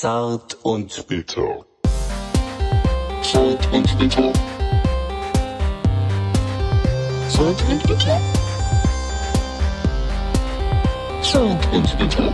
Zart 0.00 0.56
und 0.62 1.06
bitter. 1.08 1.66
Zart 3.22 3.70
und 3.70 3.98
bitter. 3.98 4.32
Zart 7.28 7.62
und 7.68 7.86
bitter. 7.86 8.20
Zart 11.20 11.68
und 11.74 11.98
bitter. 11.98 12.32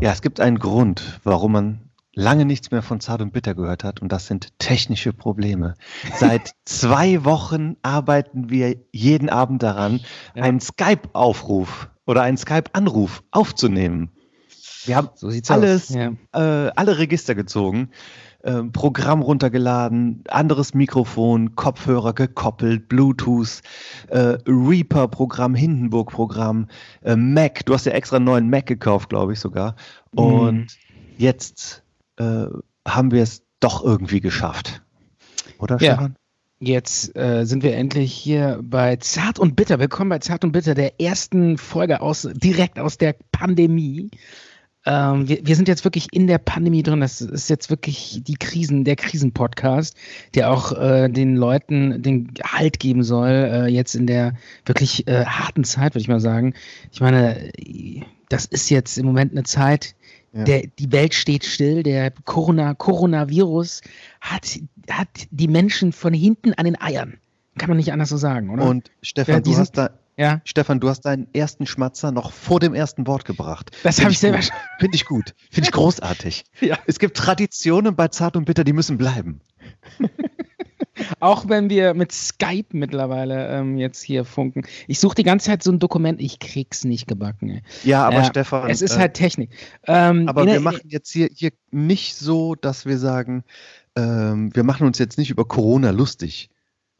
Ja, 0.00 0.12
es 0.12 0.22
gibt 0.22 0.38
einen 0.38 0.60
Grund, 0.60 1.18
warum 1.24 1.50
man 1.50 1.87
lange 2.18 2.44
nichts 2.44 2.70
mehr 2.72 2.82
von 2.82 3.00
Zart 3.00 3.22
und 3.22 3.32
Bitter 3.32 3.54
gehört 3.54 3.84
hat 3.84 4.02
und 4.02 4.10
das 4.10 4.26
sind 4.26 4.58
technische 4.58 5.12
Probleme. 5.12 5.74
Seit 6.16 6.50
zwei 6.64 7.24
Wochen 7.24 7.76
arbeiten 7.82 8.50
wir 8.50 8.76
jeden 8.92 9.28
Abend 9.28 9.62
daran, 9.62 10.00
Ja. 10.34 10.42
einen 10.42 10.60
Skype-Aufruf 10.60 11.88
oder 12.06 12.22
einen 12.22 12.36
Skype-Anruf 12.36 13.22
aufzunehmen. 13.30 14.10
Wir 14.84 14.96
haben 14.96 15.10
So 15.14 15.28
alles, 15.48 15.90
aus. 15.90 15.94
Ja. 15.94 16.12
äh, 16.66 16.72
alle 16.74 16.98
Register 16.98 17.34
gezogen, 17.34 17.90
ähm, 18.42 18.72
Programm 18.72 19.20
runtergeladen, 19.22 20.24
anderes 20.28 20.72
Mikrofon, 20.74 21.54
Kopfhörer 21.56 22.14
gekoppelt, 22.14 22.88
Bluetooth, 22.88 23.60
äh, 24.08 24.38
Reaper-Programm, 24.46 25.54
Hindenburg-Programm, 25.54 26.68
äh, 27.02 27.16
Mac. 27.16 27.64
Du 27.66 27.74
hast 27.74 27.84
ja 27.86 27.92
extra 27.92 28.16
einen 28.16 28.24
neuen 28.24 28.48
Mac 28.50 28.66
gekauft, 28.66 29.08
glaube 29.10 29.34
ich 29.34 29.40
sogar. 29.40 29.76
Und 30.14 30.52
Mhm. 30.56 30.66
jetzt 31.16 31.82
äh, 32.18 32.46
haben 32.86 33.10
wir 33.10 33.22
es 33.22 33.42
doch 33.60 33.84
irgendwie 33.84 34.20
geschafft. 34.20 34.82
Oder, 35.58 35.76
Ja. 35.80 35.94
Stefan? 35.94 36.16
Jetzt 36.60 37.16
äh, 37.16 37.44
sind 37.44 37.62
wir 37.62 37.76
endlich 37.76 38.12
hier 38.12 38.58
bei 38.62 38.96
Zart 38.96 39.38
und 39.38 39.54
Bitter. 39.54 39.78
Willkommen 39.78 40.10
bei 40.10 40.18
Zart 40.18 40.42
und 40.44 40.50
Bitter, 40.50 40.74
der 40.74 41.00
ersten 41.00 41.56
Folge 41.56 42.00
aus 42.00 42.28
direkt 42.34 42.80
aus 42.80 42.98
der 42.98 43.14
Pandemie. 43.30 44.10
Ähm, 44.84 45.28
wir, 45.28 45.38
wir 45.46 45.54
sind 45.54 45.68
jetzt 45.68 45.84
wirklich 45.84 46.08
in 46.10 46.26
der 46.26 46.38
Pandemie 46.38 46.82
drin. 46.82 47.00
Das 47.00 47.20
ist 47.20 47.48
jetzt 47.48 47.70
wirklich 47.70 48.22
die 48.24 48.34
Krisen, 48.34 48.82
der 48.82 48.96
Krisenpodcast, 48.96 49.96
der 50.34 50.50
auch 50.50 50.72
äh, 50.72 51.08
den 51.08 51.36
Leuten 51.36 52.02
den 52.02 52.32
Halt 52.42 52.80
geben 52.80 53.04
soll, 53.04 53.28
äh, 53.28 53.66
jetzt 53.68 53.94
in 53.94 54.08
der 54.08 54.34
wirklich 54.66 55.06
äh, 55.06 55.26
harten 55.26 55.62
Zeit, 55.62 55.94
würde 55.94 56.02
ich 56.02 56.08
mal 56.08 56.20
sagen. 56.20 56.54
Ich 56.90 57.00
meine, 57.00 57.52
das 58.28 58.46
ist 58.46 58.68
jetzt 58.68 58.98
im 58.98 59.06
Moment 59.06 59.30
eine 59.30 59.44
Zeit, 59.44 59.94
Ja. 60.38 60.44
der, 60.44 60.62
die 60.78 60.92
Welt 60.92 61.14
steht 61.14 61.44
still, 61.44 61.82
der 61.82 62.10
Corona, 62.24 62.74
Coronavirus 62.74 63.82
hat, 64.20 64.58
hat 64.90 65.08
die 65.30 65.48
Menschen 65.48 65.92
von 65.92 66.14
hinten 66.14 66.54
an 66.54 66.64
den 66.64 66.80
Eiern. 66.80 67.18
Kann 67.58 67.68
man 67.68 67.76
nicht 67.76 67.92
anders 67.92 68.08
so 68.10 68.16
sagen, 68.16 68.50
oder? 68.50 68.64
Und 68.64 68.90
Stefan, 69.02 69.34
Ja, 69.34 69.40
du 69.40 69.56
hast 69.56 69.72
da, 69.72 69.90
ja, 70.16 70.40
Stefan, 70.44 70.78
du 70.80 70.88
hast 70.88 71.00
deinen 71.02 71.26
ersten 71.32 71.66
Schmatzer 71.66 72.12
noch 72.12 72.30
vor 72.32 72.60
dem 72.60 72.72
ersten 72.74 73.06
Wort 73.06 73.24
gebracht. 73.24 73.70
das 73.82 74.00
habe 74.00 74.12
ich 74.12 74.18
selber 74.20 74.40
schon. 74.42 74.54
Finde 74.78 74.94
ich 74.96 75.04
gut. 75.06 75.34
Finde 75.50 75.68
ich 75.68 75.72
großartig. 75.72 76.44
Ja. 76.60 76.78
Es 76.86 76.98
gibt 76.98 77.16
Traditionen 77.16 77.96
bei 77.96 78.08
Zart 78.08 78.36
und 78.36 78.44
Bitter, 78.44 78.64
die 78.64 78.72
müssen 78.72 78.96
bleiben. 78.96 79.40
Auch 81.20 81.48
wenn 81.48 81.70
wir 81.70 81.94
mit 81.94 82.12
Skype 82.12 82.68
mittlerweile 82.72 83.48
ähm, 83.48 83.78
jetzt 83.78 84.02
hier 84.02 84.24
funken. 84.24 84.62
Ich 84.86 85.00
suche 85.00 85.14
die 85.16 85.22
ganze 85.22 85.46
Zeit 85.46 85.62
so 85.62 85.70
ein 85.72 85.78
Dokument, 85.78 86.20
ich 86.20 86.38
krieg's 86.38 86.84
nicht 86.84 87.06
gebacken. 87.06 87.50
Ey. 87.50 87.62
Ja, 87.84 88.06
aber 88.06 88.16
Ja, 88.18 88.24
Stefan. 88.24 88.70
Es 88.70 88.82
ist 88.82 88.96
äh, 88.96 88.98
halt 89.00 89.14
Technik. 89.14 89.50
Ähm, 89.86 90.28
Aber 90.28 90.44
wir 90.44 90.52
der- 90.52 90.60
machen 90.60 90.82
jetzt 90.88 91.10
hier, 91.10 91.28
hier 91.34 91.50
nicht 91.70 92.16
so, 92.16 92.54
dass 92.54 92.86
wir 92.86 92.98
sagen, 92.98 93.44
ähm, 93.96 94.54
wir 94.54 94.62
machen 94.64 94.86
uns 94.86 94.98
jetzt 94.98 95.18
nicht 95.18 95.30
über 95.30 95.44
Corona 95.46 95.90
lustig. 95.90 96.50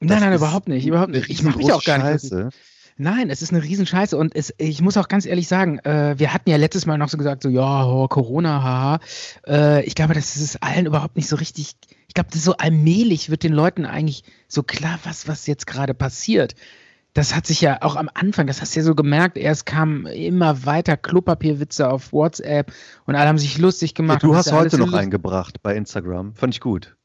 Nein, 0.00 0.08
Das 0.08 0.20
nein, 0.20 0.32
überhaupt 0.34 0.68
nicht. 0.68 0.86
Überhaupt 0.86 1.10
nicht. 1.10 1.28
Ich 1.28 1.42
mache 1.42 1.58
mich 1.58 1.72
auch 1.72 1.82
gar 1.84 1.98
nicht. 1.98 2.30
lustig. 2.30 2.54
Nein, 3.00 3.30
es 3.30 3.42
ist 3.42 3.52
eine 3.52 3.62
Riesenscheiße 3.62 4.16
und 4.16 4.34
es, 4.34 4.52
ich 4.58 4.82
muss 4.82 4.96
auch 4.96 5.06
ganz 5.06 5.24
ehrlich 5.24 5.46
sagen, 5.46 5.78
äh, 5.80 6.16
wir 6.18 6.34
hatten 6.34 6.50
ja 6.50 6.56
letztes 6.56 6.84
Mal 6.84 6.98
noch 6.98 7.08
so 7.08 7.16
gesagt, 7.16 7.44
so 7.44 7.48
ja, 7.48 7.86
oh, 7.86 8.08
Corona, 8.08 8.60
haha. 8.60 9.00
Äh, 9.46 9.84
ich 9.84 9.94
glaube, 9.94 10.14
das 10.14 10.36
ist 10.36 10.62
allen 10.64 10.86
überhaupt 10.86 11.14
nicht 11.16 11.28
so 11.28 11.36
richtig. 11.36 11.76
Ich 12.08 12.14
glaube, 12.14 12.36
so 12.36 12.56
allmählich 12.56 13.30
wird 13.30 13.44
den 13.44 13.52
Leuten 13.52 13.86
eigentlich 13.86 14.24
so 14.48 14.64
klar, 14.64 14.98
was, 15.04 15.28
was 15.28 15.46
jetzt 15.46 15.68
gerade 15.68 15.94
passiert. 15.94 16.56
Das 17.14 17.36
hat 17.36 17.46
sich 17.46 17.60
ja 17.60 17.82
auch 17.82 17.94
am 17.94 18.10
Anfang, 18.14 18.48
das 18.48 18.60
hast 18.60 18.74
du 18.74 18.80
ja 18.80 18.84
so 18.84 18.96
gemerkt, 18.96 19.38
erst 19.38 19.64
kamen 19.64 20.06
immer 20.06 20.66
weiter 20.66 20.96
Klopapierwitze 20.96 21.88
auf 21.88 22.12
WhatsApp 22.12 22.72
und 23.06 23.14
alle 23.14 23.28
haben 23.28 23.38
sich 23.38 23.58
lustig 23.58 23.90
Ja, 23.90 23.96
gemacht. 23.96 24.22
du 24.24 24.26
und 24.28 24.32
das 24.32 24.46
hast 24.46 24.52
ja 24.52 24.58
heute 24.58 24.78
noch 24.78 24.92
eingebracht 24.92 25.62
bei 25.62 25.76
Instagram. 25.76 26.34
Fand 26.34 26.54
ich 26.54 26.60
gut. 26.60 26.97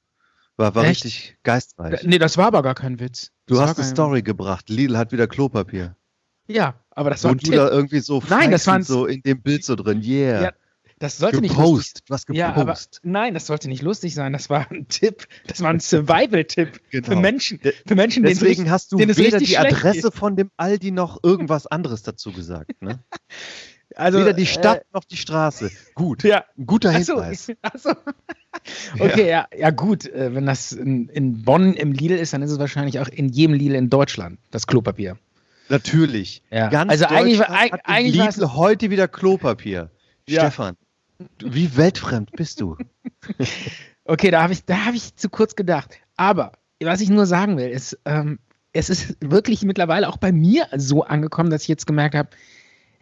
War, 0.58 0.76
war 0.76 0.84
Echt? 0.86 1.04
richtig 1.06 1.38
geistreich. 1.44 2.04
Nee, 2.04 2.20
das 2.20 2.38
war 2.38 2.48
aber 2.48 2.62
gar 2.62 2.76
kein 2.76 3.00
Witz. 3.00 3.32
Du 3.48 3.56
Das 3.56 3.64
hast 3.64 3.78
eine 3.78 3.86
kein- 3.88 3.96
Story 3.96 4.22
gebracht. 4.22 4.70
Lidl 4.70 4.98
hat 4.98 5.12
wieder 5.12 5.28
Klopapier. 5.28 5.96
Ja, 6.48 6.76
aber 6.92 7.10
das 7.10 7.24
war 7.24 7.32
ein 7.32 7.34
Und 7.34 7.42
du 7.48 7.52
Tipp. 7.52 7.56
da 7.56 7.70
irgendwie 7.70 8.00
so 8.00 8.22
Nein, 8.30 8.52
das 8.52 8.68
waren- 8.68 8.84
so 8.84 9.06
in 9.06 9.22
dem 9.24 9.42
Bild 9.42 9.64
so 9.66 9.76
drin. 9.76 10.02
Yeah. 10.04 10.44
Ja, 10.44 10.52
Das 11.00 11.18
sollte 11.18 11.42
nicht 11.42 11.56
lustig 11.58 11.96
gepost. 11.96 12.02
Du 12.08 12.14
hast 12.14 12.30
Ja, 12.30 12.50
aber 12.54 12.66
gepost. 12.66 13.00
nein, 13.04 13.34
das 13.34 13.48
sollte 13.48 13.68
nicht 13.68 13.82
lustig 13.82 14.14
sein. 14.14 14.32
Das 14.32 14.50
war 14.50 14.70
ein 14.72 14.88
Tipp. 14.88 15.28
Das 15.48 15.62
war 15.62 15.70
ein 15.72 15.80
Survival-Tipp 15.80 16.80
für 16.92 17.02
Genau. 17.02 17.20
Menschen. 17.20 17.60
Für 17.86 17.96
Menschen, 17.96 18.24
denen 18.24 18.34
es 18.34 18.40
Deswegen 18.40 18.70
hast 18.70 18.92
du 18.92 19.00
weder 19.00 19.40
die 19.40 19.58
Adresse 19.58 20.12
von 20.12 20.36
dem 20.36 20.52
Aldi 20.56 20.92
noch 20.92 21.20
irgendwas 21.24 21.66
anderes 21.68 22.04
dazu 22.04 22.32
gesagt. 22.32 22.80
Ne? 22.82 23.00
also, 23.96 24.20
weder 24.20 24.34
die 24.34 24.46
Stadt 24.46 24.80
Äh, 24.82 24.86
noch 24.94 25.04
die 25.04 25.18
Straße. 25.18 25.72
Gut. 25.96 26.24
ja. 26.24 26.46
Ein 26.58 26.66
guter 26.66 26.92
Hinweis. 26.92 27.52
achso. 27.62 27.92
Okay, 29.00 29.30
ja. 29.30 29.48
ja, 29.58 29.70
gut. 29.72 30.06
äh, 30.08 30.34
Wenn 30.34 30.46
das 30.46 30.72
in, 30.72 31.10
in 31.10 31.44
Bonn 31.44 31.74
im 31.74 31.92
Lidl 31.92 32.16
ist, 32.16 32.34
dann 32.34 32.42
ist 32.42 32.52
es 32.52 32.60
wahrscheinlich 32.60 33.00
auch 33.00 33.08
in 33.08 33.30
jedem 33.30 33.54
Lidl 33.56 33.76
in 33.76 33.90
Deutschland, 33.90 34.40
das 34.52 34.68
Klopapier. 34.68 35.18
Natürlich. 35.70 36.42
Ja. 36.52 36.70
Ganz 36.70 36.92
Also 36.92 37.06
eigentlich 37.06 37.40
hat 37.40 37.82
eigentlich 37.86 38.16
Lidl 38.16 38.54
heute 38.54 38.90
wieder 38.90 39.08
Klopapier. 39.08 39.90
Ja. 40.28 40.42
Stefan, 40.42 40.76
wie 41.40 41.76
weltfremd 41.78 42.32
bist 42.34 42.62
du? 42.62 42.78
Okay, 44.06 44.32
da 44.32 44.44
habe 44.44 44.52
ich, 44.52 44.66
da 44.66 44.86
hab 44.86 44.94
ich 44.96 45.16
zu 45.16 45.30
kurz 45.30 45.56
gedacht. 45.56 45.98
Aber 46.18 46.52
was 46.82 47.00
ich 47.00 47.10
nur 47.10 47.26
sagen 47.26 47.58
will, 47.58 47.70
ist, 47.70 47.98
ähm, 48.04 48.40
es 48.74 48.90
ist 48.90 49.16
wirklich 49.22 49.64
mittlerweile 49.64 50.10
auch 50.10 50.18
bei 50.18 50.32
mir 50.32 50.68
so 50.76 51.04
angekommen, 51.04 51.50
dass 51.50 51.62
ich 51.62 51.68
jetzt 51.70 51.88
gemerkt 51.88 52.16
habe, 52.16 52.30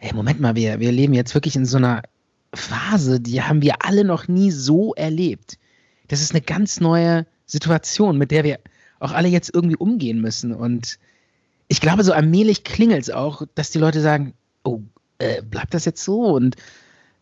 hey, 0.02 0.12
Moment 0.14 0.40
mal, 0.40 0.56
wir, 0.56 0.80
wir 0.80 0.90
leben 0.90 1.14
jetzt 1.14 1.32
wirklich 1.32 1.54
in 1.54 1.64
so 1.64 1.76
einer 1.76 2.02
Phase, 2.52 3.20
die 3.20 3.40
haben 3.40 3.62
wir 3.62 3.86
alle 3.86 4.04
noch 4.04 4.26
nie 4.26 4.50
so 4.50 4.94
erlebt. 4.94 5.58
Das 6.08 6.20
ist 6.20 6.32
eine 6.32 6.40
ganz 6.40 6.80
neue 6.80 7.24
Situation, 7.46 8.18
mit 8.18 8.32
der 8.32 8.42
wir 8.42 8.58
auch 8.98 9.12
alle 9.12 9.28
jetzt 9.28 9.54
irgendwie 9.54 9.76
umgehen 9.76 10.20
müssen. 10.20 10.52
Und 10.52 10.98
ich 11.68 11.80
glaube, 11.80 12.02
so 12.02 12.12
allmählich 12.12 12.64
klingelt 12.64 13.02
es 13.02 13.10
auch, 13.10 13.42
dass 13.54 13.70
die 13.70 13.78
Leute 13.78 14.00
sagen, 14.00 14.34
oh, 14.64 14.80
äh, 15.18 15.40
bleibt 15.40 15.72
das 15.72 15.84
jetzt 15.84 16.02
so? 16.02 16.34
Und 16.34 16.56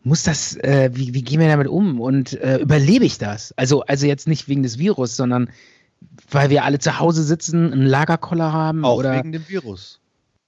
muss 0.03 0.23
das, 0.23 0.57
äh, 0.57 0.89
wie, 0.95 1.13
wie 1.13 1.23
gehen 1.23 1.39
wir 1.39 1.49
damit 1.49 1.69
um 1.69 2.01
und 2.01 2.33
äh, 2.41 2.57
überlebe 2.61 3.05
ich 3.05 3.19
das? 3.19 3.53
Also, 3.59 3.83
also 3.83 4.07
jetzt 4.07 4.27
nicht 4.27 4.49
wegen 4.49 4.63
des 4.63 4.79
Virus, 4.79 5.17
sondern 5.17 5.51
weil 6.31 6.49
wir 6.49 6.65
alle 6.65 6.79
zu 6.79 6.99
Hause 6.99 7.25
sitzen, 7.25 7.75
einen 7.75 7.85
Lagerkoller 7.85 8.55
haben 8.55 8.87
Auch 8.87 8.97
oder 8.97 9.17
wegen 9.17 9.33
dem 9.33 9.47
Virus. 9.47 10.01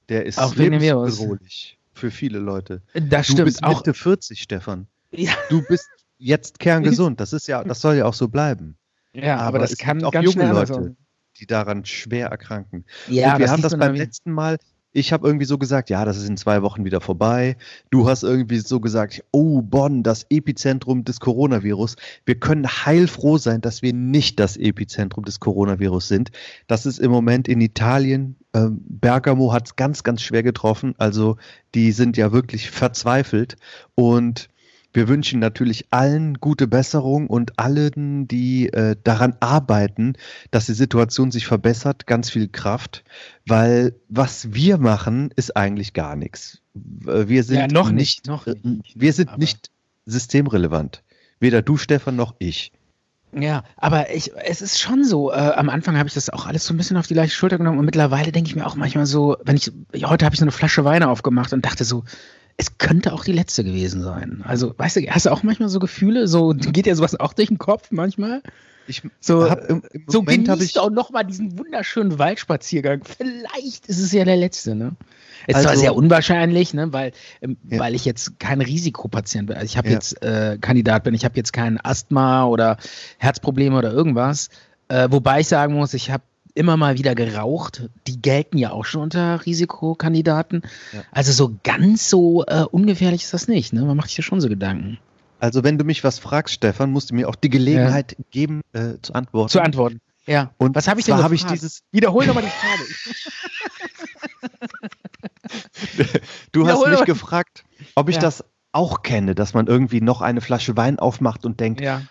Der 0.09 0.25
ist 0.25 0.39
Auch 0.39 0.57
wegen 0.57 0.73
dem 0.73 0.81
Virus. 0.81 1.19
lebensbedrohlich 1.19 1.79
für 2.03 2.11
viele 2.11 2.41
Leute. 2.41 2.83
das 2.95 3.29
Du 3.29 3.33
stimmt 3.35 3.45
bist 3.47 3.63
auch. 3.63 3.77
Mitte 3.79 3.95
40, 3.95 4.43
Stefan. 4.43 4.89
Ja, 5.13 5.33
Du 5.49 5.63
bist 5.69 5.89
jetzt 6.19 6.59
kerngesund. 6.59 7.21
Das 7.21 7.33
ist 7.33 7.47
ja, 7.47 7.63
das 7.63 7.81
soll 7.81 7.95
ja 7.95 8.07
auch 8.07 8.15
so 8.15 8.27
bleiben. 8.29 8.77
ja, 9.15 9.37
aber, 9.39 9.61
das 9.61 9.73
es 9.73 9.79
kann 9.79 9.99
gibt 9.99 10.17
auch 10.17 10.21
junge 10.21 10.51
Leute, 10.53 10.75
aussehen. 10.75 10.97
die 11.39 11.47
daran 11.47 11.85
schwer 11.85 12.27
erkranken. 12.29 12.85
Ja, 13.07 13.35
und 13.35 13.39
wir 13.41 13.51
haben 13.51 13.63
das 13.63 13.79
beim 13.79 13.95
letzten 13.95 14.33
Mal. 14.33 14.59
Ich 14.93 15.13
habe 15.13 15.27
irgendwie 15.27 15.47
so 15.47 15.59
gesagt, 15.59 15.91
ja, 15.91 16.05
das 16.05 16.19
ist 16.19 16.29
in 16.29 16.37
zwei 16.37 16.63
Wochen 16.63 16.85
wieder 16.85 17.01
vorbei. 17.01 17.57
Du 17.91 18.09
hast 18.09 18.23
irgendwie 18.23 18.59
so 18.59 18.79
gesagt, 18.79 19.25
oh, 19.31 19.63
Bonn, 19.63 20.03
das 20.03 20.27
Epizentrum 20.29 21.05
des 21.05 21.19
Coronavirus. 21.19 21.97
Wir 22.27 22.35
können 22.35 22.67
heilfroh 22.67 23.39
sein, 23.39 23.61
dass 23.61 23.83
wir 23.83 23.95
nicht 23.95 24.39
das 24.39 24.57
Epizentrum 24.57 25.25
des 25.25 25.41
Coronavirus 25.41 26.09
sind. 26.09 26.31
Das 26.67 26.85
ist 26.85 26.99
im 26.99 27.11
Moment 27.11 27.49
in 27.49 27.61
Italien. 27.61 28.37
Ähm, 28.53 28.83
Bergamo 28.87 29.53
hat 29.53 29.67
es 29.67 29.77
ganz, 29.77 30.03
ganz 30.03 30.21
schwer 30.21 30.43
getroffen. 30.43 30.95
Also 30.99 31.37
die 31.75 31.93
sind 31.93 32.17
ja 32.17 32.33
wirklich 32.33 32.71
verzweifelt. 32.71 33.57
Und 33.95 34.51
wir 34.95 35.09
wünschen 35.09 35.41
natürlich 35.41 35.87
allen 35.91 36.35
gute 36.41 36.67
Besserung 36.67 37.27
und 37.29 37.59
allen, 37.59 38.29
die 38.29 38.69
äh, 38.69 38.97
daran 39.03 39.35
arbeiten, 39.41 40.15
dass 40.51 40.67
die 40.67 40.75
Situation 40.75 41.31
sich 41.31 41.47
verbessert, 41.47 42.07
ganz 42.07 42.31
viel 42.31 42.49
Kraft, 42.49 43.05
weil 43.47 43.95
was 44.09 44.53
wir 44.53 44.79
machen, 44.79 45.31
ist 45.37 45.57
eigentlich 45.57 45.95
gar 45.95 46.17
nichts. 46.17 46.61
Äh, 47.07 47.29
Wir 47.29 47.43
sind 47.45 47.57
Ja, 47.59 47.69
noch 47.69 47.91
nicht, 47.91 48.27
noch 48.27 48.47
äh, 48.47 48.55
nicht. 48.63 49.01
wir 49.01 49.13
sind 49.13 49.39
nicht 49.39 49.71
systemrelevant. 50.07 51.03
Weder 51.41 51.63
du, 51.63 51.77
Stefan, 51.77 52.17
noch 52.17 52.35
ich. 52.39 52.73
Ja, 53.35 53.65
aber 53.79 54.15
ich, 54.15 54.33
es 54.45 54.61
ist 54.61 54.79
schon 54.79 55.05
so. 55.05 55.33
Äh, 55.33 55.37
am 55.37 55.71
Anfang 55.71 55.97
habe 55.97 56.07
ich 56.07 56.15
das 56.15 56.29
auch 56.29 56.45
alles 56.47 56.67
so 56.67 56.75
ein 56.75 56.77
bisschen 56.77 56.99
auf 56.99 57.07
die 57.07 57.15
leichte 57.15 57.35
Schulter 57.35 57.57
genommen 57.57 57.79
und 57.79 57.87
mittlerweile 57.87 58.31
denke 58.31 58.51
ich 58.51 58.57
mir 58.57 58.67
auch 58.67 58.77
manchmal 58.77 59.07
so, 59.07 59.39
wenn 59.45 59.57
ich, 59.57 59.73
heute 60.05 60.27
habe 60.27 60.35
ich 60.35 60.39
so 60.39 60.45
eine 60.45 60.53
Flasche 60.53 60.85
Wein 60.85 61.03
aufgemacht 61.03 61.55
und 61.55 61.65
dachte 61.65 61.85
so, 61.85 62.05
es 62.57 62.79
könnte 62.79 63.13
auch 63.13 63.25
die 63.25 63.33
letzte 63.33 63.65
gewesen 63.65 64.03
sein. 64.03 64.43
Also, 64.47 64.75
weißt 64.77 64.97
du, 64.97 65.01
hast 65.09 65.27
du 65.27 65.31
auch 65.31 65.43
manchmal 65.43 65.69
so 65.69 65.79
Gefühle? 65.79 66.29
So 66.29 66.51
geht 66.51 66.87
dir 66.87 66.95
sowas 66.97 67.19
auch 67.19 67.33
durch 67.33 67.49
den 67.49 67.59
Kopf 67.59 67.89
manchmal? 67.91 68.43
Ich 68.89 69.03
So, 69.21 69.49
hab 69.49 69.69
im, 69.71 69.83
im 69.93 70.05
So 70.09 70.23
Moment 70.23 70.49
habe 70.49 70.59
genießt 70.59 70.77
ich 70.77 70.81
auch 70.81 70.91
nochmal 70.91 71.25
diesen 71.25 71.57
wunderschönen 71.59 72.19
Waldspaziergang. 72.19 73.03
Vielleicht 73.05 73.87
ist 73.87 74.01
es 74.01 74.11
ja 74.13 74.25
der 74.25 74.37
letzte, 74.37 74.75
ne? 74.75 74.93
Ist 75.47 75.61
zwar 75.61 75.71
Also- 75.71 75.81
sehr 75.83 75.95
unwahrscheinlich, 75.95 76.75
ne, 76.75 76.93
weil, 76.93 77.13
ähm, 77.41 77.57
Ja. 77.69 77.79
weil 77.79 77.95
ich 77.95 78.05
jetzt 78.05 78.39
kein 78.41 78.61
Risikopatient 78.61 79.47
bin. 79.47 79.57
Also 79.57 79.67
ich 79.67 79.77
habe 79.77 79.89
Ja. 79.89 79.95
jetzt 79.95 80.21
äh, 80.23 80.59
Kandidat 80.61 81.05
bin, 81.05 81.15
ich 81.15 81.25
habe 81.25 81.37
jetzt 81.37 81.53
kein 81.53 81.79
Asthma 81.85 82.45
oder 82.47 82.77
Herzprobleme 83.19 83.77
oder 83.77 83.93
irgendwas. 83.93 84.49
Äh, 84.89 85.09
wobei 85.11 85.41
ich 85.41 85.49
sagen 85.49 85.75
muss, 85.75 85.95
ich 85.95 86.11
habe 86.11 86.25
immer 86.55 86.77
mal 86.77 86.99
wieder 86.99 87.15
geraucht. 87.15 87.89
Die 88.07 88.21
gelten 88.21 88.59
ja 88.59 88.71
auch 88.71 88.85
schon 88.85 89.03
unter 89.03 89.45
Risikokandidaten. 89.45 90.63
Ja. 90.93 91.03
Also 91.11 91.33
so 91.33 91.57
ganz 91.63 92.09
so 92.09 92.45
äh, 92.47 92.65
ungefährlich 92.71 93.25
ist 93.25 93.35
das 93.35 93.49
nicht. 93.49 93.73
Ne? 93.73 93.83
Man 93.83 93.97
macht 93.97 94.09
sich 94.09 94.19
ja 94.19 94.23
schon 94.23 94.41
so 94.41 94.49
Gedanken. 94.49 94.99
Also 95.41 95.65
wenn 95.65 95.77
du 95.79 95.85
mich 95.85 96.05
was 96.05 96.19
fragst, 96.19 96.55
Stefan, 96.55 96.93
musst 96.93 97.11
du 97.11 97.15
mir 97.15 97.29
auch 97.29 97.35
die 97.35 97.51
Gelegenheit 97.51 98.17
geben, 98.31 98.61
äh, 98.73 98.95
zu 99.03 99.15
antworten. 99.15 99.49
Zu 99.49 99.61
antworten. 99.61 100.01
Ja. 100.27 100.53
Und 100.57 100.77
was 100.77 100.87
habe 100.87 101.01
ich 101.01 101.07
denn 101.07 101.17
habe 101.17 101.35
ich 101.35 101.45
dieses, 101.45 101.83
Wiederhol 101.91 102.27
nochmal 102.27 102.45
die 102.45 102.51
Frage. 102.51 102.85
du 106.53 106.67
hast 106.69 106.87
mich 106.87 107.05
gefragt, 107.05 107.65
ob 107.97 108.09
ich 108.09 108.17
Ja. 108.17 108.23
das 108.23 108.45
auch 108.71 109.03
kenne, 109.03 109.35
dass 109.35 109.53
man 109.53 109.67
irgendwie 109.67 110.01
noch 110.01 110.23
eine 110.23 110.41
Flasche 110.41 110.77
Wein 110.77 110.99
aufmacht 110.99 111.45
und 111.45 111.61
denkt, 111.61 111.81
ja. 111.81 112.03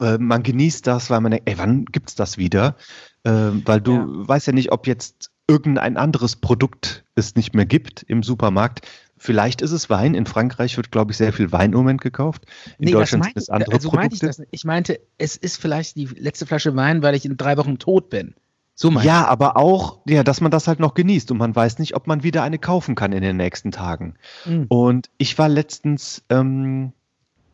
äh, 0.00 0.18
man 0.18 0.42
genießt 0.42 0.86
das, 0.86 1.10
weil 1.10 1.20
man 1.20 1.32
denkt, 1.32 1.48
ey, 1.48 1.58
wann 1.58 1.84
gibt's 1.84 2.14
das 2.14 2.38
wieder? 2.38 2.76
Äh, 3.24 3.30
weil 3.64 3.80
du 3.80 3.92
Ja. 3.94 4.06
weißt 4.08 4.46
ja 4.48 4.52
nicht, 4.52 4.72
ob 4.72 4.86
jetzt 4.86 5.30
irgendein 5.48 5.96
anderes 5.96 6.36
Produkt 6.36 7.04
es 7.14 7.34
nicht 7.34 7.54
mehr 7.54 7.66
gibt 7.66 8.02
im 8.02 8.22
Supermarkt. 8.22 8.86
Vielleicht 9.16 9.62
ist 9.62 9.72
es 9.72 9.90
Wein. 9.90 10.14
In 10.14 10.26
Frankreich 10.26 10.76
wird, 10.76 10.92
glaube 10.92 11.10
ich, 11.10 11.16
sehr 11.16 11.32
viel 11.32 11.50
Wein 11.50 11.72
im 11.72 11.78
Moment 11.78 12.00
gekauft. 12.00 12.44
In 12.78 12.84
Nee, 12.86 12.92
Deutschland 12.92 13.24
sind 13.24 13.34
meinte 13.34 13.38
es 13.40 13.48
ich, 13.48 13.52
andere 13.52 13.72
also 13.74 13.90
meinte 13.90 14.14
ich 14.14 14.20
Produkte. 14.20 14.26
das 14.26 14.38
nicht. 14.38 14.48
Ich 14.52 14.64
meinte, 14.64 15.00
es 15.16 15.36
ist 15.36 15.56
vielleicht 15.60 15.96
die 15.96 16.04
letzte 16.06 16.46
Flasche 16.46 16.76
Wein, 16.76 17.02
weil 17.02 17.14
ich 17.14 17.24
in 17.24 17.36
drei 17.36 17.56
Wochen 17.56 17.78
tot 17.78 18.10
bin. 18.10 18.34
So 18.76 18.92
meinte 18.92 19.08
Ja, 19.08 19.26
aber 19.26 19.56
auch, 19.56 19.98
ja, 20.06 20.22
dass 20.22 20.40
man 20.40 20.52
das 20.52 20.68
halt 20.68 20.78
noch 20.78 20.94
genießt 20.94 21.32
und 21.32 21.38
man 21.38 21.56
weiß 21.56 21.80
nicht, 21.80 21.96
ob 21.96 22.06
man 22.06 22.22
wieder 22.22 22.44
eine 22.44 22.58
kaufen 22.60 22.94
kann 22.94 23.10
in 23.10 23.22
den 23.22 23.36
nächsten 23.36 23.72
Tagen. 23.72 24.14
ich. 24.44 24.50
Mhm. 24.52 24.66
Und 24.68 25.10
ich 25.18 25.36
war 25.36 25.48
letztens 25.48 26.22
ähm, 26.28 26.92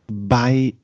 bei 0.07 0.75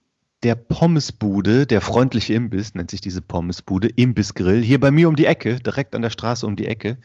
der 0.44 0.56
Pommesbude, 0.56 1.68
der 1.68 1.82
freundliche 1.82 2.34
Imbiss, 2.34 2.74
nennt 2.74 2.92
sich 2.92 3.02
diese 3.02 3.22
Pommesbude, 3.22 3.88
Imbissgrill, 3.88 4.62
hier 4.62 4.80
bei 4.80 4.92
mir 4.92 5.08
um 5.08 5.16
die 5.16 5.26
Ecke, 5.26 5.60
direkt 5.60 5.96
an 5.96 6.02
der 6.02 6.10
Straße 6.10 6.46
um 6.46 6.56
die 6.56 6.68
Ecke. 6.68 6.98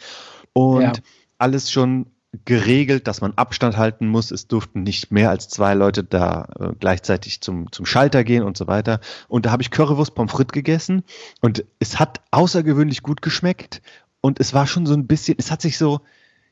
Und 0.53 0.83
Ja. 0.83 0.93
alles 1.38 1.71
schon 1.71 2.06
geregelt, 2.44 3.06
dass 3.06 3.21
man 3.21 3.33
Abstand 3.35 3.77
halten 3.77 4.09
muss. 4.09 4.31
Es 4.31 4.47
durften 4.47 4.83
nicht 4.83 5.11
mehr 5.11 5.31
als 5.31 5.49
zwei 5.49 5.75
Leute 5.75 6.05
da 6.05 6.49
äh, 6.59 6.69
gleichzeitig 6.79 7.41
zum, 7.41 7.73
zum 7.73 7.87
Schalter 7.87 8.25
gehen 8.25 8.43
und 8.43 8.56
so 8.56 8.67
weiter. 8.67 9.00
Und 9.29 9.47
da 9.47 9.50
habe 9.50 9.62
ich 9.62 9.71
Currywurst 9.71 10.15
Pommes 10.15 10.32
frites 10.32 10.53
gegessen 10.53 11.03
und 11.41 11.65
es 11.79 11.99
hat 11.99 12.21
außergewöhnlich 12.31 13.03
gut 13.03 13.23
geschmeckt. 13.23 13.81
Und 14.21 14.41
es 14.41 14.53
war 14.55 14.67
schon 14.67 14.87
so 14.87 14.94
ein 14.94 15.06
bisschen, 15.06 15.37
es 15.39 15.50
hat 15.50 15.62
sich 15.62 15.79
so, 15.79 16.00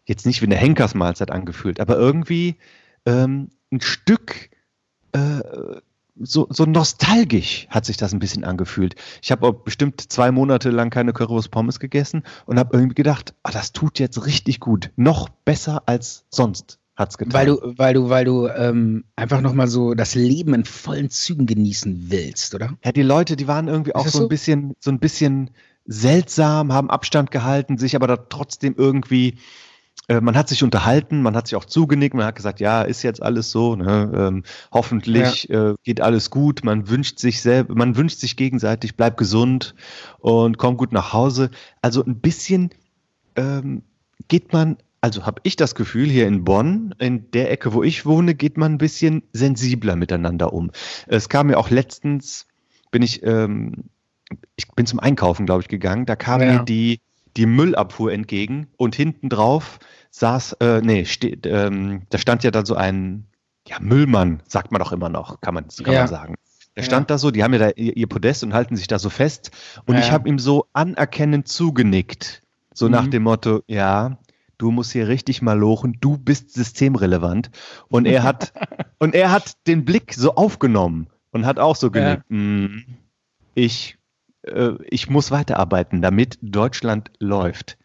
jetzt 0.05 0.27
nicht 0.27 0.43
wie 0.43 0.47
eine 0.47 0.57
Henkersmahlzeit 0.57 1.31
angefühlt, 1.31 1.81
aber 1.81 1.97
irgendwie 1.97 2.57
ähm, 3.05 3.51
ein 3.73 3.81
Stück 3.81 4.51
äh, 5.13 5.41
so, 6.21 6.47
so 6.51 6.65
nostalgisch 6.65 7.67
hat 7.71 7.85
sich 7.85 7.97
das 7.97 8.13
ein 8.13 8.19
bisschen 8.19 8.45
angefühlt. 8.45 8.95
Ich 9.23 9.33
habe 9.33 9.53
bestimmt 9.53 10.01
zwei 10.01 10.31
Monate 10.31 10.71
lang 10.71 10.91
keine 10.91 11.13
Currywurst 11.13 11.51
Pommes 11.51 11.81
gegessen 11.81 12.23
und 12.47 12.59
habe 12.59 12.77
irgendwie 12.77 12.95
gedacht, 12.95 13.35
ah, 13.43 13.51
das 13.51 13.73
tut 13.73 13.99
jetzt 13.99 14.25
richtig 14.27 14.61
gut. 14.61 14.91
Noch 14.97 15.29
besser 15.29 15.83
als 15.87 16.25
sonst 16.31 16.79
hat's 16.97 17.19
getan. 17.19 17.33
Weil 17.33 17.47
du, 17.47 17.75
weil 17.77 17.95
du, 17.95 18.09
weil 18.09 18.25
du 18.25 18.47
ähm, 18.49 19.05
einfach 19.17 19.41
nochmal 19.41 19.67
so 19.67 19.95
das 19.95 20.15
Leben 20.15 20.55
in 20.55 20.65
vollen 20.65 21.11
Zügen 21.11 21.47
genießen 21.47 22.07
willst, 22.09 22.55
oder? 22.55 22.75
ja, 22.85 22.93
die 22.93 23.03
Leute, 23.03 23.37
die 23.37 23.49
waren 23.49 23.69
irgendwie 23.69 23.95
auch 23.95 24.05
das 24.05 24.13
so 24.13 24.21
ein 24.21 24.23
so? 24.23 24.29
bisschen, 24.29 24.75
so 24.79 24.91
ein 24.91 25.01
bisschen 25.01 25.51
seltsam, 25.87 26.73
haben 26.73 26.91
Abstand 26.91 27.31
gehalten, 27.31 27.77
sich 27.77 27.97
aber 27.97 28.07
da 28.07 28.17
trotzdem 28.17 28.75
irgendwie 28.77 29.39
man 30.09 30.37
hat 30.37 30.49
sich 30.51 30.63
unterhalten, 30.63 31.23
man 31.23 31.35
hat 31.35 31.49
sich 31.49 31.57
auch 31.57 31.65
zugenickt, 31.65 32.15
man 32.15 32.27
hat 32.27 32.37
gesagt, 32.37 32.61
ja, 32.61 32.83
ist 32.83 33.03
jetzt 33.03 33.23
alles 33.23 33.51
so, 33.51 33.75
ne? 33.75 34.13
ähm, 34.15 34.43
hoffentlich 34.71 35.49
äh, 35.49 35.75
geht 35.83 36.01
alles 36.03 36.31
gut, 36.31 36.63
man 36.63 36.89
wünscht 36.89 37.19
sich 37.19 37.41
selber, 37.41 37.75
man 37.75 37.97
wünscht 37.97 38.19
sich 38.19 38.37
gegenseitig, 38.37 38.97
bleib 38.97 39.17
gesund 39.17 39.75
und 40.19 40.59
komm 40.59 40.77
gut 40.77 40.93
nach 40.93 41.15
Hause. 41.15 41.51
Also 41.81 42.05
ein 42.05 42.21
bisschen 42.21 42.71
ähm, 43.37 43.83
geht 44.29 44.53
man, 44.53 44.77
also 45.01 45.25
habe 45.25 45.41
ich 45.45 45.57
das 45.57 45.75
Gefühl, 45.75 46.09
hier 46.09 46.27
in 46.27 46.45
Bonn, 46.45 46.95
in 46.99 47.31
der 47.31 47.51
Ecke, 47.51 47.73
wo 47.73 47.83
ich 47.83 48.05
wohne, 48.05 48.35
geht 48.35 48.59
man 48.59 48.73
ein 48.73 48.79
bisschen 48.79 49.23
sensibler 49.33 49.97
miteinander 49.97 50.53
um. 50.53 50.71
Es 51.07 51.29
kam 51.31 51.47
mir 51.47 51.59
auch 51.59 51.71
letztens, 51.71 52.47
bin 52.91 53.03
ich, 53.03 53.23
ähm, 53.23 53.85
ich 54.57 54.69
bin 54.69 54.87
zum 54.87 55.01
Einkaufen, 55.01 55.47
glaube 55.47 55.63
ich, 55.63 55.69
gegangen, 55.69 56.07
da 56.07 56.17
kam 56.17 56.43
Ja. 56.43 56.59
mir 56.59 56.65
die, 56.65 57.01
die 57.37 57.47
Müllabfuhr 57.47 58.13
entgegen 58.13 58.69
und 58.77 58.95
hinten 58.95 59.29
drauf 59.29 59.79
saß, 60.11 60.55
äh, 60.61 60.81
nee, 60.81 61.05
steht, 61.05 61.47
ähm, 61.47 62.03
da 62.11 62.19
stand 62.19 62.45
ja 62.45 62.51
dann 62.51 62.65
so 62.67 62.75
ein, 62.77 63.27
ja, 63.67 63.79
Müllmann, 63.81 64.43
sagt 64.47 64.71
man 64.73 64.79
doch 64.81 64.93
immer 64.93 65.09
noch, 65.09 65.41
kann 65.41 65.55
man, 65.55 65.67
kann 65.69 65.93
Ja. 65.95 66.01
man 66.01 66.09
sagen. 66.09 66.35
Der 66.77 66.83
Ja. 66.83 66.87
stand 66.87 67.11
da 67.11 67.19
so, 67.19 67.31
die 67.31 67.43
haben 67.43 67.53
ja 67.53 67.59
da 67.61 67.71
ihr, 67.71 68.07
Podest 68.09 68.43
und 68.45 68.53
halten 68.55 68.77
sich 68.77 68.87
da 68.89 68.99
so 68.99 69.09
fest. 69.11 69.51
Und 69.87 69.95
Ja, 69.95 70.01
ich 70.01 70.07
ja. 70.09 70.13
habe 70.13 70.29
ihm 70.29 70.39
so 70.39 70.67
anerkennend 70.73 71.49
zugenickt. 71.49 72.43
So 72.73 72.89
nach 72.89 73.07
Mhm. 73.07 73.11
dem 73.13 73.23
Motto, 73.25 73.63
ja, 73.69 74.19
du 74.59 74.71
musst 74.71 74.93
hier 74.93 75.07
richtig 75.09 75.41
mal 75.43 75.59
lochen, 75.59 75.97
du 76.01 76.19
bist 76.19 76.53
systemrelevant. 76.53 77.51
Und 77.89 78.07
er 78.07 78.23
hat, 78.25 78.53
und 78.99 79.15
er 79.15 79.31
hat 79.31 79.55
den 79.67 79.85
Blick 79.85 80.15
so 80.15 80.35
aufgenommen 80.35 81.09
und 81.31 81.47
hat 81.47 81.59
auch 81.59 81.77
so 81.77 81.91
genickt. 81.91 82.25
"Mm, 82.29 82.79
Ich, 83.55 83.97
äh, 84.47 84.73
ich 84.91 85.09
muss 85.11 85.31
weiterarbeiten, 85.31 86.03
damit 86.03 86.39
Deutschland 86.43 87.11
läuft. 87.19 87.77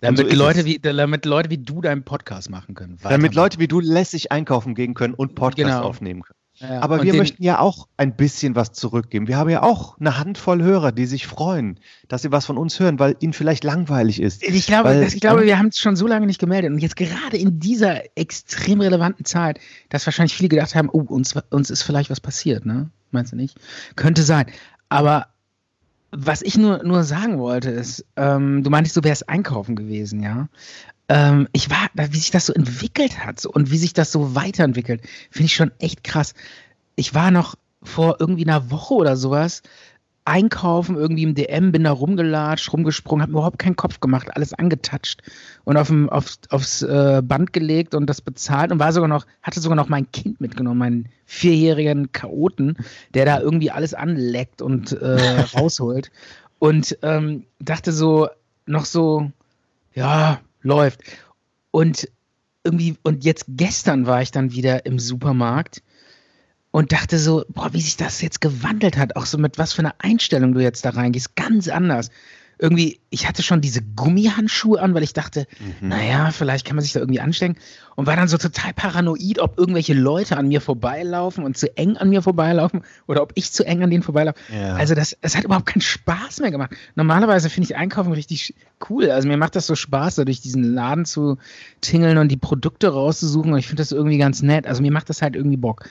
Damit, 0.00 0.30
so 0.30 0.36
Leute 0.36 0.60
es. 0.60 0.66
wie, 0.66 0.78
damit 0.78 1.24
Leute 1.24 1.50
wie 1.50 1.58
du 1.58 1.80
deinen 1.80 2.02
Podcast 2.04 2.50
machen 2.50 2.74
können. 2.74 2.98
Damit. 3.02 3.34
Leute 3.34 3.58
wie 3.58 3.68
du 3.68 3.80
lässig 3.80 4.32
einkaufen 4.32 4.74
gehen 4.74 4.92
können 4.94 5.14
und 5.14 5.34
Podcast 5.34 5.76
Genau. 5.76 5.82
aufnehmen 5.82 6.22
können. 6.22 6.38
Ja, 6.56 6.82
Aber 6.82 7.02
wir 7.02 7.14
möchten 7.14 7.42
ja 7.42 7.58
auch 7.58 7.88
ein 7.96 8.14
bisschen 8.14 8.54
was 8.54 8.70
zurückgeben. 8.70 9.26
Wir 9.26 9.38
haben 9.38 9.50
ja 9.50 9.64
auch 9.64 9.98
eine 9.98 10.18
Handvoll 10.18 10.62
Hörer, 10.62 10.92
die 10.92 11.06
sich 11.06 11.26
freuen, 11.26 11.80
dass 12.06 12.22
sie 12.22 12.30
was 12.30 12.46
von 12.46 12.58
uns 12.58 12.78
hören, 12.78 13.00
weil 13.00 13.16
ihnen 13.18 13.32
vielleicht 13.32 13.64
langweilig 13.64 14.22
ist. 14.22 14.40
Ich 14.44 14.66
glaube, 14.66 14.90
Weil- 14.90 15.02
ich 15.02 15.20
glaube, 15.20 15.44
wir 15.46 15.58
haben 15.58 15.68
es 15.68 15.78
schon 15.78 15.96
so 15.96 16.06
lange 16.06 16.26
nicht 16.26 16.38
gemeldet. 16.38 16.70
Und 16.70 16.78
jetzt 16.78 16.94
gerade 16.94 17.36
in 17.36 17.58
dieser 17.58 18.02
extrem 18.16 18.80
relevanten 18.80 19.24
Zeit, 19.24 19.58
dass 19.88 20.06
wahrscheinlich 20.06 20.34
viele 20.34 20.48
gedacht 20.50 20.76
haben, 20.76 20.88
oh, 20.92 21.00
uns, 21.00 21.34
uns 21.50 21.70
ist 21.70 21.82
vielleicht 21.82 22.08
was 22.10 22.20
passiert, 22.20 22.64
ne? 22.66 22.90
Meinst 23.10 23.32
du 23.32 23.36
nicht? 23.36 23.58
Könnte 23.96 24.22
sein. 24.22 24.46
Aber 24.88 25.26
was 26.16 26.42
ich 26.42 26.56
nur, 26.56 26.82
nur 26.84 27.04
sagen 27.04 27.38
wollte, 27.38 27.70
ist, 27.70 28.04
ähm, 28.16 28.62
du 28.62 28.70
meintest, 28.70 28.96
du 28.96 29.04
wärst 29.04 29.28
einkaufen 29.28 29.76
gewesen, 29.76 30.22
ja? 30.22 30.48
Ähm, 31.08 31.48
ich 31.52 31.70
war, 31.70 31.90
wie 31.94 32.16
sich 32.16 32.30
das 32.30 32.46
so 32.46 32.52
entwickelt 32.52 33.24
hat 33.24 33.40
so, 33.40 33.50
und 33.50 33.70
wie 33.70 33.76
sich 33.76 33.92
das 33.92 34.10
so 34.12 34.34
weiterentwickelt, 34.34 35.02
finde 35.30 35.46
ich 35.46 35.54
schon 35.54 35.72
echt 35.78 36.04
krass. 36.04 36.34
Ich 36.96 37.14
war 37.14 37.30
noch 37.30 37.56
vor 37.82 38.16
irgendwie 38.20 38.44
einer 38.44 38.70
Woche 38.70 38.94
oder 38.94 39.16
sowas 39.16 39.62
einkaufen, 40.24 40.96
irgendwie 40.96 41.24
im 41.24 41.34
DM, 41.34 41.70
bin 41.70 41.84
da 41.84 41.92
rumgelatscht, 41.92 42.72
rumgesprungen, 42.72 43.22
habe 43.22 43.32
mir 43.32 43.38
überhaupt 43.38 43.58
keinen 43.58 43.76
Kopf 43.76 44.00
gemacht, 44.00 44.34
alles 44.34 44.54
angetatscht 44.54 45.22
und 45.64 45.76
auf 45.76 45.92
aufs 46.48 46.82
äh, 46.82 47.20
Band 47.22 47.52
gelegt 47.52 47.94
und 47.94 48.06
das 48.06 48.22
bezahlt 48.22 48.72
und 48.72 48.78
war 48.78 48.92
sogar 48.92 49.08
noch, 49.08 49.26
hatte 49.42 49.60
sogar 49.60 49.76
noch 49.76 49.88
mein 49.88 50.10
Kind 50.12 50.40
mitgenommen, 50.40 50.78
meinen 50.78 51.08
vierjährigen 51.26 52.10
Chaoten, 52.12 52.78
der 53.12 53.26
da 53.26 53.40
irgendwie 53.40 53.70
alles 53.70 53.92
anleckt 53.92 54.62
und 54.62 54.92
äh, 54.92 55.40
rausholt. 55.54 56.10
Und 56.58 56.96
ähm, 57.02 57.44
dachte 57.58 57.92
so, 57.92 58.28
noch 58.64 58.86
so, 58.86 59.30
ja, 59.92 60.40
läuft. 60.62 61.02
Und 61.70 62.08
irgendwie, 62.62 62.96
und 63.02 63.24
jetzt 63.24 63.44
gestern 63.48 64.06
war 64.06 64.22
ich 64.22 64.30
dann 64.30 64.52
wieder 64.52 64.86
im 64.86 64.98
Supermarkt 64.98 65.82
und 66.74 66.90
dachte 66.90 67.20
so, 67.20 67.44
boah, 67.50 67.72
wie 67.72 67.80
sich 67.80 67.96
das 67.96 68.20
jetzt 68.20 68.40
gewandelt 68.40 68.96
hat, 68.96 69.14
auch 69.14 69.26
so 69.26 69.38
mit 69.38 69.58
was 69.58 69.72
für 69.72 69.78
einer 69.78 69.94
Einstellung 69.98 70.54
du 70.54 70.60
jetzt 70.60 70.84
da 70.84 70.90
reingehst, 70.90 71.36
ganz 71.36 71.68
anders. 71.68 72.10
Irgendwie, 72.58 72.98
ich 73.10 73.28
hatte 73.28 73.44
schon 73.44 73.60
diese 73.60 73.80
Gummihandschuhe 73.80 74.80
an, 74.82 74.92
weil 74.92 75.04
ich 75.04 75.12
dachte, 75.12 75.46
Mhm. 75.80 75.88
naja, 75.90 76.32
vielleicht 76.32 76.66
kann 76.66 76.74
man 76.74 76.82
sich 76.82 76.92
da 76.92 76.98
irgendwie 76.98 77.20
anstecken 77.20 77.56
und 77.94 78.06
war 78.08 78.16
dann 78.16 78.26
so 78.26 78.38
total 78.38 78.72
paranoid, 78.74 79.38
ob 79.38 79.56
irgendwelche 79.56 79.94
Leute 79.94 80.36
an 80.36 80.48
mir 80.48 80.60
vorbeilaufen 80.60 81.44
und 81.44 81.56
zu 81.56 81.76
eng 81.76 81.96
an 81.96 82.10
mir 82.10 82.22
vorbeilaufen 82.22 82.82
oder 83.06 83.22
ob 83.22 83.30
ich 83.36 83.52
zu 83.52 83.64
eng 83.64 83.84
an 83.84 83.90
denen 83.90 84.02
vorbeilaufe. 84.02 84.38
Ja. 84.52 84.74
Also 84.74 84.96
das, 84.96 85.16
es 85.20 85.36
hat 85.36 85.44
überhaupt 85.44 85.66
keinen 85.66 85.80
Spaß 85.82 86.40
mehr 86.40 86.50
gemacht. 86.50 86.72
Normalerweise 86.96 87.50
finde 87.50 87.70
ich 87.70 87.76
Einkaufen 87.76 88.12
richtig 88.12 88.54
cool. 88.90 89.12
Also 89.12 89.28
mir 89.28 89.36
macht 89.36 89.54
das 89.54 89.66
so 89.68 89.76
Spaß, 89.76 90.16
da 90.16 90.24
durch 90.24 90.40
diesen 90.40 90.64
Laden 90.74 91.04
zu 91.04 91.38
tingeln 91.82 92.18
und 92.18 92.28
die 92.30 92.36
Produkte 92.36 92.88
rauszusuchen 92.88 93.52
und 93.52 93.58
ich 93.60 93.68
finde 93.68 93.82
das 93.82 93.92
irgendwie 93.92 94.18
ganz 94.18 94.42
nett. 94.42 94.66
Also 94.66 94.82
mir 94.82 94.90
macht 94.92 95.08
das 95.08 95.22
halt 95.22 95.36
irgendwie 95.36 95.56
Bock. 95.56 95.88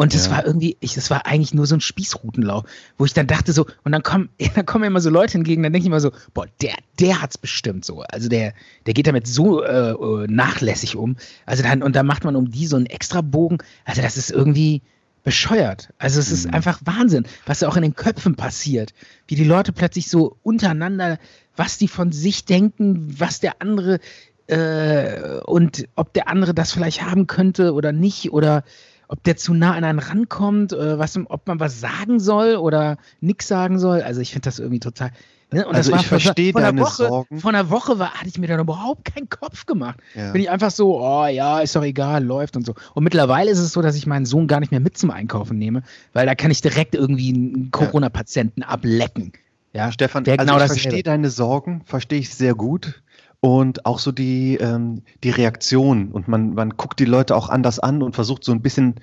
Und 0.00 0.14
das 0.14 0.28
Ja. 0.28 0.32
war 0.32 0.46
irgendwie, 0.46 0.78
ich, 0.80 0.94
das 0.94 1.10
war 1.10 1.26
eigentlich 1.26 1.52
nur 1.52 1.66
so 1.66 1.74
ein 1.74 1.82
Spießrutenlauf, 1.82 2.64
wo 2.96 3.04
ich 3.04 3.12
dann 3.12 3.26
dachte 3.26 3.52
so, 3.52 3.66
und 3.84 3.92
dann 3.92 4.02
kommen, 4.02 4.30
dann 4.54 4.64
kommen 4.64 4.84
immer 4.84 5.02
so 5.02 5.10
Leute 5.10 5.36
entgegen, 5.36 5.62
dann 5.62 5.74
denke 5.74 5.82
ich 5.82 5.88
immer 5.88 6.00
so, 6.00 6.10
boah, 6.32 6.46
der, 6.62 6.72
der 6.98 7.20
hat's 7.20 7.36
bestimmt 7.36 7.84
so. 7.84 8.00
Also 8.00 8.30
der, 8.30 8.54
der 8.86 8.94
geht 8.94 9.06
damit 9.06 9.26
so 9.26 9.62
äh, 9.62 9.90
äh, 9.90 10.26
nachlässig 10.26 10.96
um. 10.96 11.16
Also 11.44 11.62
dann, 11.62 11.82
und 11.82 11.94
dann 11.96 12.06
macht 12.06 12.24
man 12.24 12.34
um 12.34 12.50
die 12.50 12.66
so 12.66 12.76
einen 12.76 12.86
extra 12.86 13.20
Bogen. 13.20 13.58
Also 13.84 14.00
das 14.00 14.16
ist 14.16 14.30
irgendwie, 14.30 14.80
bescheuert. 15.22 15.90
Also 15.98 16.18
es 16.18 16.30
ist 16.32 16.46
Mhm. 16.46 16.54
einfach 16.54 16.80
Wahnsinn, 16.86 17.26
was 17.44 17.58
da 17.58 17.68
auch 17.68 17.76
in 17.76 17.82
den 17.82 17.94
Köpfen 17.94 18.36
passiert. 18.36 18.94
Wie 19.26 19.34
die 19.34 19.44
Leute 19.44 19.70
plötzlich 19.70 20.08
so 20.08 20.38
untereinander, 20.42 21.18
was 21.56 21.76
die 21.76 21.88
von 21.88 22.10
sich 22.10 22.46
denken, 22.46 23.20
was 23.20 23.38
der 23.38 23.60
andere 23.60 24.00
äh, 24.46 25.40
und 25.44 25.86
ob 25.94 26.14
der 26.14 26.28
andere 26.28 26.54
das 26.54 26.72
vielleicht 26.72 27.02
haben 27.02 27.26
könnte 27.26 27.74
oder 27.74 27.92
nicht 27.92 28.32
oder 28.32 28.64
ob 29.10 29.24
der 29.24 29.36
zu 29.36 29.54
nah 29.54 29.74
an 29.74 29.82
einen 29.82 29.98
rankommt, 29.98 30.72
äh, 30.72 30.96
was, 30.98 31.18
ob 31.26 31.48
man 31.48 31.58
was 31.58 31.80
sagen 31.80 32.20
soll 32.20 32.54
oder 32.54 32.96
nichts 33.20 33.48
sagen 33.48 33.80
soll. 33.80 34.02
Also 34.02 34.20
ich 34.20 34.30
finde 34.30 34.44
das 34.44 34.60
irgendwie 34.60 34.78
total. 34.78 35.10
Ne? 35.52 35.66
Und 35.66 35.74
Also 35.74 35.92
ich 35.92 36.06
verstehe 36.06 36.52
vor 36.52 36.60
einer 36.60 36.68
deine 36.70 36.82
Woche, 36.82 37.08
Sorgen. 37.08 37.40
Vor 37.40 37.50
einer 37.50 37.70
Woche 37.70 37.98
war, 37.98 38.12
hatte 38.12 38.28
ich 38.28 38.38
mir 38.38 38.46
da 38.46 38.56
überhaupt 38.60 39.12
keinen 39.12 39.28
Kopf 39.28 39.66
gemacht 39.66 39.98
Ja. 40.14 40.30
bin 40.30 40.40
ich 40.40 40.48
einfach 40.48 40.70
so, 40.70 41.02
oh 41.02 41.26
ja, 41.26 41.58
ist 41.58 41.74
doch 41.74 41.82
egal, 41.82 42.24
läuft 42.24 42.54
und 42.56 42.64
so. 42.64 42.74
Und 42.94 43.02
mittlerweile 43.02 43.50
ist 43.50 43.58
es 43.58 43.72
so, 43.72 43.82
dass 43.82 43.96
ich 43.96 44.06
meinen 44.06 44.26
Sohn 44.26 44.46
gar 44.46 44.60
nicht 44.60 44.70
mehr 44.70 44.78
mit 44.78 44.96
zum 44.96 45.10
Einkaufen 45.10 45.58
nehme, 45.58 45.82
weil 46.12 46.26
da 46.26 46.36
kann 46.36 46.52
ich 46.52 46.60
direkt 46.60 46.94
irgendwie 46.94 47.34
einen 47.34 47.70
Corona-Patienten 47.72 48.62
ablecken. 48.62 49.32
Ja, 49.72 49.90
Stefan, 49.90 50.24
Wäre 50.24 50.38
also 50.38 50.52
genau 50.52 50.64
ich 50.64 50.70
verstehe 50.70 51.02
deine 51.02 51.30
Sorgen, 51.30 51.82
verstehe 51.84 52.20
ich 52.20 52.32
sehr 52.32 52.54
gut. 52.54 53.02
Und 53.40 53.86
auch 53.86 53.98
so 53.98 54.12
die, 54.12 54.56
ähm, 54.56 55.02
die 55.24 55.30
Reaktion. 55.30 56.12
Und 56.12 56.28
man, 56.28 56.54
man 56.54 56.70
guckt 56.76 57.00
die 57.00 57.06
Leute 57.06 57.34
auch 57.34 57.48
anders 57.48 57.78
an 57.78 58.02
und 58.02 58.14
versucht 58.14 58.44
so 58.44 58.52
ein 58.52 58.60
bisschen, 58.60 58.96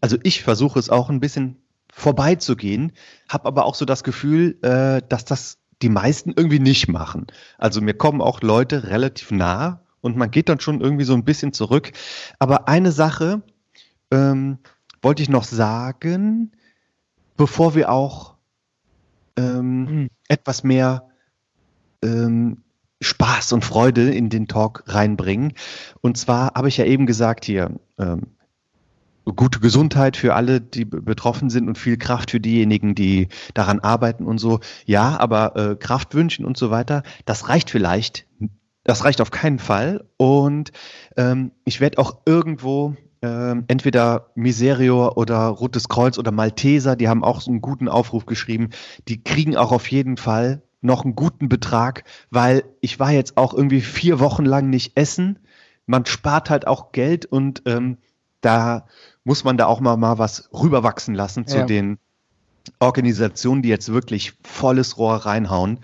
also 0.00 0.16
ich 0.22 0.42
versuche 0.42 0.78
es 0.78 0.90
auch 0.90 1.10
ein 1.10 1.20
bisschen 1.20 1.56
vorbeizugehen, 1.92 2.92
habe 3.28 3.46
aber 3.46 3.64
auch 3.64 3.74
so 3.74 3.84
das 3.84 4.04
Gefühl, 4.04 4.56
äh, 4.62 5.02
dass 5.08 5.24
das 5.24 5.58
die 5.82 5.88
meisten 5.88 6.32
irgendwie 6.36 6.60
nicht 6.60 6.88
machen. 6.88 7.26
Also 7.58 7.80
mir 7.80 7.94
kommen 7.94 8.20
auch 8.20 8.42
Leute 8.42 8.84
relativ 8.88 9.30
nah 9.32 9.82
und 10.02 10.16
man 10.16 10.30
geht 10.30 10.48
dann 10.48 10.60
schon 10.60 10.80
irgendwie 10.80 11.04
so 11.04 11.14
ein 11.14 11.24
bisschen 11.24 11.52
zurück. 11.52 11.90
Aber 12.38 12.68
eine 12.68 12.92
Sache 12.92 13.42
ähm, 14.12 14.58
wollte 15.02 15.22
ich 15.22 15.28
noch 15.28 15.44
sagen, 15.44 16.52
bevor 17.36 17.74
wir 17.74 17.90
auch 17.90 18.34
ähm, 19.36 19.84
Mhm. 19.84 20.10
etwas 20.28 20.62
mehr 20.62 21.08
ähm, 22.02 22.62
Spaß 23.00 23.52
und 23.52 23.64
Freude 23.64 24.10
in 24.10 24.28
den 24.28 24.46
Talk 24.46 24.84
reinbringen. 24.86 25.54
Und 26.00 26.18
zwar 26.18 26.54
habe 26.54 26.68
ich 26.68 26.76
ja 26.76 26.84
eben 26.84 27.06
gesagt 27.06 27.44
hier, 27.44 27.80
ähm, 27.98 28.22
gute 29.36 29.60
Gesundheit 29.60 30.16
für 30.16 30.34
alle, 30.34 30.60
die 30.60 30.84
be- 30.84 31.00
betroffen 31.00 31.50
sind 31.50 31.68
und 31.68 31.78
viel 31.78 31.96
Kraft 31.96 32.30
für 32.32 32.40
diejenigen, 32.40 32.94
die 32.94 33.28
daran 33.54 33.80
arbeiten 33.80 34.24
und 34.24 34.38
so. 34.38 34.60
Ja, 34.86 35.18
aber 35.18 35.56
äh, 35.56 35.76
Kraft 35.76 36.14
wünschen 36.14 36.44
und 36.44 36.56
so 36.56 36.70
weiter, 36.70 37.02
das 37.26 37.48
reicht 37.48 37.70
vielleicht. 37.70 38.26
Das 38.82 39.04
reicht 39.04 39.20
auf 39.20 39.30
keinen 39.30 39.58
Fall. 39.58 40.04
Und 40.16 40.72
ähm, 41.16 41.52
ich 41.64 41.80
werde 41.80 41.98
auch 41.98 42.22
irgendwo 42.26 42.96
ähm, 43.22 43.64
entweder 43.68 44.30
Miserior 44.34 45.16
oder 45.18 45.46
Rotes 45.48 45.88
Kreuz 45.88 46.18
oder 46.18 46.32
Malteser, 46.32 46.96
die 46.96 47.08
haben 47.08 47.22
auch 47.22 47.40
so 47.40 47.50
einen 47.50 47.60
guten 47.60 47.88
Aufruf 47.88 48.26
geschrieben. 48.26 48.70
Die 49.08 49.22
kriegen 49.22 49.56
auch 49.56 49.72
auf 49.72 49.90
jeden 49.90 50.16
Fall 50.16 50.62
noch 50.80 51.04
einen 51.04 51.14
guten 51.14 51.48
Betrag, 51.48 52.04
weil 52.30 52.64
ich 52.80 52.98
war 52.98 53.12
jetzt 53.12 53.36
auch 53.36 53.54
irgendwie 53.54 53.80
vier 53.80 54.20
Wochen 54.20 54.44
lang 54.44 54.70
nicht 54.70 54.96
essen. 54.96 55.38
Man 55.86 56.06
spart 56.06 56.50
halt 56.50 56.66
auch 56.66 56.92
Geld 56.92 57.26
und 57.26 57.62
ähm, 57.66 57.98
da 58.40 58.86
muss 59.24 59.44
man 59.44 59.56
da 59.56 59.66
auch 59.66 59.80
mal, 59.80 59.96
mal 59.96 60.18
was 60.18 60.48
rüberwachsen 60.52 61.14
lassen 61.14 61.46
zu 61.46 61.58
Ja. 61.58 61.66
den 61.66 61.98
Organisationen, 62.78 63.62
die 63.62 63.68
jetzt 63.68 63.92
wirklich 63.92 64.34
volles 64.44 64.96
Rohr 64.98 65.16
reinhauen. 65.16 65.80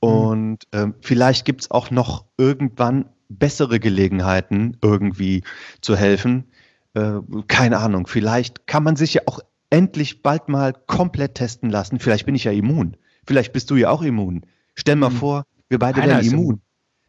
Und 0.00 0.64
ähm, 0.72 0.94
vielleicht 1.00 1.44
gibt 1.44 1.62
es 1.62 1.70
auch 1.70 1.90
noch 1.90 2.24
irgendwann 2.38 3.06
bessere 3.28 3.78
Gelegenheiten, 3.78 4.76
irgendwie 4.82 5.44
zu 5.80 5.96
helfen. 5.96 6.46
Äh, 6.94 7.20
keine 7.46 7.78
Ahnung, 7.78 8.06
vielleicht 8.06 8.66
kann 8.66 8.82
man 8.82 8.96
sich 8.96 9.14
ja 9.14 9.22
auch 9.26 9.40
endlich 9.68 10.22
bald 10.22 10.48
mal 10.48 10.72
komplett 10.86 11.36
testen 11.36 11.70
lassen. 11.70 12.00
Vielleicht 12.00 12.26
bin 12.26 12.34
ich 12.34 12.44
ja 12.44 12.52
immun. 12.52 12.96
Vielleicht 13.30 13.52
bist 13.52 13.70
du 13.70 13.76
ja 13.76 13.90
auch 13.90 14.02
immun. 14.02 14.44
Stell 14.74 14.96
mal 14.96 15.10
Hm. 15.10 15.16
vor, 15.16 15.46
wir 15.68 15.78
beide 15.78 16.00
Keiner 16.00 16.14
wären 16.16 16.26
immun. 16.26 16.60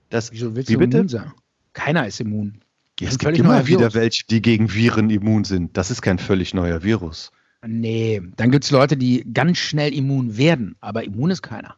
Das, 0.10 0.32
Wieso 0.32 0.54
willst 0.56 0.70
Wie 0.70 0.74
du 0.74 0.80
bitte? 0.80 0.98
immun 0.98 1.10
sein? 1.10 1.32
Keiner 1.74 2.06
ist 2.06 2.20
immun. 2.20 2.60
Ja, 3.00 3.08
es 3.10 3.18
gibt 3.18 3.40
immer 3.40 3.66
wieder 3.66 3.80
Virus. 3.80 3.94
welche, 3.96 4.26
die 4.28 4.40
gegen 4.40 4.72
Viren 4.72 5.10
immun 5.10 5.46
sind. 5.46 5.76
Das 5.78 5.90
ist 5.90 6.04
kein 6.04 6.20
völlig 6.20 6.54
neuer 6.54 6.84
Virus. 6.84 7.32
Nee, 7.66 8.22
dann 8.36 8.52
gibt 8.52 8.66
es 8.66 8.70
Leute, 8.70 8.98
die 8.98 9.26
ganz 9.34 9.58
schnell 9.58 9.96
immun 9.96 10.38
werden, 10.38 10.76
aber 10.80 11.04
immun 11.04 11.32
ist 11.32 11.42
keiner. 11.42 11.76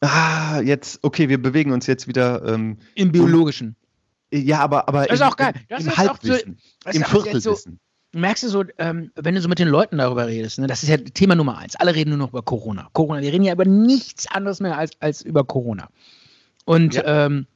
Ah, 0.00 0.62
jetzt, 0.62 1.00
okay, 1.02 1.28
wir 1.28 1.42
bewegen 1.42 1.72
uns 1.72 1.86
jetzt 1.86 2.08
wieder. 2.08 2.42
Ähm, 2.46 2.78
Im 2.94 3.12
Biologischen. 3.12 3.76
ja, 4.32 4.60
aber, 4.60 4.88
aber 4.88 5.04
Das 5.04 5.16
ist 5.16 5.20
im, 5.20 5.26
auch 5.26 5.36
geil. 5.36 5.52
Das 5.68 5.82
im 5.82 5.88
ist 5.88 5.92
auch 5.92 5.96
so- 6.02 6.08
Halbwissen, 6.08 6.58
im 6.86 6.92
jetzt 6.92 7.10
so, 7.10 7.22
Viertelwissen. 7.22 7.80
Merkst 8.12 8.42
du 8.44 8.48
so, 8.48 8.64
ähm, 8.78 9.10
wenn 9.14 9.34
du 9.34 9.40
so 9.40 9.48
mit 9.48 9.58
den 9.58 9.68
Leuten 9.68 9.98
darüber 9.98 10.26
redest, 10.26 10.58
ne, 10.58 10.66
das 10.66 10.82
ist 10.82 10.88
ja 10.88 10.96
Thema 10.96 11.34
Nummer 11.34 11.58
eins. 11.58 11.76
Alle 11.76 11.94
reden 11.94 12.10
nur 12.10 12.18
noch 12.18 12.30
über 12.30 12.42
Corona. 12.42 12.88
Corona, 12.92 13.20
wir 13.22 13.32
reden 13.32 13.44
ja 13.44 13.52
über 13.52 13.64
nichts 13.64 14.26
anderes 14.30 14.60
mehr 14.60 14.76
als, 14.76 14.92
als 15.00 15.22
über 15.22 15.44
Corona. 15.44 15.88
Und, 16.64 16.94
Ja. 16.94 17.26
ähm, 17.26 17.46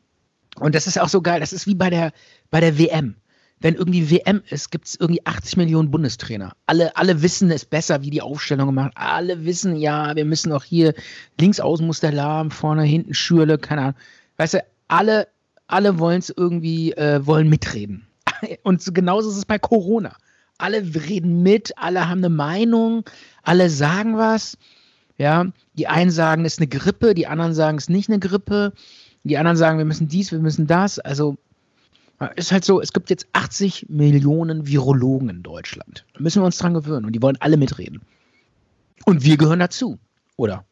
und 0.61 0.75
das 0.75 0.87
ist 0.87 1.01
auch 1.01 1.09
so 1.09 1.21
geil, 1.21 1.41
das 1.41 1.53
ist 1.53 1.67
wie 1.67 1.75
bei 1.75 1.91
der, 1.91 2.13
bei 2.51 2.61
der 2.61 2.79
WM. 2.79 3.17
Wenn 3.61 3.75
irgendwie 3.75 4.11
WM 4.11 4.43
ist, 4.51 4.71
gibt 4.71 4.87
es 4.87 4.97
irgendwie 5.01 5.25
80 5.25 5.57
Millionen 5.57 5.91
Bundestrainer. 5.91 6.53
Alle, 6.67 6.97
alle 6.97 7.23
wissen 7.23 7.51
es 7.51 7.65
besser, 7.65 8.03
wie 8.03 8.11
die 8.11 8.21
Aufstellung 8.21 8.67
gemacht. 8.67 8.93
Alle 8.95 9.45
wissen, 9.45 9.77
ja, 9.77 10.15
wir 10.15 10.25
müssen 10.25 10.53
auch 10.53 10.65
hier 10.65 10.93
links 11.41 11.61
außen 11.61 11.87
muss 11.87 12.01
der 12.01 12.13
Lahm, 12.13 12.51
vorne, 12.51 12.83
hinten 12.83 13.15
Schürle, 13.15 13.57
keine 13.59 13.81
Ahnung. 13.81 13.95
Weißt 14.37 14.55
du, 14.55 14.65
alle, 14.89 15.29
alle 15.67 15.99
wollen 15.99 16.19
es 16.19 16.33
irgendwie, 16.37 16.93
äh, 16.93 17.25
wollen 17.27 17.49
mitreden. 17.49 18.07
Und 18.65 18.83
so 18.83 18.93
genauso 18.93 19.31
ist 19.31 19.37
es 19.39 19.47
bei 19.47 19.59
Corona. 19.59 20.15
Alle 20.59 20.83
reden 21.09 21.43
mit, 21.43 21.73
alle 21.77 22.09
haben 22.09 22.19
eine 22.19 22.29
Meinung, 22.29 23.05
alle 23.43 23.71
sagen 23.71 24.17
was. 24.17 24.57
Ja, 25.17 25.47
die 25.75 25.87
einen 25.87 26.11
sagen, 26.11 26.45
es 26.45 26.55
ist 26.55 26.59
eine 26.61 26.69
Grippe, 26.69 27.15
die 27.15 27.27
anderen 27.27 27.55
sagen, 27.55 27.79
es 27.79 27.85
ist 27.85 27.91
nicht 27.91 28.09
eine 28.09 28.19
Grippe. 28.19 28.73
Die 29.23 29.39
anderen 29.39 29.57
sagen, 29.57 29.79
wir 29.79 29.85
müssen 29.85 30.09
dies, 30.09 30.33
wir 30.33 30.39
müssen 30.39 30.67
das. 30.67 30.99
Also 30.99 31.37
ist 32.37 32.53
halt 32.53 32.65
so, 32.65 32.81
es 32.81 32.93
gibt 32.93 33.11
jetzt 33.11 33.27
80 33.33 33.87
Millionen 33.89 34.67
Virologen 34.67 35.29
in 35.29 35.43
Deutschland. 35.43 36.05
Da 36.15 36.21
müssen 36.21 36.43
wir 36.43 36.47
uns 36.47 36.59
dran 36.59 36.75
gewöhnen 36.75 37.05
und 37.07 37.13
die 37.13 37.23
wollen 37.23 37.37
alle 37.41 37.57
mitreden. 37.57 38.03
Und 39.05 39.25
wir 39.25 39.37
gehören 39.37 39.59
dazu, 39.59 39.99
oder? 40.37 40.65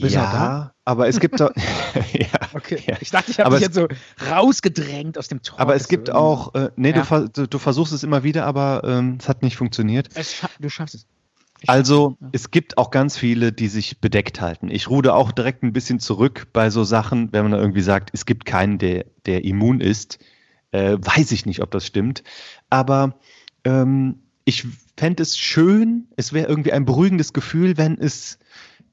Bist 0.00 0.14
Ja, 0.14 0.72
aber 0.84 1.08
es 1.08 1.20
gibt 1.20 1.40
auch, 1.42 1.50
ja, 2.12 2.26
Okay. 2.54 2.82
ja. 2.86 2.96
Ich 3.00 3.10
dachte, 3.10 3.30
ich 3.30 3.40
habe 3.40 3.54
dich 3.56 3.62
jetzt 3.64 3.74
so 3.74 3.88
rausgedrängt 4.30 5.18
aus 5.18 5.28
dem 5.28 5.42
Talk. 5.42 5.60
aber 5.60 5.74
es 5.74 5.88
gibt 5.88 6.10
auch, 6.10 6.54
äh, 6.54 6.70
nee, 6.76 6.90
Ja. 6.90 7.02
du, 7.02 7.28
du, 7.28 7.46
du 7.46 7.58
versuchst 7.58 7.92
es 7.92 8.02
immer 8.02 8.22
wieder, 8.24 8.46
aber 8.46 8.82
ähm, 8.84 9.18
es 9.20 9.28
hat 9.28 9.42
nicht 9.42 9.56
funktioniert. 9.56 10.08
Scha 10.22 10.48
du 10.58 10.68
schaffst 10.68 10.94
es. 10.94 11.06
Ich 11.60 11.68
Also, 11.70 12.16
schaff's, 12.20 12.30
es 12.32 12.50
gibt 12.50 12.78
auch 12.78 12.90
ganz 12.90 13.16
viele, 13.16 13.52
die 13.52 13.68
sich 13.68 14.00
bedeckt 14.00 14.40
halten. 14.40 14.68
Ich 14.68 14.88
rude 14.90 15.14
auch 15.14 15.30
direkt 15.30 15.62
ein 15.62 15.72
bisschen 15.72 16.00
zurück 16.00 16.48
bei 16.52 16.70
so 16.70 16.82
Sachen, 16.84 17.32
wenn 17.32 17.42
man 17.44 17.52
da 17.52 17.58
irgendwie 17.58 17.82
sagt, 17.82 18.10
es 18.12 18.26
gibt 18.26 18.44
keinen, 18.46 18.78
der, 18.78 19.04
der 19.26 19.44
immun 19.44 19.80
ist. 19.80 20.18
Äh, 20.72 20.96
weiß 21.00 21.30
ich 21.32 21.46
nicht, 21.46 21.62
ob 21.62 21.70
das 21.70 21.86
stimmt. 21.86 22.24
Aber 22.70 23.14
ähm, 23.64 24.20
ich 24.44 24.66
fände 24.96 25.22
es 25.22 25.38
schön, 25.38 26.08
es 26.16 26.32
wäre 26.32 26.48
irgendwie 26.48 26.72
ein 26.72 26.84
beruhigendes 26.84 27.32
Gefühl, 27.32 27.76
wenn 27.76 27.96
es, 27.98 28.38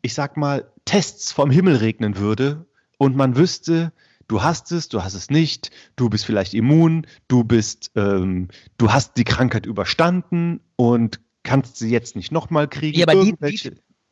ich 0.04 0.14
sag 0.14 0.38
mal, 0.38 0.70
Tests 0.90 1.32
vom 1.32 1.52
Himmel 1.52 1.76
regnen 1.76 2.18
würde 2.18 2.66
und 2.98 3.16
man 3.16 3.36
wüsste, 3.38 3.94
du 4.28 4.42
hast 4.42 4.72
es, 4.72 4.90
du 4.90 5.04
hast 5.04 5.14
es 5.14 5.30
nicht, 5.30 5.70
du 5.96 6.10
bist 6.10 6.26
vielleicht 6.26 6.56
immun, 6.56 7.06
du 7.28 7.44
bist, 7.44 7.92
ähm, 7.96 8.48
du 8.80 8.92
hast 8.92 9.16
die 9.18 9.24
Krankheit 9.24 9.68
überstanden 9.68 10.62
und 10.78 11.20
kannst 11.44 11.78
sie 11.78 11.90
jetzt 11.92 12.16
nicht 12.16 12.32
nochmal 12.32 12.68
kriegen. 12.68 12.98
Ja, 12.98 13.06
aber 13.08 13.24
die- 13.24 13.36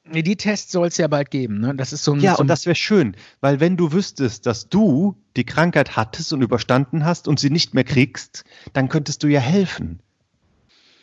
Nee, 0.09 0.21
die 0.21 0.37
Tests 0.37 0.71
soll 0.71 0.87
es 0.87 0.97
ja 0.97 1.07
bald 1.07 1.31
geben. 1.31 1.59
Ne? 1.59 1.75
Das 1.75 1.91
ist 1.91 2.03
so 2.05 2.13
ein. 2.13 2.21
ja, 2.21 2.35
so 2.35 2.39
und 2.41 2.45
ein, 2.45 2.47
das 2.47 2.65
wäre 2.65 2.75
schön, 2.75 3.17
weil 3.41 3.59
wenn 3.59 3.75
du 3.75 3.91
wüsstest, 3.91 4.45
dass 4.45 4.69
du 4.69 5.17
die 5.35 5.43
Krankheit 5.45 5.97
hattest 5.97 6.31
und 6.31 6.41
überstanden 6.43 7.03
hast 7.03 7.27
und 7.27 7.39
sie 7.41 7.49
nicht 7.49 7.73
mehr 7.73 7.83
kriegst, 7.83 8.45
dann 8.71 8.87
könntest 8.87 9.23
du 9.23 9.27
ja 9.27 9.39
helfen. 9.41 9.99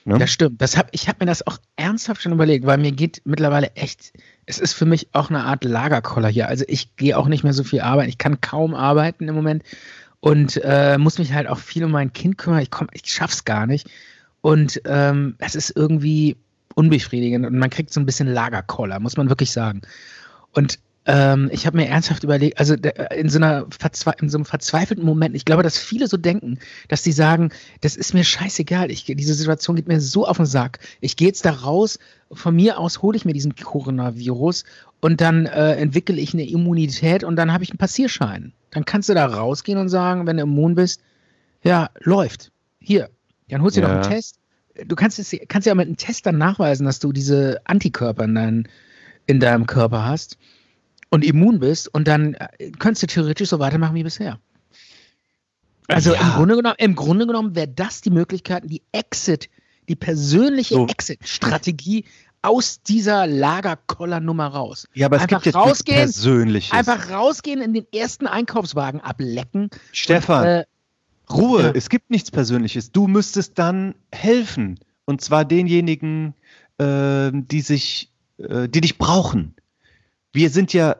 Ne? 0.04 0.18
Das 0.18 0.30
stimmt. 0.30 0.60
Das 0.60 0.76
hab, 0.76 0.88
ich 0.92 1.08
habe 1.08 1.18
mir 1.20 1.26
das 1.26 1.46
auch 1.46 1.58
ernsthaft 1.76 2.22
schon 2.22 2.32
überlegt, 2.32 2.66
weil 2.66 2.78
mir 2.78 2.92
geht 2.92 3.22
mittlerweile 3.24 3.70
echt, 3.74 4.12
es 4.44 4.58
ist 4.58 4.74
für 4.74 4.84
mich 4.84 5.08
auch 5.12 5.30
eine 5.30 5.44
Art 5.44 5.64
Lagerkoller 5.64 6.28
hier. 6.28 6.48
Also 6.48 6.64
ich 6.68 6.96
gehe 6.96 7.16
auch 7.16 7.26
nicht 7.26 7.42
mehr 7.42 7.54
so 7.54 7.64
viel 7.64 7.80
arbeiten. 7.80 8.10
Ich 8.10 8.18
kann 8.18 8.40
kaum 8.40 8.74
arbeiten 8.74 9.28
im 9.28 9.34
Moment 9.34 9.62
und 10.20 10.60
äh, 10.62 10.98
muss 10.98 11.18
mich 11.18 11.32
halt 11.32 11.48
auch 11.48 11.58
viel 11.58 11.84
um 11.84 11.90
mein 11.90 12.12
Kind 12.12 12.36
kümmern. 12.36 12.60
Ich 12.60 12.70
komm, 12.70 12.88
ich 12.92 13.02
schaff's 13.06 13.44
gar 13.44 13.66
nicht. 13.66 13.88
Und 14.42 14.82
ähm, 14.84 15.36
es 15.38 15.54
ist 15.54 15.74
irgendwie 15.74 16.36
unbefriedigend 16.74 17.46
und 17.46 17.58
man 17.58 17.70
kriegt 17.70 17.92
so 17.92 18.00
ein 18.00 18.06
bisschen 18.06 18.28
Lagerkoller, 18.28 19.00
muss 19.00 19.16
man 19.16 19.30
wirklich 19.30 19.52
sagen. 19.52 19.80
Und 20.52 20.78
ähm, 21.06 21.50
ich 21.52 21.66
habe 21.66 21.76
mir 21.76 21.88
ernsthaft 21.88 22.24
überlegt, 22.24 22.58
also 22.58 22.76
der, 22.76 23.10
in, 23.12 23.28
so 23.28 23.38
einer 23.38 23.66
Verzwe 23.70 24.14
in 24.20 24.30
so 24.30 24.38
einem 24.38 24.46
verzweifelten 24.46 25.04
Moment, 25.04 25.36
ich 25.36 25.44
glaube, 25.44 25.62
dass 25.62 25.76
viele 25.76 26.06
so 26.08 26.16
denken, 26.16 26.58
dass 26.88 27.02
die 27.02 27.12
sagen, 27.12 27.50
das 27.82 27.96
ist 27.96 28.14
mir 28.14 28.24
scheißegal, 28.24 28.90
ich, 28.90 29.04
diese 29.04 29.34
Situation 29.34 29.76
geht 29.76 29.86
mir 29.86 30.00
so 30.00 30.26
auf 30.26 30.38
den 30.38 30.46
Sack. 30.46 30.78
Ich 31.00 31.16
gehe 31.16 31.28
jetzt 31.28 31.44
da 31.44 31.50
raus, 31.50 31.98
von 32.32 32.56
mir 32.56 32.78
aus 32.78 33.02
hole 33.02 33.16
ich 33.16 33.26
mir 33.26 33.34
diesen 33.34 33.54
Coronavirus 33.54 34.64
und 35.00 35.20
dann 35.20 35.44
äh, 35.46 35.74
entwickle 35.76 36.16
ich 36.16 36.32
eine 36.32 36.48
Immunität 36.48 37.22
und 37.22 37.36
dann 37.36 37.52
habe 37.52 37.64
ich 37.64 37.70
einen 37.70 37.78
Passierschein. 37.78 38.54
Dann 38.70 38.86
kannst 38.86 39.10
du 39.10 39.14
da 39.14 39.26
rausgehen 39.26 39.78
und 39.78 39.90
sagen, 39.90 40.26
wenn 40.26 40.38
du 40.38 40.44
immun 40.44 40.74
bist, 40.74 41.02
ja, 41.62 41.90
läuft. 42.00 42.50
Hier, 42.80 43.10
dann 43.48 43.60
holst 43.60 43.76
du 43.76 43.82
Ja. 43.82 43.88
noch 43.88 43.94
einen 43.94 44.10
Test. 44.10 44.38
du 44.86 44.96
kannst, 44.96 45.18
es, 45.18 45.36
kannst 45.48 45.66
ja 45.66 45.74
mit 45.74 45.86
einem 45.86 45.98
Test 45.98 46.24
dann 46.24 46.38
nachweisen, 46.38 46.86
dass 46.86 46.98
du 46.98 47.12
diese 47.12 47.60
Antikörper 47.64 48.24
in, 48.24 48.34
dein, 48.34 48.68
in 49.26 49.38
deinem 49.38 49.66
Körper 49.66 50.06
hast 50.06 50.38
und 51.14 51.24
immun 51.24 51.60
bist 51.60 51.92
und 51.94 52.08
dann 52.08 52.34
äh, 52.34 52.70
könntest 52.78 53.04
du 53.04 53.06
theoretisch 53.06 53.48
so 53.48 53.58
weitermachen 53.60 53.94
wie 53.94 54.02
bisher. 54.02 54.38
Also 55.86 56.12
Ja. 56.14 56.20
im 56.20 56.32
Grunde 56.34 56.56
genommen, 56.56 56.76
im 56.78 56.94
Grunde 56.94 57.26
genommen 57.26 57.54
wäre 57.54 57.68
das 57.68 58.00
die 58.00 58.10
Möglichkeit, 58.10 58.64
die 58.66 58.82
Exit, 58.92 59.48
die 59.88 59.96
persönliche 59.96 60.74
So. 60.74 60.86
Exit-Strategie 60.88 62.04
aus 62.42 62.82
dieser 62.82 63.26
Lagerkollernummer 63.26 64.48
raus. 64.48 64.88
Ja, 64.92 65.06
aber 65.06 65.16
es 65.16 65.22
Einfach 65.22 65.36
gibt 65.42 65.46
jetzt 65.46 65.54
rausgehen, 65.54 65.98
nichts 66.02 66.16
Persönliches. 66.20 66.72
Einfach 66.72 67.10
rausgehen, 67.10 67.62
in 67.62 67.72
den 67.74 67.86
ersten 67.92 68.26
Einkaufswagen 68.26 69.00
ablecken. 69.00 69.70
Stefan, 69.92 70.40
Und, 70.42 70.48
äh, 70.48 70.64
Ruhe, 71.30 71.62
ja. 71.62 71.70
es 71.74 71.88
gibt 71.88 72.10
nichts 72.10 72.30
Persönliches. 72.30 72.92
Du 72.92 73.06
müsstest 73.06 73.58
dann 73.58 73.94
helfen. 74.12 74.78
Und 75.06 75.20
zwar 75.20 75.44
denjenigen, 75.44 76.34
ähm, 76.78 77.46
die 77.48 77.60
sich, 77.60 78.10
äh, 78.38 78.68
die 78.68 78.80
dich 78.80 78.98
brauchen. 78.98 79.54
Wir 80.32 80.50
sind 80.50 80.72
ja 80.72 80.96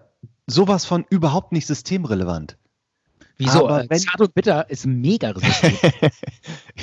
sowas 0.47 0.85
von 0.85 1.05
überhaupt 1.11 1.53
nicht 1.53 1.67
systemrelevant. 1.67 2.57
wieso? 3.39 3.67
aber 3.69 3.85
Äh, 3.85 3.91
wenn- 3.91 3.99
Zart 3.99 4.21
und 4.21 4.35
Bitter 4.35 4.69
ist 4.71 4.87
mega 4.87 5.31
resistent. 5.31 5.79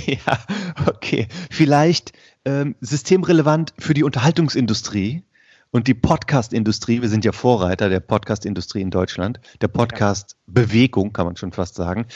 ja, 0.05 0.39
okay. 0.87 1.27
Vielleicht 1.49 2.13
ähm, 2.45 2.75
systemrelevant 2.81 3.73
für 3.77 3.93
die 3.93 4.03
Unterhaltungsindustrie 4.03 5.23
und 5.71 5.87
die 5.87 5.93
Podcast-Industrie. 5.93 7.01
Wir 7.01 7.07
sind 7.09 7.23
ja 7.23 7.31
Vorreiter 7.31 7.87
der 7.89 8.01
Podcast-Industrie 8.01 8.81
in 8.81 8.89
Deutschland, 8.91 9.39
der 9.61 9.69
Podcast-Bewegung, 9.69 11.13
kann 11.13 11.25
man 11.25 11.37
schon 11.37 11.51
fast 11.53 11.75
sagen. 11.75 12.07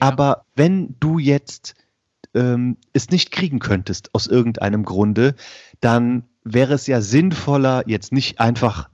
Aber 0.00 0.46
wenn 0.56 0.96
du 1.00 1.18
jetzt 1.18 1.74
ähm, 2.34 2.76
es 2.92 3.10
nicht 3.10 3.30
kriegen 3.30 3.60
könntest 3.60 4.12
aus 4.14 4.26
irgendeinem 4.26 4.84
Grunde, 4.84 5.36
dann 5.80 6.24
wäre 6.42 6.74
es 6.74 6.86
ja 6.88 7.00
sinnvoller, 7.00 7.84
jetzt 7.86 8.12
nicht 8.12 8.40
einfach 8.40 8.88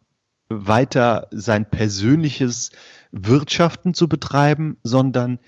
weiter 0.50 1.28
sein 1.30 1.64
persönliches 1.64 2.71
Wirtschaften 3.12 3.95
zu 3.95 4.09
betreiben, 4.09 4.76
sondern 4.83 5.38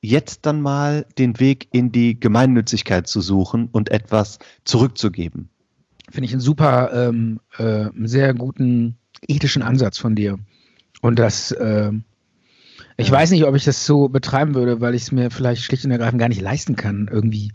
jetzt 0.00 0.46
dann 0.46 0.60
mal 0.60 1.06
den 1.18 1.38
Weg 1.38 1.68
in 1.72 1.92
die 1.92 2.18
Gemeinnützigkeit 2.18 3.06
zu 3.06 3.20
suchen 3.20 3.68
und 3.70 3.90
etwas 3.90 4.38
zurückzugeben. 4.64 5.48
Finde 6.10 6.26
ich 6.26 6.32
einen 6.32 6.40
super, 6.40 6.90
ähm, 6.92 7.40
äh, 7.58 7.86
sehr 8.04 8.34
guten 8.34 8.96
ethischen 9.26 9.62
Ansatz 9.62 9.98
von 9.98 10.14
dir. 10.14 10.38
Und 11.00 11.18
das, 11.18 11.54
ähm, 11.58 12.04
ich 12.96 13.10
weiß 13.10 13.30
nicht, 13.30 13.44
ob 13.44 13.54
ich 13.54 13.64
das 13.64 13.86
so 13.86 14.08
betreiben 14.08 14.54
würde, 14.54 14.80
weil 14.80 14.94
ich 14.94 15.02
es 15.02 15.12
mir 15.12 15.30
vielleicht 15.30 15.62
schlicht 15.62 15.84
und 15.84 15.90
ergreifend 15.90 16.20
gar 16.20 16.28
nicht 16.28 16.40
leisten 16.40 16.76
kann, 16.76 17.08
irgendwie 17.10 17.52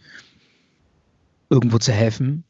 irgendwo 1.49 1.77
zu 1.77 1.91
helfen. 1.91 2.43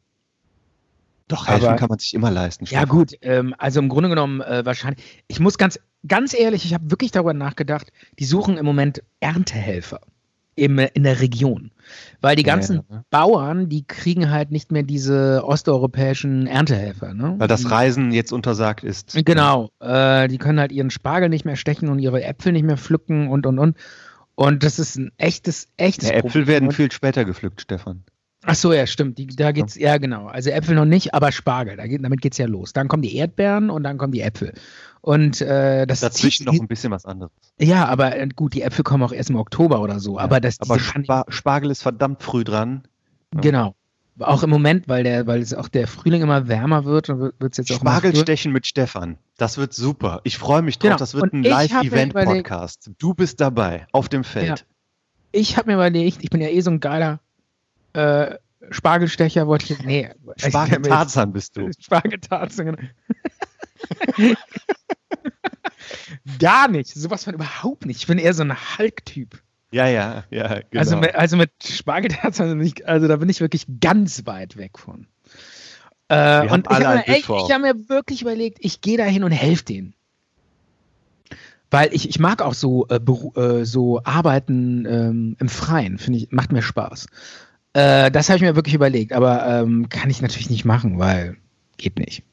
Doch, 1.27 1.47
helfen 1.47 1.67
Aber- 1.67 1.75
kann 1.75 1.89
man 1.89 1.99
sich 1.99 2.13
immer 2.13 2.31
leisten. 2.31 2.65
Ja, 2.65 2.79
Stefan. 2.79 2.89
gut, 2.89 3.11
ähm, 3.21 3.53
also 3.57 3.79
im 3.79 3.89
Grunde 3.89 4.09
genommen 4.09 4.41
äh, 4.41 4.65
wahrscheinlich. 4.65 5.23
Ich 5.27 5.39
muss 5.39 5.57
ganz, 5.57 5.79
ganz 6.07 6.33
ehrlich, 6.33 6.63
ich 6.65 6.73
habe 6.73 6.89
wirklich 6.89 7.11
darüber 7.11 7.33
nachgedacht, 7.33 7.91
die 8.19 8.25
suchen 8.25 8.57
im 8.57 8.65
Moment 8.65 9.03
Erntehelfer 9.19 9.99
im, 10.55 10.79
in 10.79 11.03
der 11.03 11.19
Region. 11.21 11.69
Weil 12.19 12.35
die 12.35 12.43
ganzen 12.43 12.81
Ja. 12.89 13.03
Bauern, 13.11 13.69
die 13.69 13.85
kriegen 13.85 14.31
halt 14.31 14.51
nicht 14.51 14.71
mehr 14.71 14.81
diese 14.83 15.43
osteuropäischen 15.45 16.47
Erntehelfer. 16.47 17.13
Ne? 17.13 17.35
Weil 17.37 17.47
das 17.47 17.69
Reisen 17.69 18.11
jetzt 18.11 18.33
untersagt 18.33 18.83
ist. 18.83 19.13
Genau, 19.23 19.69
äh, 19.79 20.27
die 20.27 20.37
können 20.39 20.59
halt 20.59 20.71
ihren 20.71 20.89
Spargel 20.89 21.29
nicht 21.29 21.45
mehr 21.45 21.57
stechen 21.57 21.89
und 21.89 21.99
ihre 21.99 22.23
Äpfel 22.23 22.53
nicht 22.53 22.65
mehr 22.65 22.77
pflücken 22.77 23.27
und 23.27 23.45
und 23.45 23.59
und. 23.59 23.77
Und 24.33 24.63
das 24.63 24.79
ist 24.79 24.95
ein 24.97 25.11
echtes, 25.17 25.67
echtes 25.77 26.09
Ja, 26.09 26.15
Äpfel 26.15 26.47
werden 26.47 26.71
viel 26.71 26.91
später 26.91 27.23
gepflückt, 27.25 27.61
Stefan. 27.61 28.03
Ach 28.49 28.55
so, 28.55 28.71
ja, 28.71 28.87
stimmt. 28.87 29.17
Die, 29.17 29.27
da 29.27 29.51
geht's, 29.51 29.75
ja 29.75 29.97
genau. 29.97 30.27
Also 30.27 30.49
Äpfel 30.49 30.73
noch 30.75 30.85
nicht, 30.85 31.13
aber 31.13 31.31
Spargel. 31.31 31.75
Da 31.75 31.85
geht, 31.85 32.03
damit 32.03 32.21
geht's 32.21 32.37
ja 32.37 32.45
los. 32.47 32.71
Dann 32.71 32.87
kommen 32.87 33.03
die 33.03 33.15
Erdbeeren 33.15 33.69
und 33.69 33.83
dann 33.83 33.97
kommen 33.97 34.13
die 34.13 34.21
Äpfel. 34.21 34.53
Und 35.01 35.41
äh, 35.41 35.85
das 35.85 35.99
Dazwischen 35.99 36.45
noch 36.45 36.53
zieht- 36.53 36.61
ein 36.61 36.67
bisschen 36.67 36.91
was 36.91 37.05
anderes. 37.05 37.31
Ja, 37.59 37.85
aber 37.87 38.17
äh, 38.17 38.27
gut, 38.35 38.53
die 38.53 38.61
Äpfel 38.61 38.83
kommen 38.83 39.03
auch 39.03 39.11
erst 39.11 39.29
im 39.29 39.35
Oktober 39.35 39.81
oder 39.81 39.99
so. 39.99 40.17
Aber 40.17 40.39
das 40.39 40.59
Aber 40.61 40.79
Spa 40.79 41.25
Spargel 41.27 41.71
ist 41.71 41.81
verdammt 41.83 42.23
früh 42.23 42.43
dran. 42.43 42.83
genau. 43.31 43.75
Auch 44.19 44.41
im 44.41 44.49
Moment, 44.49 44.87
weil 44.87 45.03
der, 45.03 45.27
weil 45.27 45.41
es 45.41 45.53
auch 45.53 45.67
der 45.67 45.87
Frühling 45.87 46.23
immer 46.23 46.47
wärmer 46.47 46.85
wird, 46.85 47.09
und 47.11 47.19
wird 47.19 47.35
es 47.51 47.57
jetzt 47.57 47.71
auch. 47.71 47.75
Spargelstechen 47.75 48.51
mit 48.51 48.65
Stefan. 48.65 49.17
Das 49.37 49.59
wird 49.59 49.73
super. 49.75 50.21
Ich 50.23 50.39
freue 50.39 50.63
mich 50.63 50.79
drauf. 50.79 50.87
Genau. 50.87 50.97
Das 50.97 51.13
wird 51.13 51.31
Und 51.33 51.33
ein 51.33 51.43
Live-Event-Podcast. 51.43 52.89
Du 52.97 53.13
bist 53.13 53.39
dabei, 53.41 53.85
auf 53.91 54.09
dem 54.09 54.23
Feld. 54.23 54.65
Ich 55.31 55.55
habe 55.57 55.67
mir 55.69 55.75
überlegt, 55.75 56.23
ich 56.23 56.31
bin 56.31 56.41
ja 56.41 56.47
eh 56.47 56.61
so 56.61 56.71
ein 56.71 56.79
geiler 56.79 57.19
äh, 57.97 58.37
Spargelstecher, 58.71 59.47
wollte 59.47 59.73
ich. 59.73 59.83
Nee, 59.83 60.09
Spargeltarzan 60.37 61.31
bist 61.33 61.57
du. 61.57 61.69
Spargeltarzan, 61.79 62.65
genau. 62.67 62.77
Gar 66.39 66.67
nicht. 66.69 66.89
Sowas 66.93 67.23
von 67.23 67.33
überhaupt 67.33 67.85
nicht. 67.85 67.97
Ich 68.01 68.07
bin 68.07 68.17
eher 68.17 68.33
so 68.33 68.43
ein 68.43 68.55
Hulk-Typ. 68.77 69.41
Ja, 69.71 69.87
ja, 69.87 70.23
ja, 70.29 70.59
genau. 70.71 70.79
Also, 70.79 70.97
mit, 70.97 71.15
also 71.15 71.37
mit 71.37 71.51
Spargeltarzan, 71.63 72.57
bin 72.57 72.67
ich- 72.67 72.87
also 72.87 73.07
da 73.07 73.17
bin 73.17 73.29
ich 73.29 73.41
wirklich 73.41 73.65
ganz 73.81 74.25
weit 74.25 74.57
weg 74.57 74.79
von. 74.79 75.07
Äh, 76.09 76.47
und 76.47 76.67
ich 76.69 76.73
habe 76.73 77.03
mir, 77.05 77.17
ich 77.17 77.27
hab 77.29 77.61
mir 77.61 77.89
wirklich 77.89 78.21
überlegt, 78.21 78.59
ich 78.61 78.79
gehe 78.81 78.97
da 78.97 79.03
hin 79.03 79.23
und 79.25 79.31
helfe 79.31 79.65
denen. 79.65 79.93
Weil 81.69 81.93
ich, 81.93 82.07
ich 82.07 82.17
mag 82.19 82.41
auch 82.41 82.53
so, 82.53 82.87
äh, 82.87 82.95
äh, 82.95 83.65
so 83.65 84.01
Arbeiten 84.05 84.85
ähm, 84.85 85.35
im 85.37 85.49
Freien, 85.49 85.97
finde 85.97 86.19
ich, 86.19 86.31
macht 86.31 86.53
mir 86.53 86.61
Spaß. 86.61 87.07
Äh, 87.77 88.09
das 88.09 88.27
habe 88.27 88.37
ich 88.37 88.41
mir 88.41 88.55
wirklich 88.55 88.73
überlegt, 88.73 89.13
aber 89.13 89.45
ähm, 89.45 89.87
kann 89.87 90.09
ich 90.09 90.19
natürlich 90.19 90.49
nicht 90.49 90.65
machen, 90.65 90.97
weil 90.97 91.37
geht 91.77 91.99
nicht. 91.99 92.23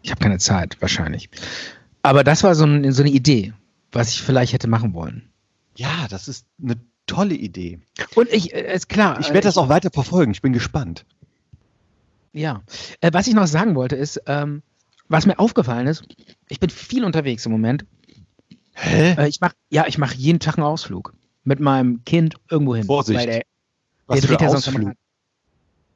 Ich 0.00 0.10
habe 0.10 0.20
keine 0.22 0.38
Zeit, 0.38 0.78
wahrscheinlich. 0.80 1.28
Aber 2.00 2.24
das 2.24 2.42
war 2.42 2.54
so, 2.54 2.64
ein, 2.64 2.90
so 2.90 3.02
eine 3.02 3.10
Idee, 3.10 3.52
was 3.92 4.08
ich 4.12 4.22
vielleicht 4.22 4.54
hätte 4.54 4.66
machen 4.66 4.94
wollen. 4.94 5.28
ja, 5.76 6.06
das 6.08 6.26
ist 6.26 6.46
eine 6.62 6.76
tolle 7.06 7.34
Idee. 7.34 7.80
Und 8.14 8.32
ich, 8.32 8.54
äh, 8.54 8.74
ist 8.74 8.88
klar. 8.88 9.20
Ich 9.20 9.28
äh, 9.28 9.34
werde 9.34 9.46
das 9.46 9.58
auch 9.58 9.68
weiter 9.68 9.90
verfolgen. 9.92 10.32
Ich 10.32 10.40
bin 10.40 10.54
gespannt. 10.54 11.04
Ja. 12.32 12.62
Äh, 13.02 13.10
was 13.12 13.26
ich 13.26 13.34
noch 13.34 13.46
sagen 13.46 13.74
wollte, 13.74 13.96
ist, 13.96 14.22
ähm, 14.26 14.62
was 15.08 15.26
mir 15.26 15.38
aufgefallen 15.38 15.86
ist, 15.86 16.04
ich 16.48 16.60
bin 16.60 16.70
viel 16.70 17.04
unterwegs 17.04 17.44
im 17.44 17.52
Moment. 17.52 17.84
Hä? 18.72 19.16
Äh, 19.18 19.28
ich 19.28 19.42
mach, 19.42 19.52
ja, 19.68 19.84
ich 19.86 19.98
mache 19.98 20.14
jeden 20.14 20.40
Tag 20.40 20.56
einen 20.56 20.66
Ausflug 20.66 21.12
mit 21.44 21.60
meinem 21.60 22.04
Kind 22.06 22.36
irgendwo 22.48 22.74
hin. 22.74 22.86
Vorsicht. 22.86 23.20
Weil 23.20 23.26
der, 23.26 23.42
Was 24.10 24.20
der 24.20 24.28
dreht 24.30 24.40
ja 24.42 24.50
sonst 24.50 24.66
immer- 24.68 24.92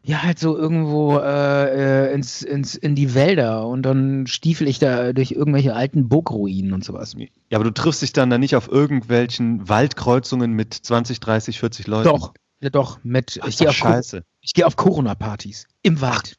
Ja, 0.03 0.23
halt 0.23 0.39
so 0.39 0.57
irgendwo 0.57 1.19
äh, 1.19 2.09
äh, 2.11 2.15
ins, 2.15 2.43
ins, 2.43 2.75
in 2.75 2.95
die 2.95 3.15
Wälder 3.15 3.67
und 3.67 3.83
dann 3.83 4.27
stiefel 4.27 4.69
ich 4.69 4.79
da 4.79 5.13
durch 5.15 5.33
irgendwelche 5.33 5.75
alten 5.75 6.09
Burgruinen 6.09 6.73
und 6.75 6.85
sowas. 6.85 7.15
Ja, 7.17 7.57
aber 7.59 7.65
du 7.65 7.71
triffst 7.73 8.03
dich 8.03 8.13
dann 8.13 8.29
da 8.31 8.37
nicht 8.39 8.55
auf 8.55 8.69
irgendwelchen 8.69 9.67
Waldkreuzungen 9.69 10.53
mit 10.53 10.75
20, 10.75 11.21
30, 11.21 11.59
40 11.59 11.87
Leuten. 11.87 12.09
Doch, 12.09 12.35
ja, 12.61 12.69
doch, 12.71 12.99
mit, 13.03 13.39
Ach, 13.43 13.49
ich 13.49 13.57
gehe 13.59 13.69
auf, 13.71 13.79
Co- 13.81 13.89
scheiße. 13.89 14.25
ich 14.43 14.53
geh 14.55 14.65
auf 14.65 14.77
Corona-Partys 14.77 15.67
im 15.83 16.01
Wald. 16.01 16.37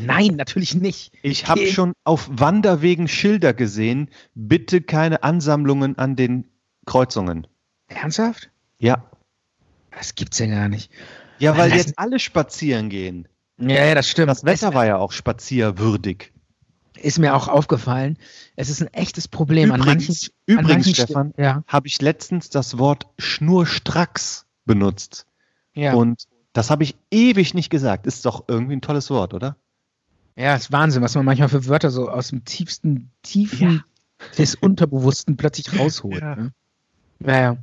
Nein, 0.00 0.34
natürlich 0.36 0.74
nicht. 0.74 1.12
Ich 1.22 1.46
habe 1.48 1.66
schon 1.68 1.92
auf 2.04 2.28
Wanderwegen 2.30 3.08
Schilder 3.08 3.54
gesehen. 3.54 4.10
Bitte 4.34 4.80
keine 4.82 5.22
Ansammlungen 5.22 5.96
an 5.96 6.16
den 6.16 6.48
Kreuzungen. 6.86 7.46
Ernsthaft? 7.86 8.50
Ja. 8.78 9.09
Das 10.00 10.14
gibt's 10.14 10.38
ja 10.38 10.46
gar 10.46 10.68
nicht. 10.68 10.90
Ja, 11.38 11.58
weil 11.58 11.74
jetzt 11.74 11.98
alle 11.98 12.18
spazieren 12.18 12.88
gehen. 12.88 13.28
Ja, 13.58 13.84
ja, 13.84 13.94
das 13.94 14.08
stimmt. 14.08 14.30
Das 14.30 14.44
Wetter 14.44 14.72
war 14.72 14.86
ja 14.86 14.96
auch 14.96 15.12
spazierwürdig. 15.12 16.32
ist 16.96 17.18
mir 17.18 17.34
auch 17.34 17.48
aufgefallen. 17.48 18.16
Es 18.56 18.70
ist 18.70 18.80
ein 18.80 18.88
echtes 18.94 19.28
Problem 19.28 19.70
an 19.72 19.80
manchen. 19.80 20.00
Übrigens, 20.00 20.24
an 20.24 20.32
übrigens 20.46 20.86
manchen 20.86 20.94
Stefan, 20.94 21.34
Ja, 21.36 21.62
habe 21.66 21.86
ich 21.86 22.00
letztens 22.00 22.48
das 22.48 22.78
Wort 22.78 23.06
schnurstracks 23.18 24.46
benutzt. 24.64 25.26
ja. 25.74 25.92
Und 25.92 26.24
das 26.54 26.70
habe 26.70 26.82
ich 26.82 26.96
ewig 27.10 27.52
nicht 27.52 27.68
gesagt. 27.68 28.06
Ist 28.06 28.24
doch 28.24 28.44
irgendwie 28.48 28.76
ein 28.76 28.80
tolles 28.80 29.10
Wort, 29.10 29.34
oder? 29.34 29.56
ja, 30.36 30.54
ist 30.56 30.72
Wahnsinn, 30.72 31.02
was 31.02 31.14
man 31.14 31.26
manchmal 31.26 31.50
für 31.50 31.66
Wörter 31.66 31.90
so 31.90 32.08
aus 32.08 32.28
dem 32.28 32.44
tiefsten, 32.46 33.10
tiefen 33.22 33.84
des 34.38 34.54
Unterbewussten 34.54 35.36
plötzlich 35.36 35.78
rausholt. 35.78 36.22
Ja. 36.22 36.36
Ne? 36.36 36.52
Ja, 37.26 37.56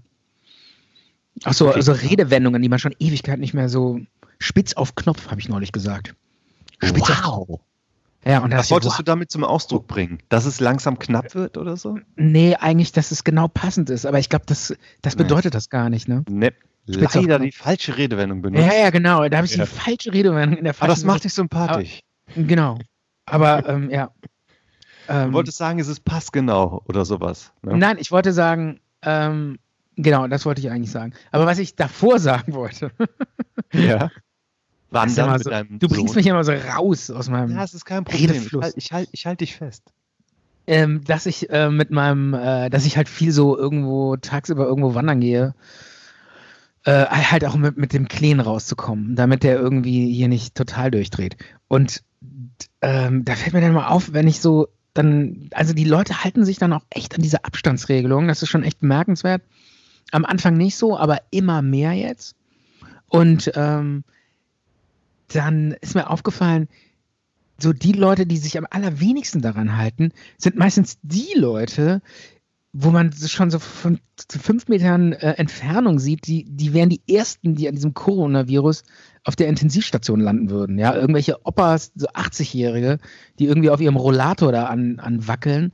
ja. 1.43 1.49
Auch 1.51 1.53
so, 1.53 1.69
Okay. 1.69 1.81
so 1.81 1.91
Redewendungen, 1.91 2.61
die 2.61 2.69
man 2.69 2.79
schon 2.79 2.95
Ewigkeit 2.99 3.39
nicht 3.39 3.53
mehr 3.53 3.69
so 3.69 3.99
spitz 4.39 4.73
auf 4.73 4.95
Knopf, 4.95 5.29
habe 5.29 5.39
ich 5.39 5.49
neulich 5.49 5.71
gesagt. 5.71 6.15
Spitz 6.83 7.09
auf 7.09 7.47
Wow. 7.47 7.59
Ja, 8.25 8.39
und 8.39 8.51
Was 8.51 8.71
wolltest 8.71 8.91
wow. 8.93 8.97
du 8.97 9.03
damit 9.03 9.31
zum 9.31 9.43
Ausdruck 9.45 9.87
bringen? 9.87 10.19
Dass 10.27 10.45
es 10.45 10.59
langsam 10.59 10.99
knapp 10.99 11.33
wird 11.33 11.57
oder 11.57 11.77
so? 11.77 11.97
Nee, 12.17 12.55
eigentlich, 12.55 12.91
dass 12.91 13.11
es 13.11 13.23
genau 13.23 13.47
passend 13.47 13.89
ist, 13.89 14.05
aber 14.05 14.19
ich 14.19 14.27
glaube, 14.29 14.45
das, 14.47 14.75
das 15.01 15.15
Nee. 15.15 15.23
bedeutet 15.23 15.53
das 15.55 15.69
gar 15.69 15.89
nicht, 15.89 16.07
ne? 16.09 16.25
Ne, 16.29 16.51
Spitz 16.89 17.15
auf 17.15 17.21
leider 17.23 17.39
die 17.39 17.51
falsche 17.53 17.95
Redewendung 17.97 18.41
benutzt. 18.41 18.65
Ja, 18.65 18.73
ja, 18.73 18.89
genau. 18.89 19.27
Da 19.29 19.37
habe 19.37 19.45
ich 19.47 19.55
Ja. 19.55 19.63
die 19.65 19.69
falsche 19.71 20.11
Redewendung 20.13 20.57
in 20.57 20.63
der 20.65 20.71
Aber 20.71 20.77
falschen 20.79 20.89
das 20.95 21.03
macht 21.05 21.23
dich 21.23 21.33
sympathisch. 21.33 22.01
Genau. 22.35 22.77
Aber 23.25 23.67
ähm, 23.69 23.89
ja. 23.89 24.11
Ähm, 25.07 25.29
Du 25.29 25.33
wolltest 25.35 25.57
sagen, 25.57 25.79
es 25.79 25.87
ist 25.87 26.03
passgenau 26.03 26.81
oder 26.89 27.05
sowas. 27.05 27.53
Ne? 27.61 27.77
Nein, 27.77 27.97
ich 27.99 28.11
wollte 28.11 28.33
sagen, 28.33 28.79
ähm, 29.03 29.57
genau, 29.97 30.27
das 30.27 30.45
wollte 30.45 30.61
ich 30.61 30.71
eigentlich 30.71 30.91
sagen. 30.91 31.13
Aber 31.31 31.45
was 31.45 31.59
ich 31.59 31.75
davor 31.75 32.19
sagen 32.19 32.53
wollte, 32.53 32.91
Ja. 33.73 34.09
wandern 34.89 35.37
so, 35.43 35.49
deinem 35.49 35.79
du 35.79 35.87
bringst 35.89 36.13
Sohn. 36.13 36.15
mich 36.15 36.27
immer 36.27 36.43
so 36.45 36.53
raus 36.53 37.09
aus 37.11 37.29
meinem, 37.29 37.51
Ja, 37.51 37.63
es 37.63 37.73
ist 37.73 37.83
kein 37.85 38.05
Problem. 38.05 38.23
Ich 38.23 38.29
Redefluss. 38.31 38.63
halte 38.63 38.77
ich 38.77 38.91
halt, 38.93 39.09
ich 39.11 39.25
halt 39.25 39.41
dich 39.41 39.55
fest. 39.55 39.83
ähm, 40.65 41.03
dass 41.03 41.25
ich 41.25 41.49
äh, 41.49 41.69
mit 41.69 41.91
meinem, 41.91 42.33
äh, 42.33 42.69
dass 42.69 42.85
ich 42.85 42.95
halt 42.97 43.09
viel 43.09 43.31
so 43.33 43.57
irgendwo 43.57 44.15
tagsüber 44.15 44.65
irgendwo 44.65 44.95
wandern 44.95 45.19
gehe. 45.19 45.53
Äh, 46.85 47.05
halt 47.05 47.43
auch 47.43 47.55
mit, 47.57 47.77
mit 47.77 47.91
dem 47.91 48.07
Kleen 48.07 48.39
rauszukommen, 48.39 49.15
damit 49.17 49.43
der 49.43 49.59
irgendwie 49.59 50.13
hier 50.13 50.29
nicht 50.29 50.55
total 50.55 50.89
durchdreht. 50.89 51.35
Und 51.67 52.01
ähm, 52.81 53.25
da 53.25 53.35
fällt 53.35 53.53
mir 53.53 53.59
dann 53.61 53.73
mal 53.73 53.87
auf, 53.87 54.13
wenn 54.13 54.27
ich 54.27 54.39
so 54.39 54.69
dann, 54.93 55.49
also 55.51 55.73
die 55.73 55.83
Leute 55.83 56.23
halten 56.23 56.45
sich 56.45 56.57
dann 56.59 56.71
auch 56.73 56.85
echt 56.89 57.13
an 57.15 57.21
diese 57.21 57.43
Abstandsregelung. 57.43 58.27
Das 58.29 58.41
ist 58.41 58.49
schon 58.49 58.63
echt 58.63 58.79
bemerkenswert. 58.79 59.41
Am 60.11 60.25
Anfang 60.25 60.55
nicht 60.55 60.77
so, 60.77 60.97
aber 60.97 61.21
immer 61.31 61.61
mehr 61.61 61.93
jetzt. 61.93 62.35
Und 63.07 63.51
ähm, 63.55 64.03
dann 65.29 65.73
ist 65.81 65.95
mir 65.95 66.09
aufgefallen, 66.09 66.67
so 67.59 67.73
die 67.73 67.93
Leute, 67.93 68.25
die 68.25 68.37
sich 68.37 68.57
am 68.57 68.67
allerwenigsten 68.69 69.41
daran 69.41 69.77
halten, 69.77 70.11
sind 70.37 70.57
meistens 70.57 70.99
die 71.01 71.33
Leute, 71.35 72.01
wo 72.73 72.91
man 72.91 73.11
schon 73.11 73.49
so 73.49 73.57
von 73.57 73.99
fünf 74.29 74.67
Metern 74.67 75.13
äh, 75.13 75.31
Entfernung 75.33 75.97
sieht, 75.97 76.27
die, 76.27 76.43
die 76.43 76.73
wären 76.73 76.89
die 76.89 77.01
ersten, 77.09 77.55
die 77.55 77.67
an 77.67 77.73
diesem 77.73 77.95
Coronavirus 77.95 78.83
auf 79.23 79.35
der 79.35 79.47
Intensivstation 79.47 80.19
landen 80.19 80.51
würden. 80.51 80.77
Ja, 80.77 80.95
irgendwelche 80.95 81.43
Opas, 81.45 81.91
so 81.95 82.07
80-Jährige, 82.07 82.99
die 83.39 83.45
irgendwie 83.45 83.71
auf 83.71 83.81
ihrem 83.81 83.95
Rollator 83.95 84.51
da 84.51 84.65
an, 84.65 84.99
anwackeln. 84.99 85.71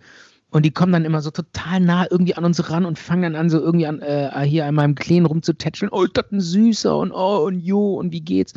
Und 0.54 0.64
die 0.68 0.72
kommen 0.72 0.94
dann 0.94 1.04
immer 1.04 1.22
so 1.22 1.32
total 1.32 1.80
nah 1.80 2.06
irgendwie 2.08 2.36
an 2.36 2.46
uns 2.46 2.70
ran 2.70 2.86
und 2.86 3.00
fangen 3.00 3.24
dann 3.24 3.36
an, 3.36 3.50
so 3.50 3.60
irgendwie 3.60 3.88
an, 3.88 4.04
äh, 4.04 4.30
hier 4.46 4.68
an 4.68 4.76
meinem 4.76 4.94
Kleen 4.94 5.26
rumzutätscheln. 5.26 5.92
Oh, 5.92 6.04
ist 6.04 6.16
das 6.16 6.32
ein 6.32 6.42
Süßer 6.42 6.96
und 6.96 7.12
oh, 7.12 7.44
und 7.48 7.60
jo, 7.60 7.96
und 7.96 8.12
wie 8.12 8.22
geht's? 8.22 8.54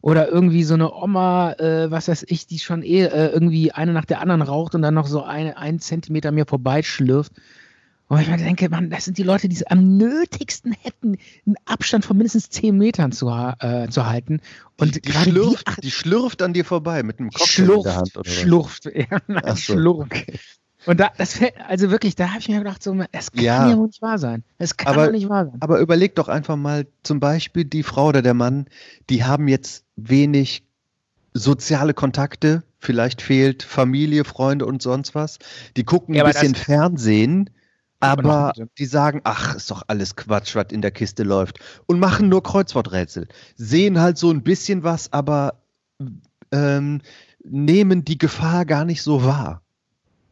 Oder 0.00 0.28
irgendwie 0.28 0.64
so 0.64 0.74
eine 0.74 0.92
Oma, 0.92 1.52
äh, 1.52 1.92
was 1.92 2.08
weiß 2.08 2.24
ich, 2.26 2.48
die 2.48 2.58
schon 2.58 2.82
eh 2.82 3.04
äh, 3.04 3.28
irgendwie 3.28 3.70
eine 3.70 3.92
nach 3.92 4.04
der 4.04 4.20
anderen 4.20 4.42
raucht 4.42 4.74
und 4.74 4.82
dann 4.82 4.94
noch 4.94 5.06
so 5.06 5.22
eine, 5.22 5.56
einen 5.56 5.78
Zentimeter 5.78 6.32
mir 6.32 6.44
vorbeischlürft. 6.44 7.32
Und 8.08 8.20
ich 8.20 8.28
mir 8.28 8.38
denke, 8.38 8.68
Mann, 8.68 8.90
das 8.90 9.04
sind 9.04 9.16
die 9.16 9.22
Leute, 9.22 9.48
die 9.48 9.54
es 9.54 9.62
am 9.62 9.96
nötigsten 9.96 10.72
hätten, 10.72 11.18
einen 11.46 11.56
Abstand 11.66 12.04
von 12.04 12.16
mindestens 12.16 12.50
10 12.50 12.76
Metern 12.76 13.12
zu, 13.12 13.28
äh, 13.28 13.88
zu 13.90 14.06
halten. 14.06 14.40
Und 14.76 14.96
die, 14.96 15.02
die, 15.02 15.12
gerade 15.12 15.30
schlürft, 15.30 15.68
die, 15.76 15.80
die 15.82 15.90
schlürft 15.92 16.42
an 16.42 16.52
dir 16.52 16.64
vorbei 16.64 17.04
mit 17.04 17.20
einem 17.20 17.28
in 17.28 17.38
der 17.38 17.46
schlurft, 17.46 17.94
Hand. 17.94 18.16
Oder 18.16 18.28
was? 18.28 18.34
schlurft, 18.34 18.84
ja, 18.94 19.18
nein, 19.28 19.42
so. 19.54 19.74
schlurft. 19.74 20.57
Und 20.86 21.00
da, 21.00 21.10
das 21.18 21.40
also 21.66 21.90
wirklich, 21.90 22.14
da 22.14 22.28
habe 22.28 22.38
ich 22.40 22.48
mir 22.48 22.58
gedacht, 22.58 22.82
so, 22.82 22.94
das 23.12 23.32
kann 23.32 23.42
Ja. 23.44 23.68
ja 23.68 23.76
wohl 23.76 23.86
nicht 23.88 24.00
wahr 24.00 24.18
sein. 24.18 24.44
Das 24.58 24.76
kann 24.76 24.94
Aber- 24.94 25.06
doch 25.06 25.12
nicht 25.12 25.28
wahr 25.28 25.46
sein. 25.46 25.56
Aber 25.60 25.80
überleg 25.80 26.14
doch 26.14 26.28
einfach 26.28 26.56
mal, 26.56 26.86
zum 27.02 27.20
Beispiel 27.20 27.64
die 27.64 27.82
Frau 27.82 28.06
oder 28.08 28.22
der 28.22 28.34
Mann, 28.34 28.66
die 29.10 29.24
haben 29.24 29.48
jetzt 29.48 29.84
wenig 29.96 30.62
soziale 31.34 31.94
Kontakte, 31.94 32.62
vielleicht 32.78 33.22
fehlt 33.22 33.62
Familie, 33.62 34.24
Freunde 34.24 34.66
und 34.66 34.80
sonst 34.82 35.14
was. 35.14 35.38
Die 35.76 35.84
gucken 35.84 36.14
Ja, 36.14 36.24
ein 36.24 36.32
bisschen 36.32 36.54
Fernsehen, 36.54 37.50
Aber 38.00 38.52
die 38.78 38.86
sagen, 38.86 39.20
ach, 39.24 39.56
ist 39.56 39.72
doch 39.72 39.82
alles 39.88 40.14
Quatsch, 40.14 40.54
was 40.54 40.66
in 40.70 40.80
der 40.82 40.92
Kiste 40.92 41.24
läuft. 41.24 41.58
Und 41.86 41.98
machen 41.98 42.28
nur 42.28 42.44
Kreuzworträtsel. 42.44 43.26
Sehen 43.56 44.00
halt 44.00 44.16
so 44.18 44.30
ein 44.30 44.42
bisschen 44.44 44.84
was, 44.84 45.12
aber 45.12 45.60
ähm, 46.52 47.00
nehmen 47.42 48.04
die 48.04 48.16
Gefahr 48.18 48.64
gar 48.66 48.84
nicht 48.84 49.02
so 49.02 49.24
wahr. 49.24 49.62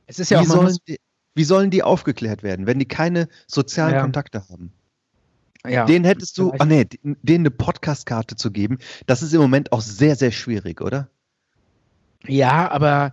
Es 0.06 0.18
ist 0.18 0.30
ja 0.30 0.40
wie, 0.40 0.46
auch 0.46 0.50
sollen 0.50 0.76
die, 0.88 0.98
wie 1.34 1.44
sollen 1.44 1.70
die 1.70 1.82
aufgeklärt 1.82 2.42
werden, 2.42 2.66
wenn 2.66 2.78
die 2.78 2.86
keine 2.88 3.28
sozialen 3.46 3.94
Ja. 3.94 4.02
Kontakte 4.02 4.48
haben? 4.48 4.72
ja, 5.66 5.84
Den 5.84 6.04
hättest 6.04 6.38
du, 6.38 6.52
ah 6.58 6.64
nee, 6.64 6.84
den- 6.84 7.16
denen 7.22 7.42
eine 7.42 7.50
Podcastkarte 7.50 8.36
zu 8.36 8.50
geben, 8.52 8.78
das 9.06 9.22
ist 9.22 9.34
im 9.34 9.40
Moment 9.40 9.72
auch 9.72 9.80
sehr, 9.80 10.14
sehr 10.16 10.30
schwierig, 10.30 10.80
oder? 10.80 11.08
Ja, 12.26 12.70
aber 12.70 13.12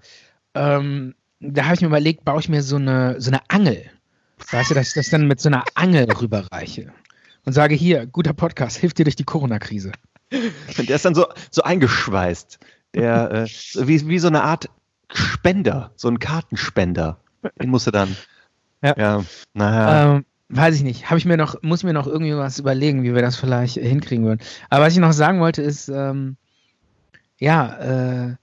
ähm, 0.54 1.16
da 1.40 1.66
habe 1.66 1.76
ich 1.76 1.82
mir 1.82 1.88
überlegt, 1.88 2.24
baue 2.26 2.40
ich 2.40 2.50
mir 2.50 2.62
so 2.64 2.76
eine, 2.78 3.20
so 3.20 3.32
eine 3.32 3.42
Angel. 3.50 3.84
Weißt 4.52 4.70
du, 4.70 4.76
dass 4.76 4.90
ich 4.90 4.94
das 4.94 5.10
dann 5.10 5.28
mit 5.28 5.40
so 5.42 5.50
einer 5.50 5.64
Angel 5.76 6.06
rüberreiche 6.12 6.92
und 7.46 7.54
sage, 7.54 7.76
hier, 7.76 8.06
guter 8.06 8.34
Podcast, 8.34 8.78
hilft 8.78 8.98
dir 9.00 9.04
durch 9.06 9.16
die 9.16 9.24
Corona-Krise. 9.24 9.92
Und 10.78 10.90
der 10.90 10.96
ist 10.96 11.06
dann 11.06 11.16
so, 11.16 11.28
so 11.52 11.62
eingeschweißt. 11.64 12.60
Der, 12.96 13.32
äh, 13.32 13.48
wie, 13.88 14.08
wie 14.08 14.20
so 14.20 14.28
eine 14.28 14.44
Art 14.44 14.70
Spender, 15.12 15.92
so 15.96 16.08
ein 16.08 16.20
Kartenspender. 16.20 17.20
Den 17.62 17.70
musst 17.70 17.88
du 17.88 17.92
dann. 17.92 18.16
Ja. 18.82 18.96
ja 18.98 19.26
naja. 19.54 20.16
Ähm, 20.16 20.26
weiß 20.50 20.76
ich 20.76 20.84
nicht. 20.84 21.10
Habe 21.10 21.18
ich 21.18 21.26
mir 21.26 21.38
noch, 21.38 21.62
muss 21.62 21.80
ich 21.80 21.86
mir 21.86 21.94
noch 21.94 22.08
irgendwie 22.08 22.36
was 22.36 22.60
überlegen, 22.60 23.04
wie 23.04 23.14
wir 23.14 23.22
das 23.22 23.36
vielleicht 23.36 23.78
äh, 23.78 23.88
hinkriegen 23.88 24.26
würden. 24.26 24.42
Aber 24.70 24.86
was 24.86 24.94
ich 24.94 25.00
noch 25.00 25.14
sagen 25.14 25.40
wollte, 25.40 25.62
ist, 25.62 25.90
ähm, 25.90 26.38
ja, 27.40 28.30
äh, 28.30 28.36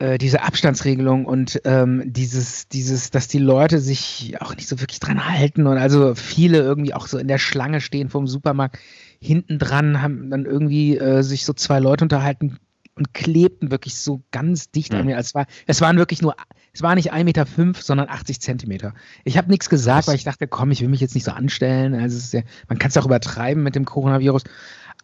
äh, 0.00 0.18
diese 0.18 0.42
Abstandsregelung 0.42 1.26
und 1.26 1.60
ähm, 1.64 2.02
dieses, 2.06 2.68
dieses, 2.68 3.10
dass 3.10 3.28
die 3.28 3.38
Leute 3.38 3.78
sich 3.78 4.34
auch 4.40 4.56
nicht 4.56 4.68
so 4.68 4.80
wirklich 4.80 5.00
dran 5.00 5.28
halten 5.28 5.66
und 5.66 5.78
also 5.78 6.14
viele 6.14 6.58
irgendwie 6.58 6.94
auch 6.94 7.06
so 7.06 7.18
in 7.18 7.28
der 7.28 7.38
Schlange 7.38 7.80
stehen 7.80 8.08
vom 8.08 8.26
Supermarkt, 8.26 8.78
hinten 9.20 9.58
dran 9.58 10.00
haben 10.00 10.30
dann 10.30 10.46
irgendwie 10.46 10.96
äh, 10.96 11.22
sich 11.22 11.44
so 11.44 11.52
zwei 11.52 11.80
Leute 11.80 12.04
unterhalten 12.04 12.58
und 12.94 13.14
klebten 13.14 13.70
wirklich 13.70 13.96
so 13.96 14.22
ganz 14.30 14.70
dicht 14.70 14.92
an 14.92 15.00
Hm. 15.00 15.06
mir. 15.06 15.16
Es, 15.16 15.34
war, 15.34 15.46
es 15.66 15.80
waren 15.80 15.96
wirklich 15.96 16.22
nur, 16.22 16.34
es 16.72 16.82
war 16.82 16.94
nicht 16.94 17.12
1,5 17.12 17.24
Meter, 17.24 17.46
fünf, 17.46 17.82
sondern 17.82 18.08
80 18.08 18.40
Zentimeter. 18.40 18.94
Ich 19.24 19.38
habe 19.38 19.48
nichts 19.50 19.68
gesagt, 19.68 20.08
weil 20.08 20.16
ich 20.16 20.24
dachte, 20.24 20.46
komm, 20.46 20.70
ich 20.70 20.80
will 20.80 20.88
mich 20.88 21.00
jetzt 21.00 21.14
nicht 21.14 21.24
so 21.24 21.32
anstellen. 21.32 21.94
Also 21.94 22.36
ja, 22.36 22.42
man 22.68 22.78
kann 22.78 22.90
es 22.90 22.96
auch 22.96 23.06
übertreiben 23.06 23.62
mit 23.62 23.74
dem 23.74 23.84
Coronavirus. 23.84 24.44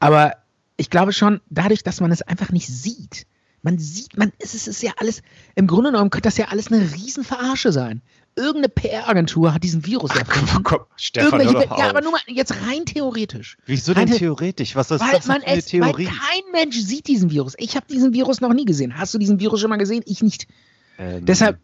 Aber 0.00 0.34
ich 0.76 0.90
glaube 0.90 1.12
schon, 1.12 1.40
dadurch, 1.48 1.82
dass 1.82 2.00
man 2.00 2.12
es 2.12 2.22
einfach 2.22 2.50
nicht 2.50 2.68
sieht, 2.68 3.26
man 3.62 3.78
sieht, 3.78 4.16
man, 4.16 4.32
es 4.38 4.54
ist, 4.54 4.68
es 4.68 4.76
ist 4.76 4.82
ja 4.82 4.92
alles, 4.98 5.22
im 5.54 5.66
Grunde 5.66 5.90
genommen 5.90 6.10
könnte 6.10 6.28
das 6.28 6.36
ja 6.36 6.48
alles 6.48 6.70
eine 6.70 6.92
Riesenverarsche 6.92 7.72
sein. 7.72 8.02
Irgendeine 8.36 8.68
PR-Agentur 8.68 9.54
hat 9.54 9.62
diesen 9.64 9.86
Virus 9.86 10.14
erfunden. 10.14 10.62
komm, 10.62 10.80
Stefan, 10.96 11.40
Irgendwelche, 11.40 11.68
ja, 11.78 11.88
aber 11.88 12.02
nur 12.02 12.12
mal 12.12 12.20
jetzt 12.26 12.52
rein 12.66 12.84
theoretisch. 12.84 13.56
Wieso 13.66 13.94
denn 13.94 14.08
Rein- 14.10 14.18
theoretisch? 14.18 14.76
Was 14.76 14.90
ist 14.90 15.00
Weil 15.00 15.12
das 15.12 15.26
man 15.26 15.40
für 15.40 15.46
eine 15.48 15.58
es, 15.58 15.72
weil 15.72 15.80
Theorie? 15.80 16.04
kein 16.04 16.52
Mensch 16.52 16.76
sieht 16.76 17.06
diesen 17.08 17.30
Virus. 17.30 17.54
Ich 17.56 17.76
habe 17.76 17.86
diesen 17.90 18.12
Virus 18.12 18.40
noch 18.42 18.52
nie 18.52 18.66
gesehen. 18.66 18.98
Hast 18.98 19.14
du 19.14 19.18
diesen 19.18 19.40
Virus 19.40 19.60
schon 19.60 19.70
mal 19.70 19.76
gesehen? 19.78 20.02
Ich 20.06 20.22
nicht. 20.22 20.46
Ähm, 20.98 21.24
Deshalb, 21.24 21.58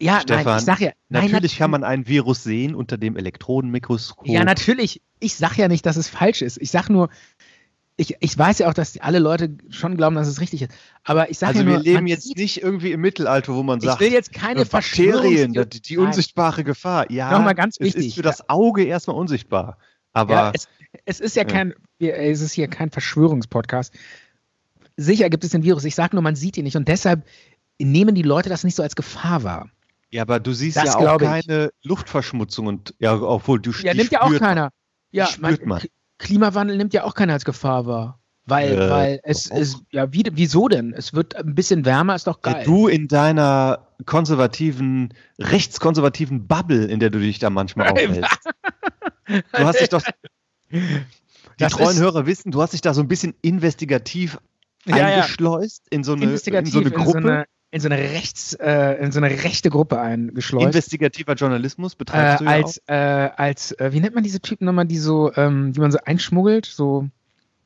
ja, 0.00 0.14
nein, 0.14 0.22
Stefan, 0.22 0.58
ich 0.58 0.64
sag 0.64 0.80
ja, 0.80 0.92
nein, 1.10 1.30
Natürlich 1.30 1.52
nat- 1.52 1.58
kann 1.58 1.70
man 1.70 1.84
ein 1.84 2.06
Virus 2.08 2.42
sehen 2.42 2.74
unter 2.74 2.96
dem 2.96 3.16
Elektronenmikroskop. 3.16 4.26
Ja, 4.26 4.44
natürlich. 4.44 5.02
Ich 5.20 5.36
sag 5.36 5.56
ja 5.58 5.68
nicht, 5.68 5.84
dass 5.86 5.96
es 5.96 6.08
falsch 6.08 6.42
ist. 6.42 6.56
Ich 6.60 6.70
sag 6.70 6.88
nur, 6.88 7.10
ich, 7.96 8.16
ich 8.18 8.36
weiß 8.36 8.58
ja 8.58 8.68
auch, 8.68 8.74
dass 8.74 8.98
alle 8.98 9.20
Leute 9.20 9.56
schon 9.70 9.96
glauben, 9.96 10.16
dass 10.16 10.26
es 10.26 10.40
richtig 10.40 10.62
ist. 10.62 10.72
Aber 11.04 11.30
ich 11.30 11.38
sag 11.38 11.48
Also 11.50 11.60
ja 11.60 11.66
wir 11.66 11.74
nur, 11.74 11.82
leben 11.82 11.94
man 11.94 12.06
jetzt 12.08 12.24
sieht- 12.24 12.36
nicht 12.36 12.62
irgendwie 12.62 12.90
im 12.92 13.00
Mittelalter, 13.00 13.54
wo 13.54 13.62
man 13.62 13.78
Ich 13.78 13.84
sagt, 13.84 14.00
will 14.00 14.12
jetzt 14.12 14.32
keine 14.32 14.62
äh, 14.62 14.64
Bakterien, 14.64 15.52
die, 15.52 15.80
die 15.80 15.98
unsichtbare 15.98 16.64
Gefahr. 16.64 17.10
Ja, 17.10 17.30
Nochmal 17.30 17.54
ganz 17.54 17.76
es 17.78 17.86
wichtig, 17.86 18.08
ist 18.08 18.14
für 18.16 18.22
das 18.22 18.48
Auge 18.48 18.84
erstmal 18.84 19.16
unsichtbar. 19.16 19.78
Aber 20.12 20.32
Ja, 20.34 20.52
es, 20.54 20.68
es 21.04 21.20
ist 21.20 21.36
ja 21.36 21.42
Ja. 21.42 21.48
kein, 21.48 21.74
wir- 21.98 22.16
es 22.18 22.40
ist 22.40 22.52
hier 22.52 22.66
kein 22.68 22.90
Verschwörungspodcast. 22.90 23.94
Sicher 24.96 25.28
gibt 25.30 25.44
es 25.44 25.50
den 25.50 25.62
Virus. 25.64 25.84
Ich 25.84 25.94
sage 25.94 26.14
nur, 26.16 26.22
man 26.22 26.36
sieht 26.36 26.56
ihn 26.56 26.64
nicht. 26.64 26.76
Und 26.76 26.88
deshalb 26.88 27.24
nehmen 27.80 28.14
die 28.14 28.22
Leute 28.22 28.48
das 28.48 28.64
nicht 28.64 28.74
so 28.76 28.82
als 28.82 28.94
Gefahr 28.96 29.42
wahr. 29.42 29.68
Ja, 30.10 30.22
aber 30.22 30.38
du 30.38 30.52
siehst 30.52 30.76
Das 30.76 30.84
ja 30.84 30.94
auch 30.96 31.00
glaube 31.00 31.24
ich. 31.24 31.30
keine 31.30 31.70
Luftverschmutzung 31.82 32.66
und 32.66 32.94
ja, 33.00 33.14
obwohl 33.20 33.60
du 33.60 33.72
Ja, 33.82 33.94
nimmt 33.94 34.12
ja 34.12 34.22
auch 34.22 34.30
man. 34.30 34.38
keiner. 34.38 34.70
Ja, 35.10 35.26
spürt 35.26 35.66
man. 35.66 35.80
K- 35.80 35.88
Klimawandel 36.18 36.76
nimmt 36.76 36.94
ja 36.94 37.04
auch 37.04 37.14
keiner 37.14 37.32
als 37.32 37.44
Gefahr 37.44 37.86
wahr. 37.86 38.20
Weil, 38.46 38.72
Äh, 38.72 38.90
weil 38.90 39.20
es 39.22 39.46
ist, 39.46 39.78
ja, 39.90 40.12
wie, 40.12 40.22
wieso 40.32 40.68
denn? 40.68 40.92
Es 40.92 41.14
wird 41.14 41.34
ein 41.34 41.54
bisschen 41.54 41.86
wärmer, 41.86 42.14
ist 42.14 42.26
doch 42.26 42.40
Ja, 42.44 42.52
geil. 42.52 42.64
Du 42.64 42.88
in 42.88 43.08
deiner 43.08 43.88
konservativen, 44.04 45.14
rechtskonservativen 45.38 46.46
Bubble, 46.46 46.84
in 46.84 47.00
der 47.00 47.08
du 47.08 47.20
dich 47.20 47.38
da 47.38 47.48
manchmal 47.48 47.88
aufhältst. 47.88 48.38
Du 49.26 49.64
hast 49.64 49.80
dich 49.80 49.88
doch, 49.88 50.02
die 50.70 50.98
Das 51.56 51.72
treuen 51.72 51.96
Hörer 51.98 52.26
wissen, 52.26 52.50
du 52.50 52.60
hast 52.60 52.74
dich 52.74 52.82
da 52.82 52.92
so 52.92 53.00
ein 53.00 53.08
bisschen 53.08 53.34
investigativ 53.40 54.38
Ja, 54.84 55.06
eingeschleust 55.06 55.86
in 55.88 56.04
so 56.04 56.12
eine, 56.12 56.24
in 56.26 56.66
so 56.66 56.80
eine 56.80 56.90
Gruppe. 56.90 57.12
so 57.12 57.16
eine, 57.16 57.44
in 57.74 57.80
so 57.80 57.88
eine 57.88 57.98
rechts, 57.98 58.54
äh, 58.60 59.02
in 59.02 59.10
so 59.10 59.18
eine 59.18 59.28
rechte 59.30 59.68
Gruppe 59.68 60.00
eingeschleust. 60.00 60.66
Investigativer 60.66 61.34
Journalismus 61.34 61.94
Äh, 61.94 61.96
betreibst 61.96 62.40
du 62.40 62.44
ja 62.44 62.50
als, 62.52 62.80
äh, 62.86 62.94
als, 62.94 63.72
äh, 63.72 63.92
wie 63.92 63.98
nennt 63.98 64.14
man 64.14 64.22
diese 64.22 64.38
Typen 64.38 64.64
nochmal, 64.64 64.84
die 64.84 64.96
so, 64.98 65.34
ähm, 65.34 65.72
die 65.72 65.80
man 65.80 65.90
so 65.90 65.98
einschmuggelt? 66.04 66.66
So, 66.66 67.08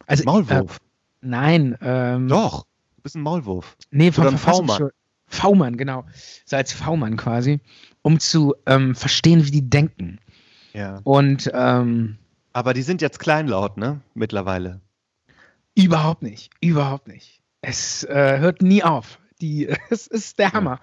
also, 0.06 0.24
auch. 0.24 0.32
Maulwurf. 0.32 0.76
Äh, 0.76 0.80
nein, 1.20 1.76
ähm, 1.82 2.26
Doch, 2.26 2.64
du 2.96 3.02
bist 3.02 3.16
ein 3.16 3.20
Maulwurf. 3.20 3.76
Nee, 3.90 4.06
ein 4.06 4.12
Verfassungsschutz. 4.14 4.94
V-Mann, 5.26 5.76
genau. 5.76 6.06
So 6.46 6.56
als 6.56 6.72
V-Mann 6.72 7.18
quasi, 7.18 7.60
um 8.00 8.18
zu 8.18 8.54
ähm, 8.64 8.94
verstehen, 8.94 9.44
wie 9.44 9.50
die 9.50 9.68
denken. 9.68 10.20
Ja. 10.72 11.00
Und 11.04 11.50
ähm, 11.52 12.16
Aber 12.54 12.72
die 12.72 12.80
sind 12.80 13.02
jetzt 13.02 13.18
kleinlaut, 13.18 13.76
ne? 13.76 14.00
Mittlerweile. 14.14 14.80
überhaupt 15.74 16.22
nicht, 16.22 16.48
überhaupt 16.62 17.08
nicht. 17.08 17.42
Es 17.60 18.04
äh, 18.04 18.38
hört 18.38 18.62
nie 18.62 18.82
auf. 18.82 19.18
Die, 19.40 19.68
es 19.90 20.06
ist 20.06 20.38
der 20.38 20.52
Hammer. 20.52 20.80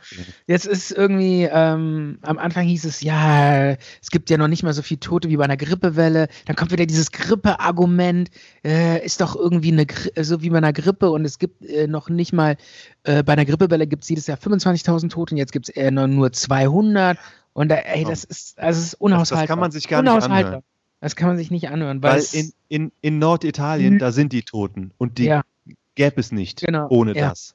Jetzt 0.47 0.65
ist 0.65 0.91
irgendwie, 0.91 1.43
ähm, 1.51 2.19
am 2.21 2.37
Anfang 2.37 2.65
hieß 2.65 2.85
es, 2.85 3.01
ja, 3.01 3.71
es 3.71 4.09
gibt 4.11 4.29
ja 4.29 4.37
noch 4.37 4.47
nicht 4.47 4.63
mal 4.63 4.73
so 4.73 4.81
viele 4.81 4.99
Tote 5.01 5.29
wie 5.29 5.37
bei 5.37 5.43
einer 5.43 5.57
Grippewelle. 5.57 6.27
Dann 6.45 6.55
kommt 6.55 6.71
wieder 6.71 6.85
dieses 6.85 7.11
Grippe-Argument, 7.11 8.29
äh, 8.63 9.03
ist 9.05 9.21
doch 9.21 9.35
irgendwie 9.35 9.71
eine, 9.71 9.83
Gri- 9.83 10.23
so 10.23 10.41
wie 10.41 10.49
bei 10.49 10.57
einer 10.57 10.73
Grippe 10.73 11.09
und 11.09 11.25
es 11.25 11.39
gibt 11.39 11.65
äh, 11.65 11.87
noch 11.87 12.09
nicht 12.09 12.33
mal, 12.33 12.55
äh, 13.03 13.23
bei 13.23 13.33
einer 13.33 13.45
Grippewelle 13.45 13.87
gibt 13.87 14.03
es 14.03 14.09
jedes 14.09 14.27
Jahr 14.27 14.37
25.000 14.37 15.09
Tote 15.09 15.35
und 15.35 15.37
jetzt 15.37 15.51
gibt 15.51 15.69
es 15.69 15.75
äh, 15.75 15.91
nur- 15.91 16.07
nur 16.07 16.31
200. 16.31 17.17
Und 17.53 17.69
da, 17.69 17.75
ey, 17.75 18.03
das 18.03 18.23
ist, 18.25 18.59
also 18.59 18.79
es 18.79 18.85
ist 18.87 18.93
unaushaltbar. 18.95 19.47
kann 19.47 19.59
man 19.59 19.71
sich 19.71 19.87
gar 19.87 20.01
nicht 20.01 20.11
anhören. 20.11 20.61
Das 21.01 21.15
kann 21.15 21.27
man 21.29 21.37
sich 21.37 21.51
nicht 21.51 21.69
anhören, 21.69 22.01
weil, 22.03 22.17
Weil 22.19 22.25
in, 22.33 22.51
in, 22.67 22.91
in 23.01 23.19
Norditalien, 23.19 23.99
da 23.99 24.11
sind 24.11 24.33
die 24.33 24.43
Toten 24.43 24.91
und 24.97 25.17
die 25.19 25.25
ja. 25.25 25.43
gäbe 25.95 26.19
es 26.19 26.31
nicht 26.31 26.61
Genau, 26.61 26.87
ohne 26.89 27.15
ja. 27.15 27.29
das. 27.29 27.54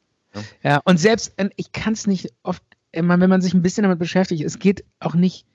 Ja, 0.63 0.81
und 0.85 0.99
selbst, 0.99 1.35
ähm, 1.39 1.51
ich 1.57 1.73
kann 1.73 1.93
es 1.93 2.07
nicht 2.07 2.33
oft, 2.43 2.63
wenn 2.93 3.07
man 3.07 3.41
sich 3.41 3.55
ein 3.55 3.63
bisschen 3.63 3.85
damit 3.85 3.99
beschäftigt, 3.99 4.43
es 4.43 4.59
geht 4.59 4.85
auch 4.99 5.15
nicht, 5.15 5.47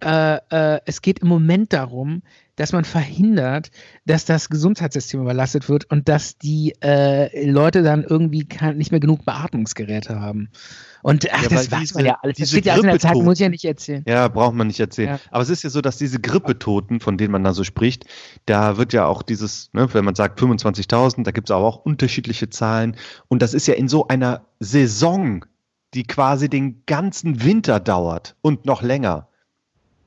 äh, 0.00 0.36
äh, 0.50 0.80
es 0.84 1.02
geht 1.02 1.20
im 1.20 1.28
Moment 1.28 1.72
darum, 1.72 2.22
dass 2.56 2.72
man 2.72 2.84
verhindert, 2.84 3.70
dass 4.06 4.24
das 4.24 4.48
Gesundheitssystem 4.48 5.20
überlastet 5.20 5.68
wird 5.68 5.84
und 5.90 6.08
dass 6.08 6.38
die 6.38 6.74
äh, 6.82 7.48
Leute 7.48 7.82
dann 7.82 8.02
irgendwie 8.02 8.44
kein, 8.44 8.78
nicht 8.78 8.90
mehr 8.90 9.00
genug 9.00 9.24
Beatmungsgeräte 9.26 10.18
haben. 10.18 10.48
Und 11.02 11.30
ach, 11.30 11.42
Ja, 11.42 11.48
das 11.48 11.70
weiß 11.70 11.94
man 11.94 12.06
ja 12.06 12.18
alles. 12.22 12.38
Das 12.38 12.48
steht 12.48 12.64
ja 12.64 12.72
alles 12.72 12.84
in 12.84 12.90
der 12.90 12.98
Zeit, 12.98 13.14
muss 13.14 13.34
ich 13.34 13.40
ja 13.40 13.48
nicht 13.48 13.64
erzählen. 13.64 14.02
Ja, 14.08 14.26
braucht 14.28 14.54
man 14.54 14.66
nicht 14.66 14.80
erzählen. 14.80 15.10
Ja. 15.10 15.20
Aber 15.30 15.42
es 15.42 15.50
ist 15.50 15.62
ja 15.62 15.70
so, 15.70 15.80
dass 15.80 15.98
diese 15.98 16.18
Grippetoten, 16.18 17.00
von 17.00 17.18
denen 17.18 17.30
man 17.30 17.44
da 17.44 17.52
so 17.52 17.62
spricht, 17.62 18.06
da 18.46 18.78
wird 18.78 18.92
ja 18.92 19.06
auch 19.06 19.22
dieses, 19.22 19.70
ne, 19.72 19.92
wenn 19.92 20.04
man 20.04 20.14
sagt 20.14 20.40
25.000, 20.40 21.24
da 21.24 21.30
gibt 21.30 21.48
es 21.48 21.54
aber 21.54 21.66
auch 21.66 21.84
unterschiedliche 21.84 22.48
Zahlen. 22.48 22.96
Und 23.28 23.42
das 23.42 23.54
ist 23.54 23.66
ja 23.66 23.74
in 23.74 23.88
so 23.88 24.08
einer 24.08 24.46
Saison, 24.60 25.44
die 25.94 26.04
quasi 26.04 26.48
den 26.48 26.82
ganzen 26.86 27.44
Winter 27.44 27.80
dauert 27.80 28.36
und 28.40 28.64
noch 28.64 28.82
länger. 28.82 29.28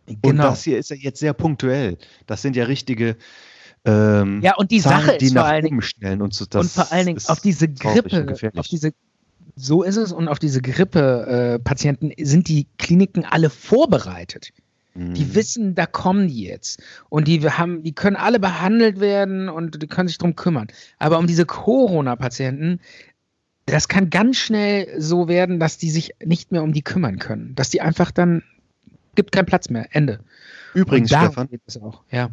Und 0.09 0.21
Genau. 0.23 0.43
das 0.43 0.63
hier 0.63 0.77
ist 0.77 0.89
ja 0.89 0.95
jetzt 0.95 1.19
sehr 1.19 1.33
punktuell. 1.33 1.97
Das 2.27 2.41
sind 2.41 2.55
ja 2.55 2.65
richtige 2.65 3.15
ähm, 3.85 4.41
Ja, 4.41 4.55
und 4.57 4.71
die 4.71 4.81
Zahlen, 4.81 5.05
Sache 5.05 5.17
die 5.17 5.25
ist 5.25 5.33
vor 5.33 5.43
nach 5.43 5.49
allen 5.49 5.63
Dingen, 5.63 5.77
oben 5.77 5.81
schnellen. 5.81 6.21
Und, 6.21 6.33
so, 6.33 6.45
das 6.45 6.61
und 6.61 6.71
vor 6.71 6.91
allen 6.91 7.05
Dingen 7.05 7.21
auf 7.27 7.39
diese 7.39 7.65
und 7.65 7.79
Grippe, 7.79 8.35
auf 8.57 8.67
diese, 8.67 8.91
so 9.55 9.83
ist 9.83 9.95
es, 9.95 10.11
und 10.11 10.27
auf 10.27 10.39
diese 10.39 10.61
Grippe-Patienten 10.61 12.11
sind 12.21 12.47
die 12.47 12.67
Kliniken 12.77 13.25
alle 13.25 13.49
vorbereitet. 13.49 14.49
Die 14.95 15.23
Mhm. 15.23 15.35
wissen, 15.35 15.75
da 15.75 15.85
kommen 15.85 16.27
die 16.27 16.43
jetzt. 16.43 16.81
Und 17.07 17.27
die 17.27 17.41
haben, 17.49 17.83
die 17.83 17.93
können 17.93 18.17
alle 18.17 18.39
behandelt 18.39 18.99
werden 18.99 19.47
und 19.47 19.81
die 19.81 19.87
können 19.87 20.09
sich 20.09 20.17
drum 20.17 20.35
kümmern. 20.35 20.67
Aber 20.97 21.19
um 21.19 21.27
diese 21.27 21.45
Corona-Patienten, 21.45 22.79
das 23.65 23.87
kann 23.87 24.09
ganz 24.09 24.37
schnell 24.37 24.99
so 24.99 25.27
werden, 25.29 25.59
dass 25.59 25.77
die 25.77 25.91
sich 25.91 26.15
nicht 26.25 26.51
mehr 26.51 26.63
um 26.63 26.73
die 26.73 26.81
kümmern 26.81 27.17
können. 27.19 27.53
Dass 27.55 27.69
die 27.69 27.81
einfach 27.81 28.11
dann, 28.11 28.43
gibt 29.19 29.33
keinen 29.33 29.45
Platz 29.45 29.69
mehr. 29.69 29.85
Ende. 29.91 30.19
Übrigens, 30.73 31.09
Stefan, 31.09 31.49
geht 31.49 31.61
es 31.65 31.75
auch. 31.77 32.03
Ja. 32.09 32.29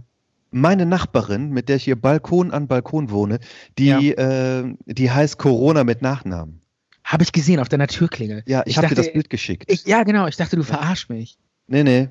meine 0.52 0.86
Nachbarin, 0.86 1.50
mit 1.50 1.68
der 1.68 1.76
ich 1.76 1.84
hier 1.84 2.00
Balkon 2.00 2.52
an 2.52 2.68
Balkon 2.68 3.10
wohne, 3.10 3.40
die, 3.76 4.12
äh, 4.12 4.72
die 4.86 5.10
heißt 5.10 5.36
Corona 5.38 5.82
mit 5.82 6.00
Nachnamen. 6.00 6.60
Habe 7.02 7.24
ich 7.24 7.32
gesehen 7.32 7.58
auf 7.58 7.68
deiner 7.68 7.88
Türklingel. 7.88 8.44
Ja, 8.46 8.62
ich, 8.66 8.72
Ich 8.72 8.78
habe 8.78 8.88
dir 8.88 8.94
das 8.94 9.12
Bild 9.12 9.30
geschickt. 9.30 9.64
Ich, 9.66 9.84
ja, 9.84 10.04
genau. 10.04 10.28
Ich 10.28 10.36
dachte, 10.36 10.54
du 10.56 10.62
verarsch 10.62 11.08
mich. 11.08 11.36
nee, 11.66 11.82
nee. 11.82 12.08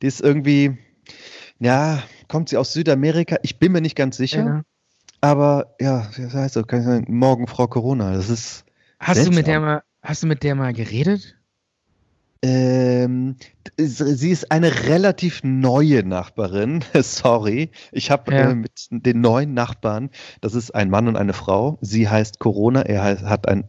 Die 0.00 0.06
ist 0.06 0.20
irgendwie, 0.22 0.76
ja, 1.60 2.02
kommt 2.28 2.48
sie 2.48 2.56
aus 2.56 2.72
Südamerika? 2.72 3.36
Ich 3.42 3.58
bin 3.58 3.72
mir 3.72 3.80
nicht 3.82 3.96
ganz 3.96 4.16
sicher. 4.16 4.44
Ja. 4.44 4.62
Aber 5.20 5.74
ja, 5.80 6.08
das 6.16 6.34
heißt 6.34 6.54
so, 6.54 6.62
kann 6.62 6.80
ich 6.80 6.86
sagen, 6.86 7.06
morgen 7.08 7.46
Frau 7.46 7.66
Corona. 7.66 8.12
Das 8.14 8.28
ist, 8.30 8.64
Hast 8.98 9.26
du 9.26 9.30
mit 9.30 9.46
der 9.46 9.60
mal, 9.60 9.82
hast 10.02 10.22
du 10.22 10.26
mit 10.26 10.42
der 10.42 10.54
mal 10.54 10.72
geredet? 10.72 11.36
Ähm, 12.44 13.36
sie 13.78 14.30
ist 14.30 14.50
eine 14.52 14.84
relativ 14.86 15.42
neue 15.42 16.04
Nachbarin. 16.04 16.84
Sorry. 17.02 17.70
Ich 17.92 18.10
habe 18.10 18.32
Ja. 18.32 18.50
äh, 18.50 18.54
mit 18.54 18.88
den 18.90 19.20
neuen 19.20 19.54
Nachbarn, 19.54 20.10
das 20.40 20.54
ist 20.54 20.74
ein 20.74 20.90
Mann 20.90 21.08
und 21.08 21.16
eine 21.16 21.32
Frau. 21.32 21.78
Sie 21.80 22.08
heißt 22.08 22.38
Corona, 22.38 22.82
er 22.82 23.02
heißt, 23.02 23.22
hat 23.24 23.48
ein, 23.48 23.68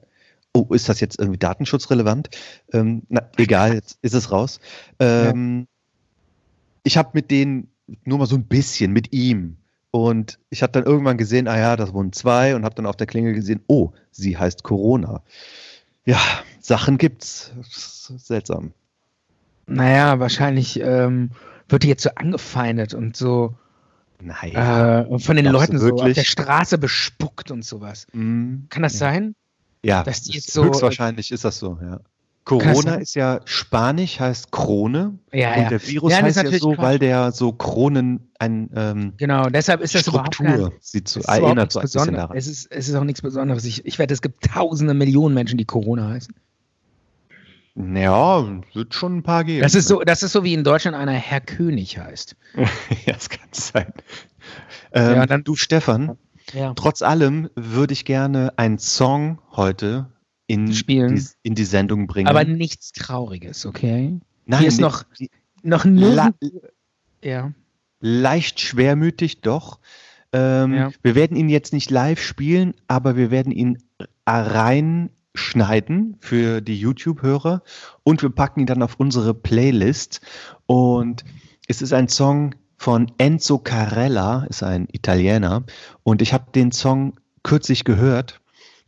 oh, 0.54 0.68
ist 0.74 0.90
das 0.90 1.00
jetzt 1.00 1.20
irgendwie 1.20 1.40
datenschutzrelevant? 1.40 2.30
Ähm, 2.74 3.04
na, 3.10 3.30
egal, 3.38 3.74
jetzt 3.76 3.98
ist 4.02 4.14
es 4.14 4.32
raus. 4.32 4.60
Ähm, 5.00 5.68
Ich 6.84 6.98
habe 6.98 7.10
mit 7.14 7.32
denen 7.32 7.70
nur 8.04 8.20
mal 8.20 8.28
so 8.28 8.36
ein 8.36 8.46
bisschen, 8.46 8.92
mit 8.92 9.14
ihm. 9.14 9.58
Und 9.92 10.40
ich 10.50 10.62
habe 10.62 10.72
dann 10.74 10.84
irgendwann 10.84 11.18
gesehen, 11.18 11.48
ah 11.48 11.58
ja, 11.58 11.76
das 11.78 11.94
wohnen 11.94 12.12
zwei 12.12 12.56
und 12.56 12.66
habe 12.66 12.76
dann 12.76 12.86
auf 12.86 12.98
der 12.98 13.08
Klingel 13.08 13.34
gesehen, 13.34 13.62
oh, 13.68 13.92
sie 14.12 14.38
heißt 14.38 14.64
Corona. 14.64 15.24
Ja, 16.06 16.20
Sachen 16.60 16.98
gibt's. 16.98 17.52
Seltsam. 18.18 18.74
Naja, 19.68 20.20
wahrscheinlich 20.20 20.80
ähm, 20.80 21.32
wird 21.68 21.84
die 21.84 21.88
jetzt 21.88 22.04
so 22.04 22.12
angefeindet 22.16 22.94
und 22.94 23.18
so 23.18 23.56
Naja. 24.22 25.02
äh, 25.02 25.20
von 25.20 25.36
den 25.36 25.48
Leuten 25.48 25.80
so 25.80 25.96
auf 25.96 26.14
der 26.14 26.24
Straße 26.24 26.78
bespuckt 26.78 27.50
und 27.50 27.66
sowas. 27.66 28.06
Mm, 28.14 28.66
Kann 28.70 28.84
das 28.84 28.94
ja. 28.94 29.00
sein? 29.00 29.36
Ja, 29.84 30.04
jetzt 30.06 30.52
so- 30.52 30.66
höchstwahrscheinlich 30.66 31.32
ist 31.32 31.46
das 31.46 31.58
so, 31.58 31.80
ja. 31.82 32.00
Corona 32.46 32.82
sein? 32.82 33.02
ist 33.02 33.16
ja 33.16 33.42
Spanisch, 33.46 34.20
heißt 34.20 34.52
Krone. 34.52 35.18
Ja, 35.34 35.54
und 35.56 35.62
ja. 35.64 35.70
der 35.70 35.88
Virus 35.88 36.12
Ja, 36.14 36.22
heißt 36.22 36.38
ja 36.38 36.52
so, 36.60 36.70
Quatsch. 36.74 36.80
weil 36.80 37.00
der 37.00 37.32
so 37.32 37.52
Kronen 37.54 38.30
ein 38.40 38.70
ähm, 38.76 39.14
Genau, 39.18 39.50
deshalb 39.50 39.82
ist 39.82 39.96
das 39.96 40.06
kein, 40.06 40.32
Struktur 40.32 40.72
sieht 40.80 41.08
so, 41.08 41.20
es 41.20 41.26
ist 41.26 41.30
überhaupt 41.38 41.44
erinnert 41.48 41.72
so 41.72 41.80
ein 41.80 41.84
bisschen 41.84 42.14
daran. 42.14 42.38
Es 42.38 42.48
ist, 42.48 42.72
es 42.72 42.88
ist 42.88 42.96
auch 42.96 43.04
nichts 43.04 43.22
Besonderes. 43.24 43.66
Ich, 43.66 43.84
ich 43.86 43.98
wette, 43.98 44.14
es 44.14 44.22
gibt 44.22 44.44
tausende 44.44 44.94
Millionen 44.94 45.34
Menschen, 45.34 45.58
die 45.58 45.66
Corona 45.66 46.10
heißen. 46.10 46.36
Ja, 47.78 48.46
wird 48.74 48.94
schon 48.94 49.18
ein 49.18 49.24
paar 49.24 49.44
geben. 49.44 49.62
Das 49.62 49.76
ist 49.76 49.88
so, 49.88 50.02
das 50.02 50.24
ist 50.24 50.32
so 50.32 50.44
wie 50.46 50.54
in 50.54 50.64
Deutschland 50.64 50.96
einer 50.96 51.12
Herr 51.12 51.42
König 51.42 51.98
heißt. 51.98 52.36
ja, 52.56 52.66
das 53.14 53.30
kann 53.30 53.48
sein. 53.52 53.92
Ähm, 54.94 55.16
Ja, 55.16 55.26
dann- 55.26 55.44
du, 55.44 55.56
Stefan, 55.56 56.18
Ja. 56.54 56.74
trotz 56.76 57.02
allem 57.02 57.50
würde 57.56 57.92
ich 57.94 58.06
gerne 58.06 58.54
einen 58.56 58.78
Song 58.80 59.40
heute 59.52 60.06
in, 60.48 60.74
Spielen. 60.74 61.16
Die, 61.16 61.24
in 61.44 61.56
die 61.56 61.66
Sendung 61.66 62.08
bringen. 62.08 62.28
Aber 62.28 62.44
nichts 62.44 62.92
Trauriges, 62.92 63.66
okay? 63.66 64.20
Nein, 64.46 64.60
hier 64.60 64.68
ist 64.68 64.80
noch- 64.80 65.04
Noch 65.64 65.86
nirgend, 65.86 66.36
ja. 67.24 67.52
leicht 68.00 68.60
schwermütig, 68.60 69.42
doch. 69.42 69.80
Ähm, 70.34 70.74
Ja. 70.74 70.92
Wir 71.02 71.16
werden 71.16 71.36
ihn 71.38 71.50
jetzt 71.50 71.74
nicht 71.74 71.90
live 71.90 72.22
spielen, 72.22 72.74
aber 72.88 73.16
wir 73.16 73.32
werden 73.32 73.52
ihn 73.52 73.80
reinschneiden 74.28 76.18
für 76.20 76.62
die 76.62 76.80
YouTube-Hörer 76.80 77.62
und 78.04 78.22
wir 78.22 78.30
packen 78.30 78.62
ihn 78.62 78.66
dann 78.66 78.84
auf 78.84 78.96
unsere 79.00 79.34
Playlist. 79.34 80.22
Und 80.66 81.24
es 81.68 81.82
ist 81.82 81.94
ein 81.94 82.08
Song 82.10 82.56
von 82.78 83.12
Enzo 83.18 83.58
Carella, 83.58 84.46
ist 84.50 84.64
ein 84.64 84.88
Italiener. 84.92 85.64
Und 86.04 86.22
ich 86.22 86.34
habe 86.34 86.52
den 86.54 86.72
Song 86.72 87.16
kürzlich 87.44 87.84
gehört 87.84 88.42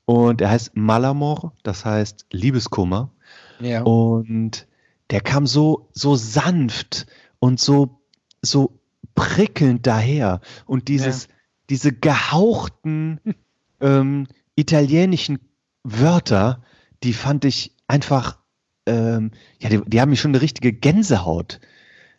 und 0.07 0.39
er 0.39 0.49
heißt 0.49 0.77
Malamor, 0.77 1.51
das 1.63 1.83
heißt 1.83 2.27
Liebeskummer. 2.31 3.11
ja. 3.59 3.83
Und 3.83 4.65
der 5.09 5.19
kam 5.19 5.45
so, 5.45 5.89
so 5.91 6.15
sanft 6.15 7.07
und 7.39 7.59
so, 7.59 7.99
so 8.41 8.79
prickelnd 9.15 9.85
daher. 9.85 10.39
Und 10.65 10.87
dieses, 10.87 11.27
diese 11.69 11.91
gehauchten 11.91 13.19
ähm, 13.81 14.27
italienischen 14.55 15.39
Wörter, 15.83 16.63
die 17.03 17.13
fand 17.13 17.43
ich 17.43 17.75
einfach, 17.87 18.39
ähm, 18.85 19.31
ja, 19.59 19.67
die, 19.67 19.81
die 19.85 19.99
haben 19.99 20.09
mir 20.09 20.15
schon 20.15 20.31
eine 20.31 20.41
richtige 20.41 20.71
Gänsehaut, 20.71 21.59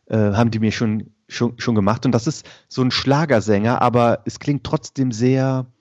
äh, 0.09 0.17
haben 0.19 0.51
die 0.51 0.59
mir 0.59 0.73
schon, 0.73 1.15
schon, 1.27 1.59
schon 1.59 1.75
gemacht. 1.75 2.05
Und 2.05 2.13
das 2.13 2.27
ist 2.27 2.47
so 2.69 2.83
ein 2.83 2.91
Schlagersänger, 2.91 3.81
aber 3.81 4.25
es 4.27 4.41
klingt 4.41 4.65
trotzdem 4.65 5.11
sehr, 5.11 5.73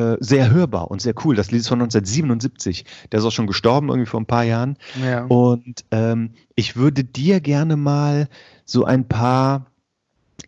äh, 0.00 0.16
sehr 0.20 0.50
hörbar 0.50 0.90
und 0.90 1.02
sehr 1.02 1.14
cool. 1.24 1.36
Das 1.36 1.50
Lied 1.50 1.60
ist 1.60 1.68
von 1.68 1.80
1977. 1.80 2.84
Der 3.10 3.20
ist 3.20 3.26
auch 3.26 3.32
schon 3.32 3.46
gestorben, 3.46 3.88
irgendwie 3.88 4.08
vor 4.08 4.20
ein 4.20 4.26
paar 4.26 4.44
Jahren. 4.44 4.76
ja. 5.04 5.24
Und 5.24 5.84
ähm, 5.90 6.30
ich 6.54 6.76
würde 6.76 7.04
dir 7.04 7.40
gerne 7.40 7.76
mal 7.76 8.28
so 8.64 8.84
ein 8.84 9.06
paar 9.06 9.66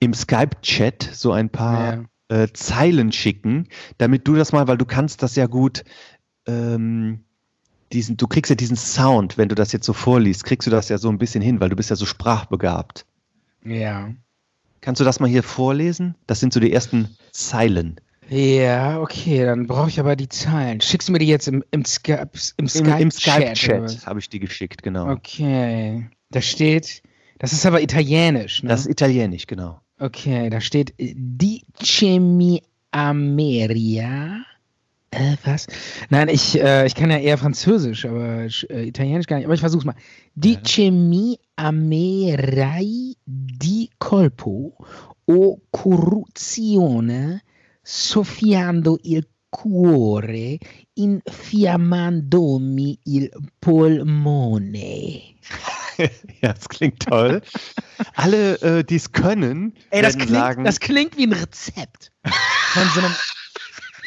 im 0.00 0.14
Skype-Chat 0.14 1.10
so 1.12 1.32
ein 1.32 1.50
paar 1.50 2.04
äh, 2.28 2.48
Zeilen 2.54 3.12
schicken, 3.12 3.68
damit 3.98 4.26
du 4.26 4.34
das 4.34 4.52
mal, 4.52 4.66
weil 4.66 4.78
du 4.78 4.86
kannst 4.86 5.22
das 5.22 5.36
ja 5.36 5.46
gut, 5.46 5.84
ähm, 6.46 7.20
diesen, 7.92 8.16
du 8.16 8.26
kriegst 8.26 8.50
ja 8.50 8.56
diesen 8.56 8.76
Sound, 8.76 9.38
wenn 9.38 9.48
du 9.48 9.54
das 9.54 9.72
jetzt 9.72 9.84
so 9.84 9.92
vorliest, 9.92 10.44
kriegst 10.44 10.66
du 10.66 10.70
das 10.70 10.88
ja 10.88 10.98
so 10.98 11.10
ein 11.10 11.18
bisschen 11.18 11.42
hin, 11.42 11.60
weil 11.60 11.68
du 11.68 11.76
bist 11.76 11.90
ja 11.90 11.96
so 11.96 12.06
sprachbegabt. 12.06 13.04
ja. 13.64 14.10
Kannst 14.80 15.00
du 15.00 15.04
das 15.04 15.20
mal 15.20 15.28
hier 15.28 15.44
vorlesen? 15.44 16.16
Das 16.26 16.40
sind 16.40 16.52
so 16.52 16.58
die 16.58 16.72
ersten 16.72 17.16
Zeilen. 17.30 18.00
Ja, 18.32 18.98
okay, 18.98 19.44
dann 19.44 19.66
brauche 19.66 19.90
ich 19.90 20.00
aber 20.00 20.16
die 20.16 20.28
Zahlen. 20.28 20.80
Schickst 20.80 21.08
du 21.08 21.12
mir 21.12 21.18
die 21.18 21.26
jetzt 21.26 21.48
im, 21.48 21.62
im 21.70 21.84
Skype 21.84 22.30
im 22.56 22.64
Im, 22.64 22.68
Skype 22.68 23.02
im 23.02 23.10
Chat, 23.10 23.36
oder 23.36 23.54
Skype-Chat 23.54 24.06
habe 24.06 24.20
ich 24.20 24.30
die 24.30 24.40
geschickt, 24.40 24.82
genau. 24.82 25.10
Okay. 25.10 26.08
Da 26.30 26.40
steht, 26.40 27.02
das 27.38 27.52
ist 27.52 27.66
aber 27.66 27.82
italienisch, 27.82 28.62
ne? 28.62 28.70
Das 28.70 28.80
ist 28.80 28.90
italienisch, 28.90 29.46
genau. 29.46 29.82
okay, 29.98 30.48
da 30.48 30.62
steht 30.62 30.94
Dicemi 30.98 32.62
Ameria 32.90 34.44
Äh, 35.10 35.36
was? 35.44 35.66
Nein, 36.08 36.30
ich, 36.30 36.58
äh, 36.58 36.86
ich 36.86 36.94
kann 36.94 37.10
ja 37.10 37.18
eher 37.18 37.36
Französisch, 37.36 38.06
aber 38.06 38.46
äh, 38.70 38.88
Italienisch 38.88 39.26
gar 39.26 39.36
nicht. 39.36 39.44
Aber 39.44 39.52
ich 39.52 39.60
versuch's 39.60 39.84
mal. 39.84 39.94
Dice 40.34 40.90
mi 40.90 41.38
amerai 41.56 43.14
di 43.26 43.90
colpo 43.98 44.74
o 45.26 45.60
corruzione 45.70 47.42
soffiando 47.82 48.98
il 49.02 49.26
cuore 49.48 50.58
infiammandomi 50.94 52.98
il 53.04 53.30
polmone. 53.58 55.34
ja, 55.98 56.08
das 56.54 56.68
klingt 56.68 57.00
toll. 57.00 57.42
Alle, 58.14 58.54
äh, 58.62 58.84
die 58.84 58.96
es 58.96 59.12
können, 59.12 59.74
Ey, 59.90 60.00
das 60.00 60.16
klingt, 60.16 60.30
sagen, 60.30 60.64
das 60.64 60.80
klingt 60.80 61.18
wie 61.18 61.26
ein 61.26 61.32
Rezept 61.32 62.12
von 62.24 62.88
so, 62.94 63.00
einem, 63.00 63.14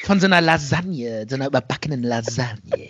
von 0.04 0.20
so 0.20 0.26
einer 0.26 0.42
Lasagne, 0.42 1.28
so 1.30 1.36
einer 1.36 1.48
überbackenen 1.48 2.02
Lasagne. 2.02 2.90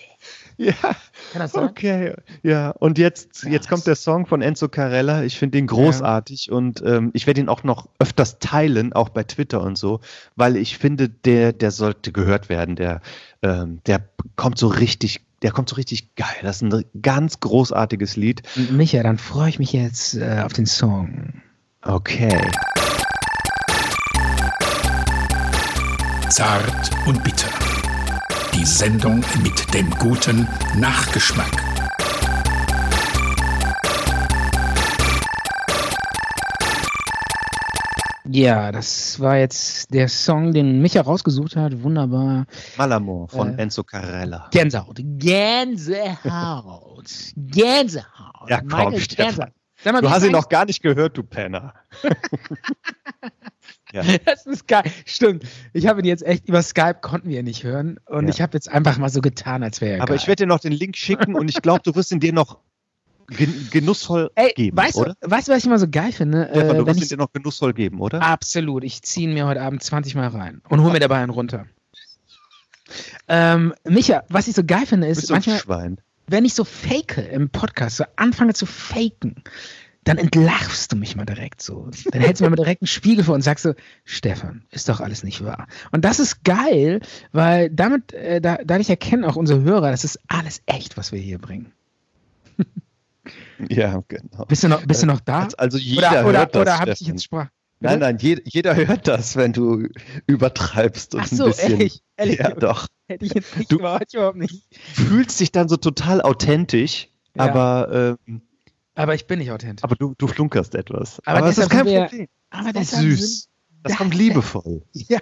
Ja, 0.57 0.73
Kann 0.73 1.39
das 1.39 1.51
sein? 1.53 1.65
okay, 1.65 2.13
ja. 2.43 2.71
Und 2.71 2.97
jetzt, 2.97 3.43
jetzt 3.43 3.67
Krass. 3.67 3.69
kommt 3.69 3.87
der 3.87 3.95
Song 3.95 4.25
von 4.25 4.41
Enzo 4.41 4.69
Carella. 4.69 5.23
Ich 5.23 5.37
finde 5.37 5.57
ihn 5.57 5.67
großartig 5.67 6.51
und 6.51 6.81
ähm, 6.85 7.11
ich 7.13 7.27
werde 7.27 7.41
ihn 7.41 7.49
auch 7.49 7.63
noch 7.63 7.87
öfters 7.99 8.39
teilen, 8.39 8.93
auch 8.93 9.09
bei 9.09 9.23
Twitter 9.23 9.61
und 9.61 9.77
so, 9.77 9.99
weil 10.35 10.57
ich 10.57 10.77
finde, 10.77 11.09
der, 11.09 11.53
der 11.53 11.71
sollte 11.71 12.11
gehört 12.11 12.49
werden. 12.49 12.75
Der, 12.75 13.01
ähm, 13.41 13.79
der 13.85 14.01
kommt 14.35 14.57
so 14.57 14.67
richtig, 14.67 15.21
der 15.41 15.51
kommt 15.51 15.69
so 15.69 15.75
richtig 15.75 16.15
geil. 16.15 16.27
Das 16.41 16.61
ist 16.61 16.73
ein 16.73 16.85
ganz 17.01 17.39
großartiges 17.39 18.15
Lied. 18.15 18.41
Micha, 18.71 19.03
dann 19.03 19.17
freue 19.17 19.49
ich 19.49 19.59
mich 19.59 19.73
jetzt 19.73 20.15
äh, 20.15 20.41
auf 20.43 20.53
den 20.53 20.65
Song. 20.65 21.41
Okay. 21.81 22.41
Zart 26.29 26.89
und 27.05 27.23
bitter. 27.23 27.74
Die 28.55 28.65
Sendung 28.65 29.23
mit 29.43 29.73
dem 29.73 29.89
guten 29.99 30.47
Nachgeschmack. 30.77 31.51
Ja, 38.27 38.71
das 38.71 39.19
war 39.19 39.37
jetzt 39.37 39.93
der 39.93 40.09
Song, 40.09 40.51
den 40.51 40.81
Micha 40.81 41.01
rausgesucht 41.01 41.55
hat. 41.55 41.83
Wunderbar. 41.83 42.45
Malamor 42.75 43.29
von 43.29 43.57
Äh. 43.57 43.61
Enzo 43.63 43.83
Carella. 43.83 44.47
Gänsehaut. 44.51 44.97
Gänsehaut. 44.99 47.05
Gänsehaut. 47.35 48.49
Ja, 48.49 48.59
komm, 48.61 48.67
Meine 48.69 48.99
Stefan. 48.99 49.25
Gänsehaut. 49.27 49.51
Sag 49.83 49.93
mal, 49.93 50.01
Du 50.01 50.09
hast 50.09 50.23
ihn 50.23 50.31
noch 50.31 50.49
gar 50.49 50.65
nicht 50.65 50.81
gehört, 50.81 51.17
du 51.17 51.23
Penner. 51.23 51.73
ja. 53.93 54.03
Das 54.25 54.45
ist 54.45 54.67
geil. 54.67 54.83
Stimmt. 55.05 55.43
Ich 55.73 55.87
habe 55.87 55.99
ihn 56.01 56.05
jetzt 56.05 56.25
echt 56.25 56.47
über 56.47 56.61
Skype 56.61 56.97
konnten 57.01 57.29
wir 57.29 57.39
ihn 57.39 57.45
nicht 57.45 57.63
hören 57.63 57.99
und 58.05 58.25
Ja. 58.27 58.33
ich 58.33 58.41
habe 58.41 58.53
jetzt 58.57 58.69
einfach 58.69 58.97
mal 58.97 59.09
so 59.09 59.21
getan, 59.21 59.63
als 59.63 59.81
wäre 59.81 59.97
er 59.97 60.01
Aber 60.01 60.09
geil. 60.13 60.17
ich 60.21 60.27
werde 60.27 60.43
dir 60.43 60.47
noch 60.47 60.59
den 60.59 60.71
Link 60.73 60.95
schicken 60.97 61.35
und 61.35 61.49
ich 61.49 61.61
glaube, 61.61 61.81
du 61.83 61.95
wirst 61.95 62.11
ihn 62.11 62.19
dir 62.19 62.33
noch 62.33 62.59
gen 63.27 63.69
genussvoll 63.71 64.29
Ey, 64.35 64.51
geben, 64.55 64.77
weißt 64.77 64.97
oder? 64.97 65.15
du, 65.19 65.31
weißt 65.31 65.47
du, 65.47 65.51
was 65.51 65.59
ich 65.59 65.65
immer 65.65 65.79
so 65.79 65.87
geil 65.89 66.11
finde? 66.11 66.47
Stefan, 66.51 66.69
Äh, 66.69 66.73
du 66.73 66.85
wenn 66.85 66.85
wirst 66.87 67.01
ihn 67.01 67.07
dir 67.09 67.17
noch 67.17 67.31
genussvoll 67.33 67.73
geben, 67.73 67.99
oder? 67.99 68.21
absolut. 68.21 68.83
Ich 68.83 69.01
ziehe 69.01 69.27
ihn 69.27 69.33
mir 69.33 69.47
heute 69.47 69.61
Abend 69.61 69.81
20 69.83 70.15
Mal 70.15 70.27
rein 70.27 70.61
und 70.69 70.81
hole 70.81 70.93
mir 70.93 70.99
dabei 70.99 71.17
einen 71.17 71.31
runter. 71.31 71.65
Ähm, 73.27 73.73
Micha, 73.83 74.23
was 74.29 74.47
ich 74.47 74.55
so 74.55 74.63
geil 74.63 74.85
finde, 74.85 75.07
ist 75.07 75.29
manchmal, 75.31 75.97
wenn 76.27 76.45
ich 76.45 76.53
so 76.53 76.63
fake 76.63 77.17
im 77.31 77.49
Podcast, 77.49 77.97
so 77.97 78.03
anfange 78.15 78.53
zu 78.53 78.65
faken, 78.65 79.35
dann 80.05 80.17
entlarvst 80.17 80.91
du 80.91 80.95
mich 80.95 81.15
mal 81.17 81.25
direkt 81.25 81.61
so. 81.61 81.89
Dann 82.11 82.21
hältst 82.21 82.39
du 82.39 82.45
mir 82.45 82.51
mal 82.51 82.55
direkt 82.55 82.81
einen 82.81 82.87
Spiegel 82.87 83.23
vor 83.25 83.35
und 83.35 83.41
sagst 83.41 83.63
so, 83.63 83.73
Stefan, 84.05 84.63
ist 84.71 84.87
doch 84.87 85.01
alles 85.01 85.23
nicht 85.23 85.43
wahr. 85.43 85.67
Und 85.91 86.05
das 86.05 86.19
ist 86.19 86.43
geil, 86.45 87.01
weil 87.33 87.69
damit, 87.69 88.13
äh, 88.13 88.39
da, 88.39 88.57
dadurch 88.63 88.89
erkennen 88.89 89.25
auch 89.25 89.35
unsere 89.35 89.61
Hörer, 89.63 89.91
das 89.91 90.03
ist 90.05 90.19
alles 90.27 90.61
echt, 90.67 90.95
was 90.95 91.11
wir 91.11 91.19
hier 91.19 91.39
bringen. 91.39 91.71
Ja, 93.69 94.03
genau. 94.07 94.45
Bist 94.45 94.63
du 94.63 94.67
noch, 94.67 94.85
bist 94.85 95.01
du 95.01 95.07
noch 95.07 95.19
da? 95.21 95.47
Also 95.57 95.77
jeder 95.77 96.09
oder 96.09 96.25
oder, 96.27 96.39
hört 96.39 96.55
das, 96.55 96.61
oder 96.61 96.79
habe 96.79 96.91
ich 96.91 96.99
jetzt 97.01 97.23
sprach? 97.23 97.47
Nein, 97.79 97.99
nein, 97.99 98.17
je, 98.19 98.39
jeder 98.45 98.75
hört 98.75 99.07
das, 99.07 99.35
wenn 99.35 99.53
du 99.53 99.87
übertreibst 100.27 101.15
und 101.15 101.21
Ach 101.21 101.27
so, 101.27 101.45
ein 101.45 101.49
bisschen. 101.51 101.71
ehrlich, 101.71 102.01
ehrlich. 102.17 102.39
Ja, 102.39 102.51
doch. 102.51 102.87
Hätte 103.07 103.25
ich 103.25 103.33
jetzt 103.33 103.57
nicht 103.57 103.71
Du- 103.71 103.77
überhaupt 103.79 104.35
nicht. 104.35 104.63
Fühlst 104.93 105.39
dich 105.39 105.51
dann 105.51 105.67
so 105.69 105.77
total 105.77 106.21
authentisch, 106.21 107.09
Ja. 107.35 107.43
aber, 107.45 108.17
ähm, 108.27 108.41
Aber 108.95 109.13
ich 109.15 109.27
bin 109.27 109.39
nicht 109.39 109.51
authentisch. 109.51 109.83
aber 109.83 109.95
du, 109.95 110.13
du 110.17 110.27
flunkerst 110.27 110.73
etwas. 110.75 111.21
Aber 111.25 111.41
das 111.41 111.57
ist 111.57 111.69
kein 111.69 111.85
sind 111.85 111.93
wir- 111.93 112.05
Problem. 112.05 112.27
Aber 112.49 112.73
Das 112.73 112.93
ist 112.93 112.99
süß. 113.01 113.49
Das 113.83 113.91
da- 113.91 113.97
kommt 113.97 114.15
liebevoll. 114.15 114.81
Ja, 114.93 115.19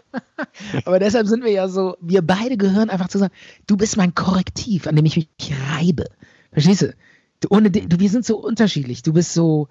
aber 0.86 1.00
deshalb 1.00 1.28
sind 1.28 1.44
wir 1.44 1.52
ja 1.52 1.68
so, 1.68 1.98
wir 2.00 2.22
beide 2.22 2.56
gehören 2.56 2.90
einfach 2.90 3.10
zusammen. 3.10 3.32
Du 3.68 3.76
bist 3.76 3.98
mein 3.98 4.16
Korrektiv, 4.16 4.88
an 4.88 4.96
dem 4.96 5.06
ich 5.06 5.16
mich 5.18 5.28
reibe. 5.72 6.06
Verstehst 6.52 6.84
du? 6.84 6.96
du 7.42 7.48
ohne 7.50 7.70
du, 7.72 8.00
wir 8.00 8.10
sind 8.10 8.26
so 8.26 8.38
unterschiedlich. 8.38 9.02
Du 9.04 9.12
bist 9.12 9.34
so 9.34 9.68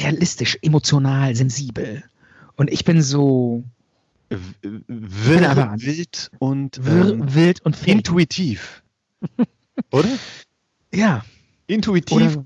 realistisch, 0.00 0.56
emotional, 0.62 1.34
sensibel. 1.36 2.02
Und 2.56 2.70
ich 2.72 2.84
bin 2.86 3.02
so 3.02 3.64
Wirr, 4.30 5.50
aber 5.50 5.74
wild 5.76 6.30
und 6.38 6.78
ähm, 6.78 7.34
wild 7.34 7.60
und 7.66 7.76
fake. 7.76 7.88
intuitiv. 7.88 8.82
Oder? 9.90 10.08
Ja. 10.94 11.24
Intuitiv 11.66 12.16
Oder- 12.16 12.44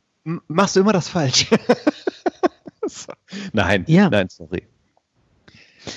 machst 0.48 0.76
du 0.76 0.80
immer 0.80 0.92
das 0.92 1.08
Falsche. 1.08 1.58
So. 2.90 3.12
Nein, 3.52 3.84
Ja. 3.86 4.08
nein, 4.08 4.28
sorry. 4.30 4.66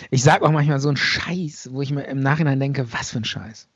Ich 0.10 0.24
sag 0.24 0.42
auch 0.42 0.52
manchmal 0.52 0.82
so 0.82 0.90
einen 0.90 0.98
Scheiß, 0.98 1.70
wo 1.72 1.82
ich 1.82 1.92
mir 1.92 2.04
im 2.04 2.20
Nachhinein 2.20 2.60
denke, 2.60 2.92
was 2.92 3.12
für 3.12 3.20
ein 3.20 3.24
Scheiß. 3.24 3.70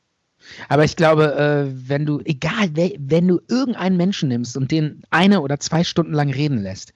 Aber 0.68 0.84
ich 0.84 0.98
glaube, 0.98 1.34
äh, 1.36 1.72
wenn 1.89 2.06
du, 2.06 2.20
egal, 2.26 2.70
wenn 2.76 3.28
du 3.30 3.39
irgendeinen 3.48 3.96
Menschen 3.96 4.28
nimmst 4.28 4.58
und 4.58 4.70
den 4.72 5.04
eine 5.12 5.39
oder 5.41 5.62
zwei 5.62 5.86
Stunden 5.86 6.12
lang 6.12 6.30
reden 6.30 6.58
lässt, 6.62 6.94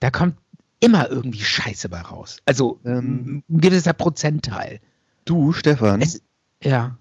da 0.00 0.10
kommt 0.10 0.36
immer 0.80 1.10
irgendwie 1.10 1.42
Scheiße 1.42 1.90
bei 1.90 2.00
raus. 2.00 2.38
Also 2.46 2.80
Ähm. 2.86 3.42
ein 3.50 3.60
gewisser 3.60 3.92
Prozentteil. 3.92 4.80
Du, 5.26 5.52
Stefan, 5.52 6.00
Es, 6.00 6.22
ja. 6.62 6.96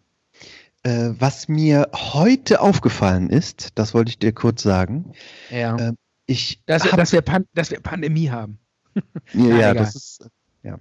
Äh, 0.84 1.10
was 1.20 1.48
mir 1.48 1.90
heute 1.94 2.62
aufgefallen 2.62 3.30
ist, 3.30 3.70
das 3.76 3.94
wollte 3.94 4.10
ich 4.10 4.20
dir 4.20 4.34
kurz 4.34 4.64
sagen. 4.64 5.14
Ja. 5.50 5.78
Ähm, 5.78 5.98
Ich 6.28 6.62
dass, 6.66 6.84
wir, 6.86 6.92
hab- 6.92 6.98
dass, 7.00 7.12
wir 7.12 7.22
Pan 7.22 7.46
dass 7.54 7.72
wir 7.72 7.80
Pandemie 7.80 8.30
haben. 8.30 8.60
Ja, 9.34 9.56
ja, 9.58 9.74
das 9.74 9.96
ist. 9.96 10.28
Ja. 10.64 10.78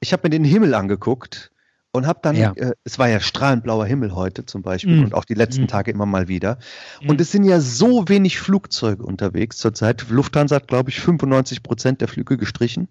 Ich 0.00 0.12
habe 0.12 0.22
mir 0.24 0.30
den 0.30 0.44
Himmel 0.44 0.74
angeguckt 0.74 1.50
und 1.92 2.06
habe 2.06 2.20
dann, 2.22 2.36
Ja. 2.36 2.52
äh, 2.56 2.72
es 2.84 2.98
war 2.98 3.08
ja 3.08 3.20
strahlend 3.20 3.62
blauer 3.64 3.86
Himmel 3.86 4.14
heute 4.14 4.44
zum 4.46 4.62
Beispiel 4.62 5.00
Mm. 5.00 5.04
und 5.04 5.14
auch 5.14 5.24
die 5.24 5.34
letzten 5.34 5.64
Mm. 5.64 5.68
Tage 5.68 5.90
immer 5.90 6.06
mal 6.06 6.28
wieder. 6.28 6.58
Mm. 7.02 7.10
Und 7.10 7.20
es 7.20 7.32
sind 7.32 7.44
ja 7.44 7.60
so 7.60 8.08
wenig 8.08 8.38
Flugzeuge 8.40 9.02
unterwegs 9.04 9.56
zurzeit. 9.58 10.06
Lufthansa 10.08 10.56
hat, 10.56 10.68
glaube 10.68 10.90
ich, 10.90 11.00
95 11.00 11.62
Prozent 11.62 12.00
der 12.00 12.08
Flüge 12.08 12.36
gestrichen. 12.36 12.88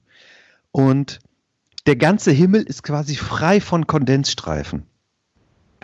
Und 0.71 1.19
der 1.87 1.95
ganze 1.97 2.31
Himmel 2.31 2.63
ist 2.63 2.83
quasi 2.83 3.15
frei 3.15 3.59
von 3.61 3.87
Kondensstreifen. 3.87 4.83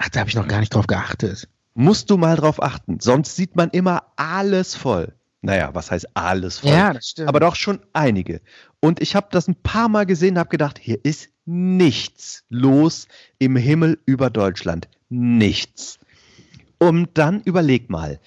Ach, 0.02 0.10
da 0.10 0.22
habe 0.22 0.30
ich 0.30 0.36
noch 0.36 0.48
gar 0.48 0.60
nicht 0.60 0.74
drauf 0.74 0.88
geachtet. 0.88 1.48
Musst 1.74 2.10
du 2.10 2.18
mal 2.18 2.36
drauf 2.36 2.62
achten. 2.62 3.00
Sonst 3.00 3.36
sieht 3.36 3.56
man 3.56 3.70
immer 3.70 4.04
alles 4.16 4.76
voll. 4.76 5.14
Naja, 5.42 5.74
was 5.74 5.92
heißt 5.92 6.08
alles 6.16 6.60
voll? 6.60 6.72
Ja, 6.72 6.94
das 6.94 7.10
stimmt. 7.10 7.30
aber 7.30 7.40
doch 7.40 7.56
schon 7.56 7.80
einige. 7.94 8.42
Und 8.82 9.02
ich 9.02 9.16
habe 9.16 9.28
das 9.32 9.48
ein 9.48 9.56
paar 9.56 9.88
Mal 9.88 10.06
gesehen 10.06 10.34
und 10.34 10.40
habe 10.40 10.50
gedacht, 10.50 10.78
hier 10.80 11.00
ist 11.04 11.30
nichts 11.46 12.44
los 12.50 13.08
im 13.38 13.56
Himmel 13.56 14.00
über 14.06 14.30
Deutschland. 14.30 14.90
Nichts. 15.10 16.00
Und 16.78 17.18
dann 17.18 17.42
überleg 17.42 17.90
mal, 17.90 18.20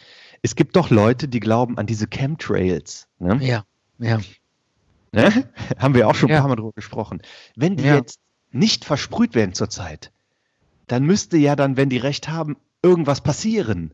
es 0.42 0.56
gibt 0.56 0.76
doch 0.76 0.90
Leute, 0.90 1.28
die 1.28 1.40
glauben 1.40 1.78
an 1.78 1.87
diese 1.87 2.06
Chemtrails. 2.06 3.08
Ne? 3.18 3.38
ja, 3.42 3.64
ja. 3.98 4.20
Ne? 5.12 5.48
Haben 5.78 5.94
wir 5.94 6.08
auch 6.08 6.14
schon 6.14 6.30
ein 6.30 6.35
Ja. 6.35 6.40
paar 6.40 6.48
Mal 6.48 6.56
drüber 6.56 6.72
gesprochen. 6.72 7.22
Wenn 7.56 7.76
die 7.76 7.85
Ja. 7.85 7.96
jetzt 7.96 8.18
nicht 8.50 8.85
versprüht 8.85 9.35
werden 9.35 9.54
zurzeit, 9.54 10.12
dann 10.92 11.05
müsste 11.05 11.37
ja 11.38 11.57
dann, 11.57 11.76
wenn 11.76 11.88
die 11.88 11.96
recht 11.98 12.28
haben, 12.28 12.57
irgendwas 12.83 13.20
passieren. 13.22 13.92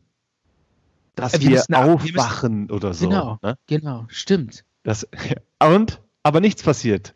Dass 1.15 1.33
Äh, 1.33 1.41
wir 1.41 1.49
wir, 1.51 1.61
ab- 1.61 1.67
wir 1.69 1.79
aufwachen 1.79 2.69
oder 2.71 2.93
so. 2.93 3.07
Genau. 3.09 3.39
Ne? 3.41 3.57
Genau, 3.67 4.05
stimmt. 4.09 4.65
Das, 4.83 5.07
und? 5.63 6.01
Aber 6.23 6.41
nichts 6.41 6.61
passiert. 6.63 7.15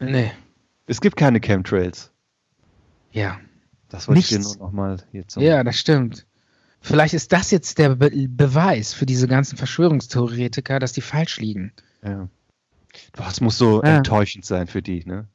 Nee. 0.00 0.32
Es 0.86 1.00
gibt 1.00 1.16
keine 1.16 1.40
Chemtrails. 1.40 2.10
Ja. 3.12 3.38
Das 3.88 4.08
wollte 4.08 4.20
ich 4.20 4.28
dir 4.28 4.38
Nichts. 4.38 4.56
nur 4.58 4.66
nochmal 4.66 4.96
hier 5.12 5.28
zum. 5.28 5.42
Ja, 5.42 5.62
das 5.62 5.76
stimmt. 5.78 6.26
Vielleicht 6.80 7.14
ist 7.14 7.30
das 7.32 7.50
jetzt 7.52 7.78
der 7.78 7.94
Be 7.94 8.10
Beweis 8.28 8.92
für 8.94 9.06
diese 9.06 9.28
ganzen 9.28 9.56
Verschwörungstheoretiker, 9.56 10.78
dass 10.80 10.92
die 10.92 11.00
falsch 11.02 11.38
liegen. 11.38 11.72
ja. 12.02 12.28
Boah, 13.12 13.28
es 13.28 13.40
muss 13.40 13.56
so 13.56 13.82
Ja. 13.82 13.96
enttäuschend 13.98 14.44
sein 14.44 14.66
für 14.66 14.82
die, 14.82 15.02
ne? 15.06 15.26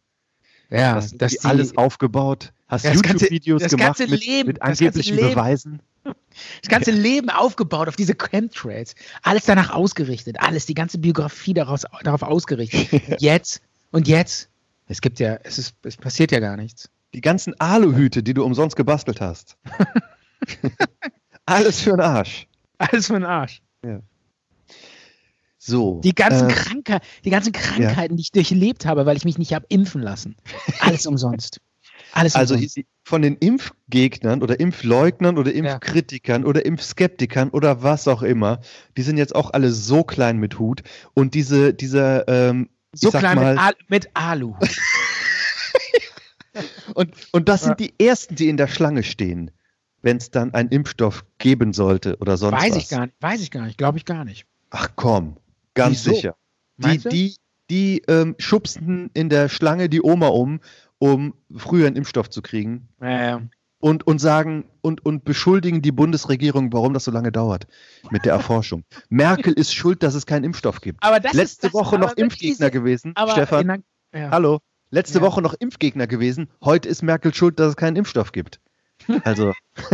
Ja, 0.69 0.93
Das, 0.95 1.11
dass 1.17 1.31
die 1.31 1.39
die, 1.39 1.45
alles 1.45 1.75
aufgebaut, 1.75 2.53
hast 2.67 2.83
ganze- 2.83 3.25
YouTube-Videos 3.25 3.63
gemacht 3.63 3.97
ganze 3.97 4.07
mit, 4.07 4.25
Leben, 4.25 4.47
mit 4.47 4.61
angeblichen 4.61 5.15
Leben. 5.15 5.29
Beweisen. 5.29 5.81
das 6.03 6.69
ganze 6.69 6.91
Leben 6.91 7.29
aufgebaut 7.29 7.87
auf 7.87 7.95
diese 7.95 8.15
Chemtrails. 8.15 8.95
Alles 9.23 9.45
danach 9.45 9.71
ausgerichtet. 9.71 10.37
Alles, 10.39 10.65
die 10.65 10.73
ganze 10.73 10.97
Biografie 10.97 11.53
daraus, 11.53 11.85
darauf 12.03 12.23
ausgerichtet. 12.23 13.19
Jetzt, 13.21 13.61
und 13.91 14.07
jetzt, 14.07 14.49
es 14.87 15.01
gibt 15.01 15.19
ja, 15.19 15.39
es 15.43 15.57
ist, 15.57 15.75
es 15.83 15.95
passiert 15.97 16.31
ja 16.31 16.39
gar 16.39 16.57
nichts. 16.57 16.89
Die 17.13 17.21
ganzen 17.21 17.57
Aluhüte, 17.59 18.21
die 18.21 18.33
du 18.33 18.43
umsonst 18.43 18.75
gebastelt 18.75 19.21
hast. 19.21 19.57
Alles 21.45 21.79
für 21.81 21.91
den 21.91 22.01
Arsch. 22.01 22.47
Alles 22.77 23.07
für 23.07 23.13
den 23.13 23.25
Arsch. 23.25 23.61
So. 25.67 25.99
Die 26.01 26.15
ganzen, 26.15 26.49
äh, 26.49 26.53
Krankheit, 26.53 27.03
die 27.25 27.29
ganzen 27.29 27.51
Krankheiten, 27.51 28.15
die 28.15 28.21
ich 28.21 28.31
durchlebt 28.31 28.85
habe, 28.85 29.05
weil 29.05 29.17
ich 29.17 29.25
mich 29.25 29.37
nicht 29.37 29.53
habe 29.53 29.65
impfen 29.69 30.01
lassen. 30.01 30.35
Alles 30.79 31.05
umsonst. 31.05 31.59
Alles 32.17 32.35
Also 32.35 32.55
umsonst. 32.55 32.79
von 33.03 33.21
den 33.21 33.35
Impfgegnern 33.37 34.41
oder 34.41 34.59
Impfleugnern 34.59 35.37
oder 35.37 35.53
Impfkritikern 35.53 36.45
oder 36.45 36.65
Impfskeptikern 36.65 37.49
oder 37.49 37.83
was 37.83 38.07
auch 38.07 38.23
immer, 38.23 38.59
die 38.97 39.03
sind 39.03 39.17
jetzt 39.17 39.35
auch 39.35 39.51
alle 39.53 39.71
so 39.71 40.03
klein 40.03 40.37
mit 40.37 40.59
Hut 40.59 40.81
und 41.13 41.33
diese, 41.33 41.73
diese, 41.73 42.25
ähm, 42.27 42.69
so 42.93 43.11
klein 43.11 43.35
mal, 43.35 43.53
mit, 43.55 43.63
Al 43.63 43.73
mit 43.87 44.09
Alu. 44.15 44.55
und, 46.95 47.13
und 47.31 47.49
das 47.49 47.61
Ja. 47.61 47.67
sind 47.67 47.79
die 47.79 47.93
ersten, 48.03 48.35
die 48.35 48.49
in 48.49 48.57
der 48.57 48.67
Schlange 48.67 49.03
stehen, 49.03 49.51
wenn 50.01 50.17
es 50.17 50.31
dann 50.31 50.53
einen 50.53 50.69
Impfstoff 50.69 51.25
geben 51.37 51.73
sollte 51.73 52.17
oder 52.17 52.37
sonst 52.37 52.61
Weiß 52.61 52.75
was. 52.75 52.83
ich 52.83 52.89
gar 52.89 53.05
nicht. 53.05 53.15
Weiß 53.19 53.41
ich 53.41 53.51
gar 53.51 53.65
nicht. 53.65 53.77
Glaube 53.77 53.97
ich 53.97 54.05
gar 54.05 54.25
nicht. 54.25 54.45
Ach 54.69 54.89
komm, 54.95 55.37
ganz 55.73 56.05
Wieso? 56.05 56.15
sicher. 56.15 56.35
Die, 56.77 56.97
du? 56.99 57.09
die, 57.09 57.35
die 57.69 58.01
ähm, 58.07 58.35
schubsten 58.37 59.09
in 59.13 59.29
der 59.29 59.49
Schlange 59.49 59.89
die 59.89 60.01
Oma 60.01 60.27
um, 60.27 60.59
um 60.99 61.33
früher 61.55 61.87
einen 61.87 61.95
Impfstoff 61.95 62.29
zu 62.29 62.41
kriegen. 62.41 62.87
Äh, 62.99 63.37
und, 63.79 64.07
und 64.07 64.17
sagen 64.19 64.65
und, 64.81 65.05
und 65.05 65.23
beschuldigen 65.23 65.83
die 65.83 65.91
Bundesregierung, 65.91 66.73
warum 66.73 66.95
das 66.95 67.03
so 67.03 67.11
lange 67.11 67.31
dauert 67.31 67.67
mit 68.09 68.25
der 68.25 68.33
Erforschung. 68.33 68.83
Merkel 69.09 69.53
ist 69.53 69.71
schuld, 69.73 70.01
dass 70.01 70.15
es 70.15 70.25
keinen 70.25 70.43
Impfstoff 70.45 70.81
gibt. 70.81 71.03
aber 71.03 71.19
das 71.19 71.33
Letzte 71.33 71.67
ist 71.67 71.73
Woche 71.75 71.95
aber 71.97 72.07
noch 72.07 72.13
Impfgegner 72.17 72.69
diese- 72.69 72.71
gewesen. 72.71 73.13
Stefan, 73.31 73.69
in 73.69 73.83
ja. 74.19 74.31
hallo. 74.31 74.59
Letzte 74.89 75.19
Ja. 75.19 75.25
Woche 75.25 75.41
noch 75.43 75.53
Impfgegner 75.53 76.07
gewesen. 76.07 76.47
Heute 76.63 76.89
ist 76.89 77.03
Merkel 77.03 77.33
schuld, 77.35 77.59
dass 77.59 77.69
es 77.69 77.75
keinen 77.75 77.97
Impfstoff 77.97 78.31
gibt. 78.31 78.59
Also, 79.25 79.53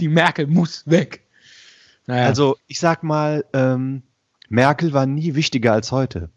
Die 0.00 0.08
Merkel 0.08 0.46
muss 0.46 0.86
weg. 0.86 1.26
Naja. 2.06 2.26
also 2.26 2.56
ich 2.68 2.78
sag 2.78 3.02
mal, 3.02 3.44
ähm, 3.52 4.02
Merkel 4.48 4.92
war 4.92 5.06
nie 5.06 5.34
wichtiger 5.34 5.72
als 5.72 5.90
heute. 5.90 6.30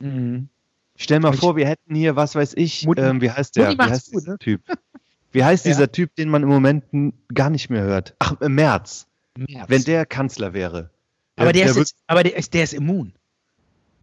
Mhm. 0.00 0.48
Stell 1.02 1.20
mal 1.20 1.34
Ich- 1.34 1.40
vor, 1.40 1.56
wir 1.56 1.66
hätten 1.66 1.94
hier, 1.94 2.16
was 2.16 2.34
weiß 2.34 2.54
ich, 2.56 2.86
ähm, 2.96 3.20
wie 3.20 3.30
heißt 3.30 3.56
der? 3.56 3.70
Mutti 3.70 3.78
Wie 3.78 3.90
heißt 3.90 4.12
gut, 4.12 4.20
dieser 4.22 4.32
ne? 4.32 4.38
Typ? 4.38 4.62
Wie 5.32 5.44
heißt 5.44 5.64
Ja. 5.66 5.70
dieser 5.72 5.90
Typ, 5.92 6.14
den 6.16 6.28
man 6.28 6.42
im 6.42 6.48
Moment 6.48 6.84
gar 7.34 7.50
nicht 7.50 7.70
mehr 7.70 7.82
hört? 7.82 8.14
Ach, 8.20 8.40
äh, 8.40 8.48
Merz. 8.48 9.06
März. 9.36 9.68
Wenn 9.68 9.82
der 9.84 10.06
Kanzler 10.06 10.52
wäre. 10.54 10.90
aber 11.36 11.52
der, 11.52 11.66
ist 11.66 11.74
wird- 11.76 11.88
jetzt, 11.88 11.96
aber 12.06 12.22
der 12.22 12.36
ist, 12.36 12.54
der 12.54 12.64
ist 12.64 12.74
immun. 12.74 13.12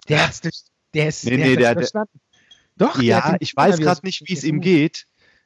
Der 0.10 0.26
hat's 0.28 0.42
durch, 0.42 0.62
der 0.94 1.08
ist, 1.08 1.24
Nee, 1.26 1.38
der 1.38 1.46
nee, 1.48 1.56
der- 1.56 1.74
verstanden. 1.74 2.20
Doch, 2.78 2.96
der 2.96 3.04
Ja, 3.04 3.36
ich 3.40 3.56
weiß 3.56 3.78
gerade 3.78 4.02
nicht, 4.06 4.22
wie 4.22 4.26
der 4.26 4.34
es 4.34 4.44
ist 4.44 4.50
ihm 4.50 4.62
geht, 4.62 5.06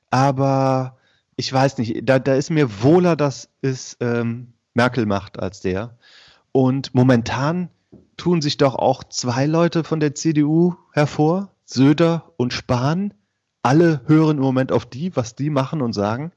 aber 0.09 0.97
ich 1.35 1.51
weiß 1.51 1.77
nicht. 1.79 2.01
Da, 2.03 2.19
da 2.19 2.35
ist 2.35 2.49
mir 2.51 2.81
wohler, 2.83 3.15
dass 3.15 3.49
es 3.61 3.97
ähm, 3.99 4.53
Merkel 4.73 5.05
macht 5.05 5.39
als 5.39 5.59
der. 5.61 5.97
Und 6.51 6.93
momentan 6.93 7.69
tun 8.17 8.41
sich 8.41 8.57
doch 8.57 8.75
auch 8.75 9.03
zwei 9.03 9.45
Leute 9.45 9.83
von 9.83 9.99
der 9.99 10.15
CDU 10.15 10.75
hervor, 10.91 11.51
Söder 11.65 12.31
und 12.37 12.53
Spahn. 12.53 13.13
Alle 13.61 14.01
hören 14.07 14.37
im 14.37 14.43
Moment 14.43 14.71
auf 14.71 14.85
die, 14.85 15.15
was 15.15 15.35
die 15.35 15.49
machen 15.49 15.81
und 15.81 15.93
sagen. 15.93 16.31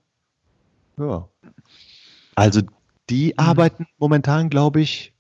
Ja. 0.99 1.29
Also 2.35 2.63
die 3.11 3.29
Mhm. 3.29 3.33
arbeiten 3.45 3.87
momentan, 3.99 4.49
glaube 4.51 4.81
ich, 4.81 5.13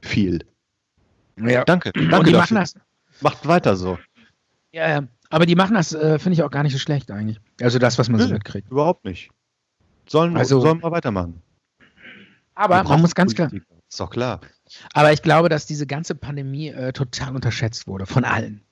viel. 0.00 0.44
Ja. 1.38 1.64
Danke. 1.64 1.92
Danke 1.92 2.26
die 2.26 2.32
dafür. 2.32 2.38
machen 2.38 2.54
das, 2.56 2.74
Macht 3.20 3.46
weiter 3.46 3.76
so. 3.76 3.98
ja, 4.72 4.88
ja. 4.88 5.02
Aber 5.28 5.44
die 5.44 5.56
machen 5.56 5.74
das, 5.74 5.92
äh, 5.92 6.18
finde 6.20 6.34
ich 6.34 6.42
auch 6.44 6.50
gar 6.52 6.62
nicht 6.62 6.72
so 6.72 6.78
schlecht 6.78 7.10
eigentlich. 7.10 7.40
Also 7.60 7.78
das, 7.80 7.98
was 7.98 8.08
man 8.08 8.20
so 8.20 8.28
Nö. 8.28 8.34
mitkriegt. 8.34 8.70
Überhaupt 8.70 9.04
nicht. 9.04 9.30
Sollen, 10.08 10.36
Also- 10.36 10.60
sollen 10.60 10.80
wir 10.82 10.90
weitermachen. 10.92 11.42
Aber 12.54 12.76
Wir 12.84 12.88
man 12.88 13.00
muss 13.00 13.14
ganz 13.14 13.34
klar. 13.34 13.50
Ist 13.52 14.00
doch 14.00 14.08
klar. 14.10 14.40
Aber 14.92 15.12
ich 15.12 15.22
glaube, 15.22 15.48
dass 15.48 15.66
diese 15.66 15.86
ganze 15.86 16.14
Pandemie 16.14 16.68
äh, 16.68 16.92
total 16.92 17.34
unterschätzt 17.34 17.86
wurde 17.86 18.06
von 18.06 18.24
allen. 18.24 18.62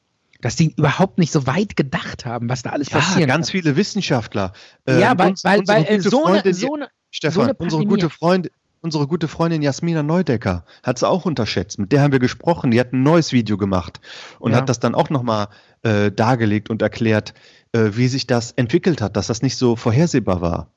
Dass 0.40 0.56
die 0.56 0.74
überhaupt 0.76 1.18
nicht 1.18 1.32
so 1.32 1.46
weit 1.46 1.76
gedacht 1.76 2.26
haben, 2.26 2.48
was 2.50 2.62
da 2.62 2.70
alles 2.70 2.90
Ja, 2.90 2.98
passieren 2.98 3.28
ganz 3.28 3.46
kann. 3.46 3.52
viele 3.52 3.76
Wissenschaftler. 3.76 4.52
Ja, 4.86 5.12
Ähm, 5.12 5.18
weil, 5.18 5.30
uns- 5.30 5.44
weil, 5.44 5.60
unsere 5.60 5.78
weil 5.78 5.84
äh, 5.86 5.96
gute 5.96 6.10
so, 6.10 6.24
eine, 6.26 6.34
Freundin, 6.34 6.54
so 6.54 6.74
eine, 6.74 6.88
Stefan, 7.10 7.32
so 7.34 7.40
eine 7.42 7.54
unsere 7.54 7.86
gute 7.86 8.10
Freundin, 8.10 8.52
unsere 8.82 9.06
gute 9.06 9.28
Freundin 9.28 9.62
Jasmina 9.62 10.02
Neudecker 10.02 10.64
hat 10.82 10.98
sie 10.98 11.08
auch 11.08 11.24
unterschätzt. 11.24 11.78
Mit 11.78 11.92
der 11.92 12.02
haben 12.02 12.12
wir 12.12 12.18
gesprochen. 12.18 12.70
Die 12.70 12.78
hat 12.80 12.92
ein 12.92 13.02
neues 13.02 13.32
Video 13.32 13.56
gemacht 13.56 14.00
und 14.38 14.52
Ja. 14.52 14.58
hat 14.58 14.68
das 14.68 14.80
dann 14.80 14.94
auch 14.94 15.08
nochmal 15.08 15.48
äh, 15.82 16.10
dargelegt 16.12 16.68
und 16.68 16.82
erklärt, 16.82 17.32
äh, 17.72 17.90
wie 17.92 18.08
sich 18.08 18.26
das 18.26 18.52
entwickelt 18.52 19.00
hat, 19.00 19.16
dass 19.16 19.28
das 19.28 19.40
nicht 19.40 19.56
so 19.56 19.76
vorhersehbar 19.76 20.40
war. 20.42 20.68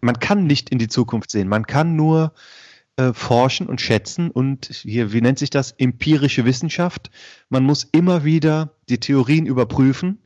Man 0.00 0.18
kann 0.18 0.46
nicht 0.46 0.70
in 0.70 0.78
die 0.78 0.88
Zukunft 0.88 1.30
sehen. 1.30 1.46
Man 1.46 1.66
kann 1.66 1.94
nur 1.94 2.32
äh, 3.00 3.14
forschen 3.14 3.66
und 3.66 3.80
schätzen 3.80 4.30
und 4.30 4.66
hier, 4.66 5.12
wie 5.12 5.20
nennt 5.20 5.38
sich 5.38 5.50
das? 5.50 5.72
Empirische 5.72 6.44
Wissenschaft. 6.44 7.10
Man 7.48 7.64
muss 7.64 7.88
immer 7.92 8.24
wieder 8.24 8.74
die 8.88 8.98
Theorien 8.98 9.46
überprüfen. 9.46 10.18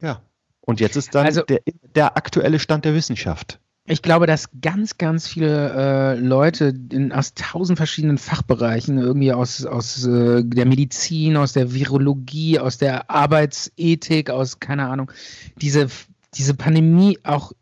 Ja. 0.00 0.20
Und 0.60 0.80
jetzt 0.80 0.96
ist 0.96 1.14
dann 1.14 1.26
Also- 1.26 1.42
der, 1.42 1.60
der 1.94 2.16
aktuelle 2.16 2.58
Stand 2.58 2.84
der 2.84 2.94
Wissenschaft. 2.94 3.58
Ich 3.86 4.00
glaube, 4.00 4.26
dass 4.26 4.48
ganz, 4.62 4.96
ganz 4.96 5.28
viele 5.28 5.72
äh, 5.74 6.18
Leute 6.18 6.72
in, 6.90 7.12
aus 7.12 7.34
tausend 7.34 7.76
verschiedenen 7.76 8.16
Fachbereichen, 8.16 8.96
irgendwie 8.96 9.32
aus, 9.32 9.66
aus 9.66 10.06
äh, 10.06 10.42
der 10.42 10.64
Medizin, 10.64 11.36
aus 11.36 11.52
der 11.52 11.74
Virologie, 11.74 12.58
aus 12.58 12.78
der 12.78 13.10
Arbeitsethik, 13.10 14.30
aus, 14.30 14.58
keine 14.58 14.88
Ahnung, 14.88 15.12
diese, 15.60 15.88
diese 16.34 16.54
Pandemie 16.54 17.18
auch 17.24 17.52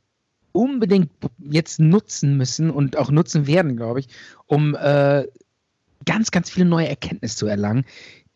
unbedingt 0.53 1.11
jetzt 1.39 1.81
nutzen 1.81 2.37
müssen 2.37 2.71
und 2.71 2.97
auch 2.97 3.11
nutzen 3.11 3.47
werden, 3.47 3.77
glaube 3.77 4.01
ich, 4.01 4.09
um 4.47 4.75
äh, 4.75 5.27
ganz, 6.05 6.31
ganz 6.31 6.51
viele 6.51 6.67
neue 6.67 6.89
Erkenntnisse 6.89 7.37
zu 7.37 7.47
erlangen, 7.47 7.85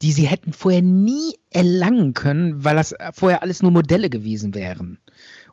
die 0.03 0.12
sie 0.12 0.27
hätten 0.27 0.53
vorher 0.53 0.83
nie 0.83 1.35
erlangen 1.51 2.12
können, 2.12 2.64
weil 2.64 2.77
das 2.77 2.95
vorher 3.12 3.43
alles 3.43 3.62
nur 3.62 3.71
Modelle 3.71 4.11
gewesen 4.11 4.55
wären. 4.55 4.99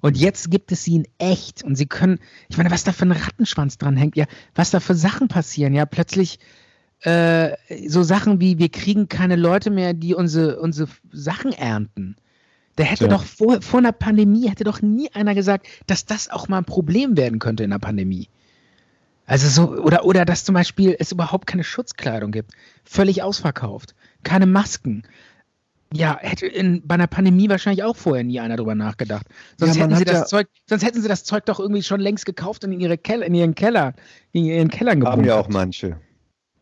Und 0.02 0.18
jetzt 0.18 0.52
gibt 0.52 0.72
es 0.74 0.84
sie 0.84 0.96
in 0.96 1.08
echt 1.18 1.64
und 1.64 1.76
sie 1.76 1.86
können, 1.86 2.20
ich 2.50 2.58
meine, 2.58 2.72
was 2.72 2.84
da 2.84 2.92
für 2.92 3.06
ein 3.06 3.14
Rattenschwanz 3.14 3.78
dran 3.78 3.96
hängt, 3.96 4.18
ja, 4.18 4.26
was 4.54 4.72
da 4.72 4.82
für 4.82 4.96
Sachen 4.96 5.30
passieren, 5.30 5.74
ja, 5.74 5.86
plötzlich 5.86 6.40
äh, 7.04 7.56
so 7.88 8.04
Sachen 8.04 8.42
wie, 8.42 8.60
wir 8.60 8.70
kriegen 8.70 9.08
keine 9.08 9.38
Leute 9.38 9.70
mehr, 9.70 9.94
die 9.94 10.14
unsere, 10.14 10.60
unsere 10.60 10.90
Sachen 11.12 11.54
ernten. 11.54 12.18
Da 12.76 12.84
hätte 12.84 13.06
Ja. 13.06 13.10
doch 13.12 13.24
vor, 13.24 13.62
vor 13.62 13.80
einer 13.80 13.92
Pandemie, 13.92 14.50
hätte 14.50 14.64
doch 14.64 14.82
nie 14.82 15.10
einer 15.14 15.36
gesagt, 15.36 15.68
dass 15.88 16.06
das 16.06 16.30
auch 16.30 16.48
mal 16.48 16.58
ein 16.60 16.66
Problem 16.66 17.16
werden 17.18 17.40
könnte 17.40 17.64
in 17.64 17.70
der 17.70 17.80
Pandemie. 17.80 18.30
Also 19.26 19.48
so, 19.48 19.72
oder, 19.82 20.06
oder 20.06 20.26
dass 20.26 20.44
zum 20.44 20.54
Beispiel 20.56 20.96
es 21.00 21.12
überhaupt 21.12 21.48
keine 21.48 21.64
Schutzkleidung 21.64 22.32
gibt. 22.32 22.52
Völlig 22.84 23.22
ausverkauft. 23.24 23.96
Keine 24.24 24.46
Masken. 24.48 25.04
Ja, 25.94 26.18
hätte 26.20 26.48
in, 26.48 26.82
bei 26.88 26.96
einer 26.96 27.06
Pandemie 27.08 27.48
wahrscheinlich 27.50 27.84
auch 27.84 27.96
vorher 27.96 28.24
nie 28.24 28.40
einer 28.40 28.58
drüber 28.58 28.74
nachgedacht. 28.74 29.28
Sonst, 29.60 29.76
Ja, 29.76 29.84
hätten 29.84 29.96
sie 29.96 30.06
das 30.06 30.20
ja- 30.22 30.26
Zeug, 30.26 30.48
sonst 30.68 30.84
hätten 30.84 31.02
sie 31.02 31.08
das 31.08 31.24
Zeug 31.24 31.46
doch 31.46 31.60
irgendwie 31.60 31.84
schon 31.84 32.00
längst 32.02 32.26
gekauft 32.26 32.66
und 32.66 32.72
in, 32.72 32.80
ihre 32.80 32.98
Keller, 32.98 33.28
in 33.28 33.36
ihren 33.36 33.54
Keller, 33.54 33.94
in 34.32 34.46
ihren 34.46 34.70
Kellern 34.70 35.06
Haben 35.06 35.24
ja 35.24 35.36
auch 35.36 35.44
gebunkert. 35.48 35.54
manche. 35.54 35.98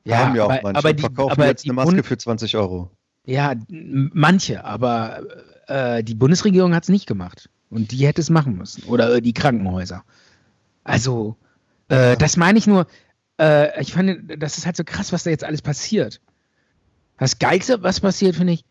Ja, 0.04 0.18
haben 0.28 0.36
ja 0.36 0.44
auch 0.44 0.52
aber, 0.52 0.60
manche. 0.64 0.78
aber 0.80 0.94
die, 0.94 1.02
verkaufen 1.02 1.32
aber 1.32 1.46
jetzt 1.48 1.64
eine 1.66 1.74
Maske 1.74 2.04
für 2.04 2.18
20 2.18 2.58
Euro. 2.58 2.92
Ja, 3.26 3.54
manche, 3.70 4.66
aber 4.66 5.22
äh, 5.68 6.04
die 6.04 6.16
Bundesregierung 6.16 6.74
hat 6.76 6.84
es 6.84 6.90
nicht 6.90 7.08
gemacht. 7.08 7.50
Und 7.70 7.92
die 7.92 8.06
hätte 8.06 8.22
es 8.22 8.30
machen 8.30 8.58
müssen. 8.58 8.84
Oder 8.84 9.16
äh, 9.16 9.22
die 9.22 9.34
Krankenhäuser. 9.34 10.04
Also, 10.84 11.38
äh, 11.88 12.18
das 12.18 12.38
meine 12.38 12.58
ich 12.58 12.68
nur, 12.68 12.88
äh, 13.40 13.82
ich 13.82 13.94
fand, 13.94 14.42
das 14.42 14.58
ist 14.58 14.66
halt 14.66 14.76
so 14.76 14.84
krass, 14.84 15.14
was 15.14 15.24
da 15.24 15.30
jetzt 15.30 15.44
alles 15.44 15.62
passiert. 15.62 16.22
Das 17.18 17.40
Geilste, 17.40 17.82
was 17.82 18.00
passiert, 18.00 18.36
finde 18.36 18.54
ich, 18.54 18.66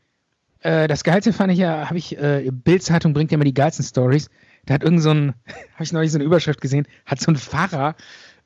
äh, 0.60 0.88
das 0.88 1.04
Geilste 1.04 1.32
fand 1.32 1.52
ich 1.52 1.58
ja, 1.58 1.86
habe 1.86 1.98
ich, 1.98 2.18
äh, 2.18 2.50
Bild-Zeitung 2.52 3.14
bringt 3.14 3.30
ja 3.30 3.36
immer 3.36 3.44
die 3.44 3.54
geilsten 3.54 3.84
Stories. 3.84 4.28
Da 4.66 4.74
hat 4.74 4.82
irgend 4.82 5.02
so 5.02 5.10
ein, 5.10 5.34
habe 5.74 5.84
ich 5.84 5.92
neulich 5.92 6.12
so 6.12 6.18
eine 6.18 6.24
Überschrift 6.24 6.60
gesehen, 6.60 6.86
hat 7.06 7.20
so 7.20 7.30
ein 7.30 7.36
Pfarrer 7.36 7.96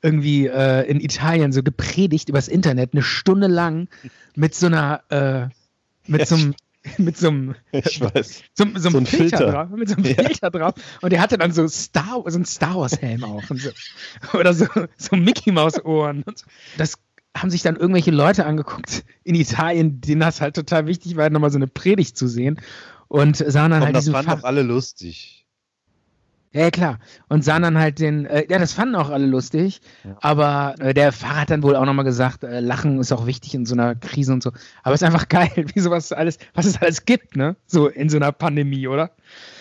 irgendwie 0.01 0.47
äh, 0.47 0.87
in 0.89 0.99
Italien 0.99 1.51
so 1.51 1.63
gepredigt 1.63 2.29
übers 2.29 2.47
Internet 2.47 2.93
eine 2.93 3.01
Stunde 3.01 3.47
lang 3.47 3.87
mit 4.35 4.53
so 4.53 4.67
einer, 4.67 5.01
äh, 5.09 5.47
mit 6.07 6.27
so 6.27 6.35
einem, 6.35 6.55
mit 6.97 7.17
so 7.17 7.27
einem, 7.29 7.55
Ich 7.71 7.99
weiß. 8.01 8.43
so, 8.53 8.65
so, 8.75 8.79
So 8.79 8.87
einem 8.89 8.97
ein 8.99 9.05
Filter, 9.05 9.37
Filter. 9.37 9.51
drauf, 9.51 9.69
mit 9.71 9.89
so 9.89 9.95
einem 9.95 10.05
Ja. 10.05 10.23
Filter 10.23 10.51
drauf. 10.51 10.73
Und 11.01 11.11
der 11.11 11.21
hatte 11.21 11.37
dann 11.37 11.51
so 11.51 11.67
Star, 11.67 12.23
so 12.27 12.35
einen 12.35 12.45
Star 12.45 12.75
Wars 12.75 12.99
Helm 13.01 13.23
auch 13.23 13.49
und 13.49 13.59
so. 13.61 13.69
Oder 14.37 14.53
so, 14.53 14.65
so 14.97 15.15
Mickey 15.15 15.51
Maus 15.51 15.83
Ohren. 15.83 16.23
Und 16.23 16.37
so. 16.39 16.45
Das 16.77 16.93
haben 17.35 17.49
sich 17.49 17.61
dann 17.63 17.75
irgendwelche 17.75 18.11
Leute 18.11 18.45
angeguckt 18.45 19.03
in 19.23 19.35
Italien, 19.35 19.99
denen 20.01 20.21
das 20.21 20.39
halt 20.41 20.55
total 20.55 20.87
wichtig 20.87 21.15
war, 21.17 21.29
nochmal 21.29 21.51
so 21.51 21.57
eine 21.57 21.67
Predigt 21.67 22.17
zu 22.17 22.27
sehen. 22.27 22.59
Und 23.07 23.37
sahen 23.37 23.71
dann 23.71 23.79
Komm, 23.79 23.85
halt 23.87 23.95
das 23.95 24.03
diesen 24.05 24.13
fanden 24.13 24.31
Fach 24.31 24.37
doch 24.39 24.45
alle 24.47 24.61
lustig. 24.63 25.44
Ja, 26.55 26.71
klar. 26.71 26.99
Und 27.27 27.43
sahen 27.43 27.63
dann 27.63 27.77
halt 27.77 27.99
den, 27.99 28.25
äh, 28.25 28.45
ja, 28.49 28.57
das 28.59 28.71
fanden 28.71 28.95
auch 28.95 29.09
alle 29.09 29.25
lustig, 29.25 29.81
Ja. 30.05 30.15
aber 30.21 30.75
äh, 30.79 30.93
der 30.93 31.11
Fahrer 31.11 31.41
hat 31.41 31.49
dann 31.49 31.63
wohl 31.63 31.75
auch 31.75 31.83
nochmal 31.85 32.05
gesagt, 32.05 32.45
äh, 32.45 32.61
Lachen 32.61 32.97
ist 32.97 33.11
auch 33.11 33.25
wichtig 33.25 33.53
in 33.55 33.65
so 33.65 33.75
einer 33.75 33.93
Krise 33.95 34.31
und 34.31 34.41
so. 34.41 34.51
Aber 34.81 34.95
es 34.95 35.01
ist 35.01 35.05
einfach 35.05 35.27
geil, 35.29 35.49
wie 35.73 35.79
sowas 35.81 36.13
alles, 36.13 36.37
was 36.53 36.65
es 36.65 36.81
alles 36.81 37.03
gibt, 37.03 37.35
ne? 37.35 37.57
So 37.65 37.87
in 37.89 38.07
so 38.07 38.15
einer 38.15 38.31
Pandemie, 38.31 38.87
oder? 38.87 39.11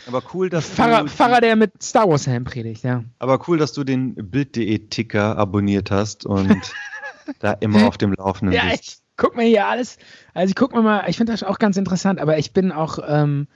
Aber 0.07 0.23
cool, 0.35 0.49
dass 0.51 0.69
Pfarrer, 0.69 1.03
du, 1.03 1.09
Pfarrer, 1.09 1.41
der 1.41 1.57
mit 1.57 1.83
Star 1.83 2.09
Wars 2.09 2.29
Helm 2.29 2.45
predigt, 2.45 2.85
ja. 2.85 3.03
aber 3.19 3.41
cool, 3.49 3.59
dass 3.59 3.73
du 3.73 3.83
den 3.83 4.15
Bild.de 4.15 4.79
Ticker 4.89 5.37
abonniert 5.37 5.91
hast 5.91 6.25
und 6.27 6.57
da 7.41 7.55
immer 7.55 7.89
auf 7.89 7.99
dem 7.99 8.13
Laufenden 8.13 8.55
Ja, 8.55 8.71
bist. 8.71 8.85
ich 8.85 8.99
guck 9.17 9.35
mir 9.37 9.45
hier 9.47 9.67
alles. 9.67 9.97
Also 10.33 10.51
ich 10.51 10.55
guck 10.55 10.73
mir 10.75 10.83
mal, 10.83 11.05
ich 11.09 11.17
finde 11.17 11.33
das 11.33 11.43
auch 11.43 11.59
ganz 11.59 11.77
interessant, 11.77 12.21
aber 12.21 12.39
ich 12.39 12.53
bin 12.53 12.71
auch 12.71 12.99
ähm, 13.05 13.49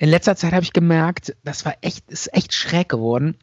in 0.00 0.08
letzter 0.08 0.34
Zeit 0.34 0.52
habe 0.54 0.62
ich 0.62 0.72
gemerkt, 0.72 1.36
das 1.44 1.66
war 1.66 1.74
echt, 1.82 2.10
ist 2.10 2.32
echt 2.32 2.54
schräg 2.54 2.88
geworden. 2.88 3.36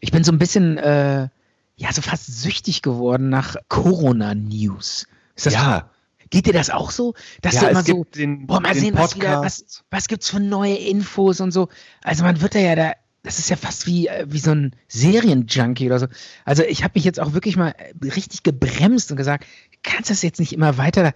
Ich 0.00 0.12
bin 0.12 0.22
so 0.22 0.30
ein 0.30 0.38
bisschen, 0.38 0.76
äh, 0.76 1.28
ja, 1.76 1.92
so 1.92 2.02
fast 2.02 2.26
süchtig 2.26 2.82
geworden 2.82 3.30
nach 3.30 3.56
Corona-News. 3.68 5.06
Ist 5.34 5.46
das 5.46 5.54
ja, 5.54 5.90
Geht 6.28 6.46
dir 6.46 6.52
das 6.52 6.68
auch 6.68 6.90
so? 6.90 7.14
Dass 7.40 7.54
ja 7.54 7.60
du 7.62 7.66
immer 7.68 7.80
es 7.80 7.86
so, 7.86 8.04
den, 8.04 8.46
boah, 8.46 8.60
mal 8.60 8.74
sehen, 8.74 8.96
was 8.98 9.16
wieder, 9.16 9.36
Podcast. 9.36 9.64
was, 9.66 9.84
was 9.90 10.08
gibt's 10.08 10.28
für 10.28 10.40
neue 10.40 10.74
Infos 10.74 11.40
und 11.40 11.52
so. 11.52 11.68
Also 12.02 12.24
man 12.24 12.42
wird 12.42 12.54
da 12.54 12.58
ja 12.58 12.74
da, 12.74 12.92
das 13.22 13.38
ist 13.38 13.48
ja 13.48 13.56
fast 13.56 13.86
wie, 13.86 14.08
äh, 14.08 14.26
wie 14.28 14.38
so 14.38 14.50
ein 14.50 14.76
Serienjunkie 14.88 15.86
oder 15.86 16.00
so. 16.00 16.06
Also 16.44 16.64
ich 16.64 16.84
habe 16.84 16.92
mich 16.96 17.04
jetzt 17.04 17.18
auch 17.20 17.32
wirklich 17.32 17.56
mal 17.56 17.70
äh, 17.78 17.94
richtig 18.08 18.42
gebremst 18.42 19.10
und 19.10 19.16
gesagt, 19.16 19.46
du 19.72 19.78
kannst 19.82 20.10
das 20.10 20.20
jetzt 20.20 20.38
nicht 20.38 20.52
immer 20.52 20.76
weiter, 20.76 21.14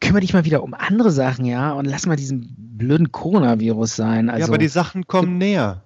kümmere 0.00 0.20
dich 0.20 0.32
mal 0.32 0.44
wieder 0.44 0.62
um 0.62 0.74
andere 0.74 1.10
Sachen, 1.10 1.44
ja, 1.44 1.72
und 1.72 1.84
lass 1.84 2.06
mal 2.06 2.16
diesen 2.16 2.54
blöden 2.58 3.12
Coronavirus 3.12 3.96
sein. 3.96 4.30
Also, 4.30 4.40
ja, 4.40 4.46
aber 4.46 4.58
die 4.58 4.68
Sachen 4.68 5.06
kommen 5.06 5.38
näher. 5.38 5.84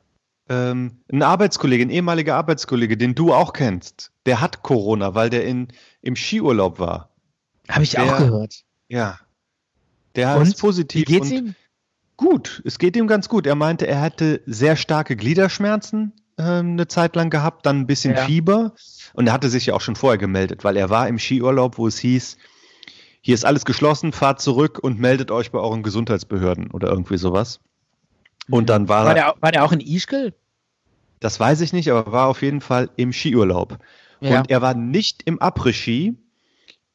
Ähm, 0.49 0.99
ein 1.11 1.23
Arbeitskollege, 1.23 1.85
ein 1.85 1.91
ehemaliger 1.91 2.37
Arbeitskollege, 2.37 2.97
den 2.97 3.15
du 3.15 3.33
auch 3.33 3.53
kennst, 3.55 4.13
der 4.27 4.41
hat 4.41 4.63
Corona, 4.63 5.15
weil 5.15 5.31
der 5.31 5.45
in, 5.47 5.69
im 6.03 6.17
Skiurlaub 6.17 6.79
war. 6.79 7.11
habe 7.69 7.83
ich 7.85 7.99
auch 7.99 8.19
der- 8.19 8.27
gehört. 8.27 8.63
Ja. 8.89 9.19
Der 10.17 10.37
Und? 10.37 10.43
ist 10.49 10.59
positiv. 10.61 11.01
Wie 11.09 11.13
geht's 11.13 11.31
und 11.31 11.37
ihm? 11.37 11.55
Gut, 12.17 12.63
es 12.65 12.79
geht 12.79 12.95
ihm 12.97 13.07
ganz 13.09 13.29
gut. 13.29 13.47
Er 13.47 13.55
meinte, 13.57 13.87
er 13.89 14.01
hatte 14.03 14.43
sehr 14.47 14.77
starke 14.77 15.17
Gliederschmerzen 15.17 16.13
ähm, 16.39 16.73
eine 16.73 16.87
Zeit 16.89 17.17
lang 17.17 17.31
gehabt, 17.31 17.65
dann 17.67 17.81
ein 17.81 17.87
bisschen 17.87 18.15
Ja. 18.15 18.25
Fieber. 18.25 18.75
Und 19.15 19.27
er 19.27 19.33
hatte 19.33 19.49
sich 19.49 19.67
ja 19.67 19.75
auch 19.75 19.81
schon 19.81 19.97
vorher 19.97 20.19
gemeldet, 20.19 20.63
weil 20.63 20.77
er 20.77 20.91
war 20.91 21.09
im 21.09 21.19
Skiurlaub, 21.19 21.79
wo 21.79 21.87
es 21.89 21.99
hieß, 21.99 22.37
hier 23.25 23.35
ist 23.35 23.47
alles 23.47 23.65
geschlossen, 23.65 24.13
fahrt 24.13 24.43
zurück 24.43 24.79
und 24.83 24.99
meldet 25.01 25.31
euch 25.31 25.51
bei 25.51 25.59
euren 25.59 25.83
Gesundheitsbehörden 25.83 26.71
oder 26.73 26.89
irgendwie 26.91 27.17
sowas. 27.17 27.59
Und 28.51 28.69
dann 28.69 28.87
war, 28.91 29.05
War 29.07 29.13
er, 29.13 29.15
der, 29.15 29.33
auch- 29.33 29.41
war 29.41 29.51
der 29.51 29.65
auch 29.65 29.73
in 29.73 29.81
Ischgl? 29.81 30.35
das 31.21 31.41
weiß 31.41 31.63
ich 31.63 31.73
nicht, 31.73 31.91
aber 31.91 32.13
war 32.13 32.27
auf 32.29 32.43
jeden 32.43 32.61
Fall 32.61 32.91
im 32.97 33.11
Skiurlaub. 33.15 33.79
Ja. 34.21 34.41
Und 34.41 34.51
er 34.51 34.61
war 34.61 34.75
nicht 34.75 35.23
im 35.25 35.39
Après-Ski. 35.41 36.17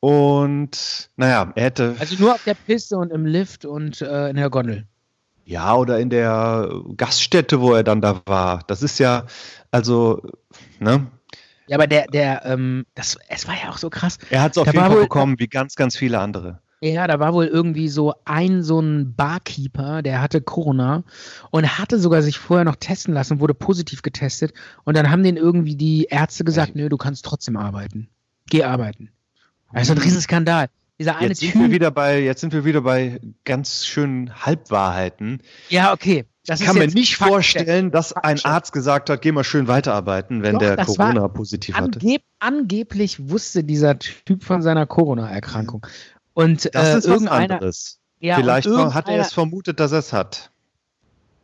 Und 0.01 1.09
naja, 1.17 1.51
er 1.55 1.63
hätte. 1.63 1.95
Also 1.99 2.15
nur 2.19 2.35
auf 2.35 2.43
der 2.43 2.53
Piste 2.53 2.95
und 2.95 3.11
im 3.11 3.25
Lift 3.25 3.65
und 3.65 3.99
äh, 4.01 4.29
in 4.29 4.35
der 4.35 4.51
Gondel. 4.51 4.85
Ja, 5.45 5.75
oder 5.75 5.99
in 5.99 6.11
der 6.11 6.69
Gaststätte, 6.95 7.59
wo 7.59 7.73
er 7.73 7.83
dann 7.83 8.01
da 8.01 8.21
war. 8.27 8.63
Das 8.67 8.83
ist 8.83 8.99
ja, 8.99 9.25
also, 9.71 10.21
ne? 10.79 11.07
Ja, 11.69 11.77
aber 11.77 11.85
der, 11.85 12.07
der, 12.07 12.45
ähm, 12.45 12.87
das, 12.95 13.15
es 13.27 13.47
war 13.47 13.53
ja 13.53 13.69
auch 13.69 13.77
so 13.77 13.91
krass. 13.91 14.17
Er 14.31 14.41
hat 14.41 14.53
es 14.53 14.57
auf 14.57 14.65
Da 14.65 14.71
jeden 14.71 14.85
Fall 14.85 14.95
wohl- 14.95 15.03
bekommen, 15.03 15.37
wie 15.37 15.47
ganz, 15.47 15.75
ganz 15.75 15.95
viele 15.95 16.19
andere. 16.19 16.61
Ja, 16.81 17.05
da 17.07 17.19
war 17.19 17.33
wohl 17.33 17.45
irgendwie 17.45 17.89
so 17.89 18.13
ein 18.25 18.63
so 18.63 18.79
ein 18.79 19.13
Barkeeper, 19.13 20.01
der 20.01 20.21
hatte 20.21 20.41
Corona 20.41 21.03
und 21.51 21.77
hatte 21.77 21.99
sogar 21.99 22.21
sich 22.23 22.39
vorher 22.39 22.63
noch 22.65 22.77
testen 22.77 23.13
lassen, 23.13 23.39
wurde 23.39 23.53
positiv 23.53 24.01
getestet 24.01 24.53
und 24.85 24.95
dann 24.97 25.11
haben 25.11 25.21
den 25.21 25.35
irgendwie 25.37 25.75
die 25.75 26.05
Ärzte 26.09 26.43
gesagt, 26.43 26.75
nö, 26.75 26.89
du 26.89 26.97
kannst 26.97 27.23
trotzdem 27.25 27.55
arbeiten. 27.57 28.09
Geh 28.49 28.63
arbeiten. 28.63 29.09
Also 29.71 29.91
ein 29.93 29.99
Riesenskandal. 29.99 30.69
Dieser 30.97 31.17
eine 31.17 31.27
Jetzt 31.27 31.41
sind, 31.41 31.53
wir 31.53 31.61
Typ. 31.65 31.71
wieder 31.71 31.91
bei, 31.91 32.19
jetzt 32.21 32.41
sind 32.41 32.51
wir 32.53 32.65
wieder 32.65 32.81
bei 32.81 33.19
ganz 33.45 33.85
schönen 33.85 34.33
Halbwahrheiten. 34.45 35.41
Ja, 35.69 35.93
okay. 35.93 36.25
Das 36.49 36.61
kann 36.61 36.77
mir 36.77 36.87
nicht 36.87 37.15
Faktencheck. 37.15 37.27
vorstellen, 37.61 37.91
dass 37.91 38.13
ein. 38.13 38.39
Arzt 38.43 38.73
gesagt 38.73 39.09
hat, 39.09 39.21
geh 39.21 39.31
mal 39.31 39.43
schön 39.43 39.67
weiterarbeiten, 39.67 40.41
wenn 40.43 40.53
Doch, 40.53 40.59
der 40.59 40.75
das 40.77 40.97
war 40.97 41.11
Corona 41.13 41.27
positiv 41.27 41.75
hatte. 41.75 41.99
Angeb 41.99 42.23
angeblich 42.39 43.29
wusste 43.29 43.63
dieser 43.63 43.99
Typ 43.99 44.43
von 44.43 44.61
seiner 44.61 44.85
Corona-Erkrankung. 44.85 45.85
Und 46.33 46.73
Das 46.73 46.95
äh, 46.95 46.97
ist 46.99 47.09
was 47.09 47.27
anderes. 47.27 47.99
ja, 48.19 48.35
Vielleicht 48.37 48.67
hat 48.67 49.07
er 49.09 49.19
es 49.21 49.33
vermutet, 49.33 49.79
dass 49.79 49.91
er 49.91 49.99
es 49.99 50.11
hat. 50.13 50.51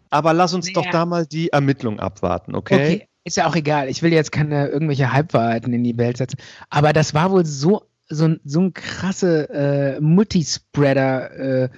Aber 0.09 0.33
lass 0.33 0.53
uns 0.53 0.71
doch 0.73 0.81
Naja. 0.83 0.91
da 0.91 1.05
mal 1.05 1.25
die 1.25 1.49
Ermittlung 1.49 1.99
abwarten, 1.99 2.55
okay? 2.55 2.75
Okay, 2.75 3.07
ist 3.25 3.37
ja 3.37 3.47
auch 3.47 3.55
egal. 3.55 3.89
Ich 3.89 4.01
will 4.01 4.13
jetzt 4.13 4.31
keine 4.31 4.67
irgendwelche 4.67 5.11
Halbwahrheiten 5.11 5.73
in 5.73 5.83
die 5.83 5.97
Welt 5.97 6.17
setzen. 6.17 6.37
Aber 6.69 6.93
das 6.93 7.13
war 7.13 7.31
wohl 7.31 7.45
so, 7.45 7.83
so, 8.07 8.25
ein- 8.25 8.39
so 8.45 8.61
ein 8.61 8.73
krasse 8.73 9.49
äh, 9.49 9.99
Multispreader 9.99 11.63
äh, 11.65 11.69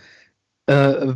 äh, 0.68 1.16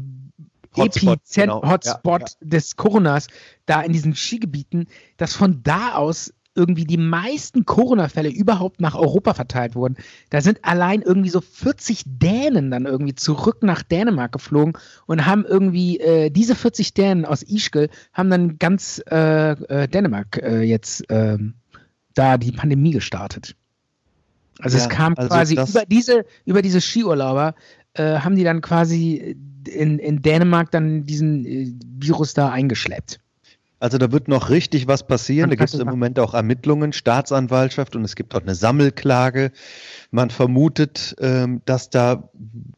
Hotspot, 0.77 1.19
Epizent- 1.19 1.43
genau. 1.43 1.61
Hotspot 1.63 2.21
Ja, 2.21 2.27
des 2.41 2.75
Coronas 2.75 3.27
da 3.65 3.81
in 3.81 3.93
diesen 3.93 4.15
Skigebieten, 4.15 4.87
dass 5.17 5.33
von 5.33 5.61
da 5.63 5.93
aus 5.95 6.33
irgendwie 6.53 6.83
die 6.85 6.97
meisten 6.97 7.65
Corona-Fälle 7.65 8.29
überhaupt 8.29 8.81
nach 8.81 8.95
Europa 8.95 9.33
verteilt 9.33 9.73
wurden. 9.75 9.95
Da 10.29 10.41
sind 10.41 10.63
allein 10.65 11.01
irgendwie 11.01 11.29
so 11.29 11.39
40 11.39 12.03
Dänen 12.05 12.71
dann 12.71 12.85
irgendwie 12.85 13.15
zurück 13.15 13.63
nach 13.63 13.83
Dänemark 13.83 14.33
geflogen 14.33 14.73
und 15.05 15.25
haben 15.25 15.45
irgendwie 15.45 15.99
äh, 15.99 16.29
diese 16.29 16.55
40 16.55 16.93
Dänen 16.93 17.25
aus 17.25 17.41
Ischgl 17.41 17.89
haben 18.11 18.29
dann 18.29 18.59
ganz 18.59 19.01
äh, 19.09 19.51
äh, 19.51 19.87
Dänemark 19.87 20.37
äh, 20.43 20.61
jetzt 20.63 21.05
ähm, 21.09 21.53
da 22.15 22.37
die 22.37 22.51
Pandemie 22.51 22.91
gestartet. 22.91 23.55
Also 24.59 24.77
Ja, 24.77 24.83
es 24.83 24.89
kam 24.89 25.15
also 25.17 25.29
quasi 25.29 25.55
über 25.55 25.85
diese 25.85 26.25
über 26.45 26.61
diese 26.61 26.81
Skiurlauber 26.81 27.55
äh, 27.93 28.19
haben 28.19 28.35
die 28.35 28.43
dann 28.43 28.61
quasi 28.61 29.37
in, 29.67 29.99
in 29.99 30.21
Dänemark 30.21 30.71
dann 30.71 31.05
diesen 31.05 31.45
äh, 31.45 31.73
Virus 31.99 32.33
da 32.33 32.49
eingeschleppt. 32.49 33.19
Also 33.79 33.97
da 33.97 34.11
wird 34.11 34.27
noch 34.27 34.51
richtig 34.51 34.87
was 34.87 35.07
passieren. 35.07 35.49
Da 35.49 35.55
gibt 35.55 35.73
es 35.73 35.79
im. 35.79 35.87
Moment 35.87 36.19
auch 36.19 36.35
Ermittlungen, 36.35 36.93
Staatsanwaltschaft 36.93 37.95
und 37.95 38.05
es 38.05 38.15
gibt 38.15 38.35
auch 38.35 38.41
eine 38.41 38.53
Sammelklage. 38.53 39.51
Man 40.11 40.29
vermutet, 40.29 41.15
ähm, 41.19 41.61
dass 41.65 41.89
da 41.89 42.29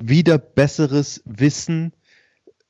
wieder 0.01 0.38
besseres 0.38 1.22
Wissen 1.26 1.91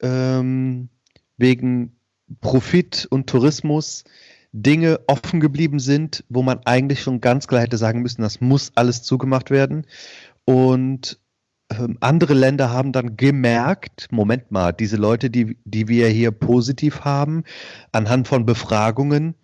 ähm, 0.02 0.90
wegen 1.38 1.96
Profit 2.42 3.08
und 3.12 3.28
Tourismus 3.28 4.04
Dinge 4.52 5.00
offen 5.06 5.40
geblieben 5.40 5.80
sind, 5.80 6.24
wo 6.30 6.42
man 6.42 6.60
eigentlich 6.66 7.02
schon 7.02 7.22
ganz 7.22 7.48
klar 7.48 7.62
hätte 7.62 7.78
sagen 7.78 8.02
müssen, 8.02 8.24
das 8.24 8.42
muss 8.42 8.72
alles 8.74 9.04
zugemacht 9.04 9.52
werden. 9.52 9.86
Und 10.46 11.20
andere 12.00 12.34
Länder 12.34 12.72
haben 12.72 12.92
dann 12.92 13.18
gemerkt, 13.18 14.08
Moment 14.12 14.52
mal, 14.52 14.72
diese 14.72 14.98
Leute, 14.98 15.30
die, 15.30 15.58
die 15.66 15.88
wir 15.88 16.08
hier 16.08 16.32
positiv 16.32 17.02
haben, 17.02 17.44
anhand 17.92 18.28
von 18.28 18.46
Befragungen, 18.46 19.36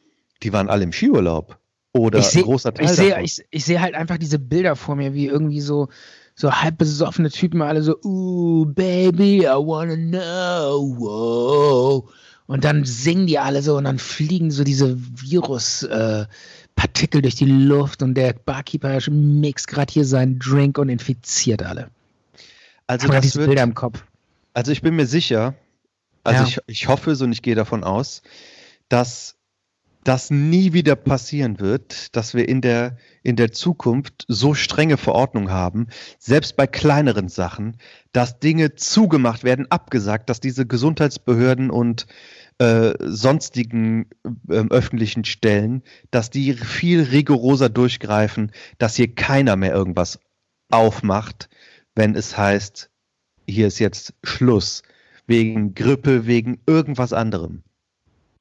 die 0.43 0.53
waren 0.53 0.69
alle 0.69 0.83
im 0.83 0.91
Skiurlaub. 0.91 1.57
Oder 1.93 2.19
Ich 2.19 2.25
seh- 2.27 2.39
ein 2.39 2.45
großer 2.45 2.73
Teil 2.73 2.85
Ich 2.85 2.91
sehe 2.91 3.21
ich, 3.21 3.41
ich 3.49 3.65
seh 3.65 3.79
halt 3.79 3.95
einfach 3.95 4.17
diese 4.17 4.39
Bilder 4.39 4.75
vor 4.75 4.95
mir, 4.95 5.13
wie 5.13 5.25
irgendwie 5.27 5.61
so, 5.61 5.89
so 6.35 6.51
halb 6.51 6.77
besoffene 6.77 7.29
Typen, 7.31 7.61
alle 7.61 7.81
so, 7.81 7.95
ooh, 8.03 8.65
baby, 8.65 9.39
I 9.41 9.47
wanna 9.47 9.95
know, 9.95 10.95
wow. 10.99 12.11
Und 12.45 12.63
dann 12.63 12.83
singen 12.85 13.27
die 13.27 13.37
alle 13.37 13.61
so 13.61 13.77
und 13.77 13.83
dann 13.83 13.99
fliegen 13.99 14.49
so 14.49 14.63
diese 14.63 14.97
Virus-Partikel 14.97 16.23
äh, 16.23 16.27
Partikel 16.75 17.21
durch 17.21 17.35
die 17.35 17.45
Luft 17.45 18.01
und 18.01 18.15
der 18.15 18.33
Barkeeper 18.33 18.97
mixt 19.11 19.67
gerade 19.67 19.91
hier 19.91 20.05
seinen 20.05 20.39
Drink 20.39 20.77
und 20.77 20.89
infiziert 20.89 21.61
alle. 21.61 21.89
Also, 22.89 23.05
Ich 23.05 23.09
habe 23.09 23.17
das 23.17 23.25
diese 23.25 23.39
wird, 23.39 23.49
Bilder 23.49 23.63
im 23.63 23.75
Kopf. 23.75 24.03
also 24.53 24.71
ich 24.71 24.81
bin 24.81 24.95
mir 24.95 25.05
sicher, 25.05 25.53
also 26.23 26.43
Ja. 26.43 26.47
ich, 26.47 26.59
ich 26.65 26.87
hoffe 26.87 27.15
so 27.15 27.25
und 27.25 27.31
ich 27.31 27.41
gehe 27.41 27.55
davon 27.55 27.83
aus, 27.83 28.21
dass 28.89 29.35
das 30.03 30.31
nie 30.31 30.73
wieder 30.73 30.95
passieren 30.95 31.59
wird, 31.59 32.15
dass 32.15 32.33
wir 32.33 32.47
in 32.49 32.61
der, 32.61 32.97
in 33.21 33.35
der 33.35 33.51
Zukunft 33.51 34.25
so 34.27 34.53
strenge 34.55 34.97
Verordnungen 34.97 35.51
haben, 35.51 35.87
selbst 36.17 36.55
bei 36.55 36.65
kleineren 36.65 37.27
Sachen, 37.27 37.77
dass 38.11 38.39
Dinge 38.39 38.75
zugemacht 38.75 39.43
werden, 39.43 39.69
abgesagt, 39.69 40.29
dass 40.29 40.39
diese 40.39 40.65
Gesundheitsbehörden 40.65 41.69
und 41.69 42.07
äh, 42.57 42.93
sonstigen 43.01 44.07
ähm, 44.49 44.71
öffentlichen 44.71 45.25
Stellen, 45.25 45.83
dass 46.11 46.29
die 46.29 46.53
viel 46.53 47.03
rigoroser 47.03 47.69
durchgreifen, 47.69 48.51
dass 48.79 48.95
hier 48.95 49.13
keiner 49.13 49.57
mehr 49.57 49.73
irgendwas 49.73 50.19
aufmacht, 50.71 51.49
wenn 51.95 52.15
es 52.15 52.37
heißt, 52.37 52.89
hier 53.47 53.67
ist 53.67 53.79
jetzt 53.79 54.13
Schluss, 54.23 54.83
wegen 55.27 55.73
Grippe, 55.75 56.25
wegen 56.25 56.59
irgendwas 56.65 57.13
anderem. 57.13 57.63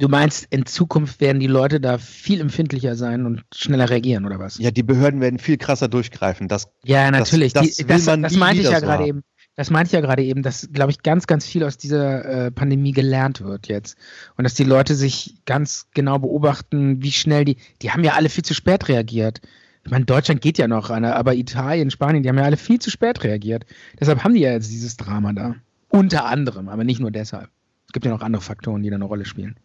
Du 0.01 0.07
meinst, 0.09 0.46
in 0.51 0.64
Zukunft 0.64 1.20
werden 1.20 1.40
die 1.40 1.49
Leute 1.49 1.80
da 1.80 1.99
viel 1.99 2.40
empfindlicher 2.40 2.94
sein 2.94 3.26
und 3.26 3.42
schneller 3.53 3.90
reagieren, 3.90 4.24
oder 4.26 4.38
was? 4.38 4.57
Ja, 4.59 4.70
die 4.70 4.84
Behörden 4.84 5.20
werden 5.20 5.40
viel 5.40 5.59
krasser 5.59 5.88
durchgreifen. 5.88 6.46
Das, 6.46 6.68
Ja, 6.84 7.11
natürlich. 7.11 7.53
das 7.53 7.74
die, 7.74 7.84
das, 7.84 8.07
man 8.07 8.22
das 8.22 8.32
nie 8.32 8.38
meinte 8.38 8.62
ich 8.62 8.70
ja 8.70 8.78
gerade 8.78 9.07
eben. 9.07 9.22
Das 9.57 9.70
meinte 9.70 9.88
ich 9.88 9.92
ja 9.92 10.01
gerade 10.01 10.22
eben, 10.22 10.44
dass, 10.44 10.68
glaube 10.72 10.92
ich, 10.92 11.03
ganz, 11.03 11.26
ganz 11.26 11.44
viel 11.44 11.64
aus 11.64 11.78
dieser 11.78 12.46
äh, 12.46 12.51
Pandemie 12.53 12.92
gelernt 12.92 13.40
wird 13.40 13.66
jetzt. 13.66 13.99
Und 14.36 14.44
dass 14.44 14.55
die 14.55 14.62
Leute 14.62 14.94
sich 14.94 15.42
ganz 15.46 15.88
genau 15.94 16.20
beobachten, 16.20 17.03
wie 17.03 17.11
schnell 17.11 17.44
die, 17.44 17.57
die 17.82 17.90
haben 17.90 18.05
ja 18.05 18.12
alle 18.12 18.28
viel 18.28 18.44
zu 18.44 18.55
spät 18.55 18.86
reagiert. 18.86 19.40
Ich 19.89 19.91
meine, 19.91 20.05
Deutschland 20.05 20.43
geht 20.43 20.59
ja 20.59 20.68
noch, 20.68 20.91
aber 20.91 21.34
Italien, 21.34 21.91
Spanien, 21.91 22.22
die 22.22 22.28
haben 22.28 22.36
ja 22.36 22.45
alle 22.45 22.59
viel 22.59 22.78
zu 22.78 22.91
spät 22.91 23.24
reagiert. 23.24 23.64
Deshalb 23.99 24.22
haben 24.22 24.34
die 24.34 24.41
ja 24.41 24.53
jetzt 24.53 24.70
dieses 24.70 24.99
Drama 24.99 25.32
da. 25.32 25.55
Unter 25.89 26.26
anderem, 26.26 26.68
aber 26.68 26.84
nicht 26.84 27.01
nur 27.01 27.11
deshalb. 27.11 27.49
Es 27.86 27.95
gibt 27.95 28.05
ja 28.05 28.11
noch 28.12 28.20
andere 28.20 28.43
Faktoren, 28.43 28.82
die 28.82 28.91
da 28.91 28.97
eine 28.97 29.07
Rolle 29.07 29.24
spielen. 29.24 29.57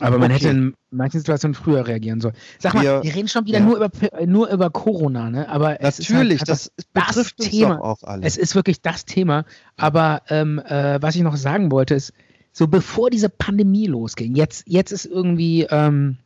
Aber 0.00 0.16
man 0.16 0.32
Okay. 0.32 0.40
hätte 0.46 0.48
in 0.56 0.74
manchen 0.90 1.20
Situationen 1.20 1.54
früher 1.54 1.86
reagieren 1.86 2.22
sollen. 2.22 2.34
Sag 2.58 2.72
mal, 2.72 2.82
Wir- 2.82 3.02
wir 3.02 3.14
reden 3.14 3.28
schon 3.28 3.44
wieder 3.44 3.58
ja. 3.58 3.64
nur, 3.66 3.76
über, 3.76 3.90
nur 4.26 4.48
über 4.48 4.70
Corona, 4.70 5.28
ne? 5.28 5.50
Aber 5.50 5.68
halt 5.68 5.82
Natürlich, 5.82 6.40
einfach 6.40 6.46
das 6.46 6.72
betrifft 6.94 7.38
uns 7.40 7.50
Thema. 7.50 7.74
doch 7.76 7.82
auch 7.84 8.02
alle. 8.04 8.24
Es 8.26 8.38
ist 8.38 8.54
wirklich 8.54 8.80
das 8.80 9.04
Thema. 9.04 9.44
Aber 9.76 10.22
ähm, 10.30 10.60
äh, 10.66 10.96
was 11.02 11.14
ich 11.14 11.20
noch 11.20 11.36
sagen 11.36 11.70
wollte, 11.70 11.94
ist, 11.94 12.14
so 12.52 12.68
bevor 12.68 13.10
diese 13.10 13.28
Pandemie 13.28 13.86
losging, 13.86 14.34
jetzt, 14.34 14.64
jetzt 14.66 14.92
ist 14.92 15.04
irgendwie, 15.04 15.66
ähm, 15.70 16.16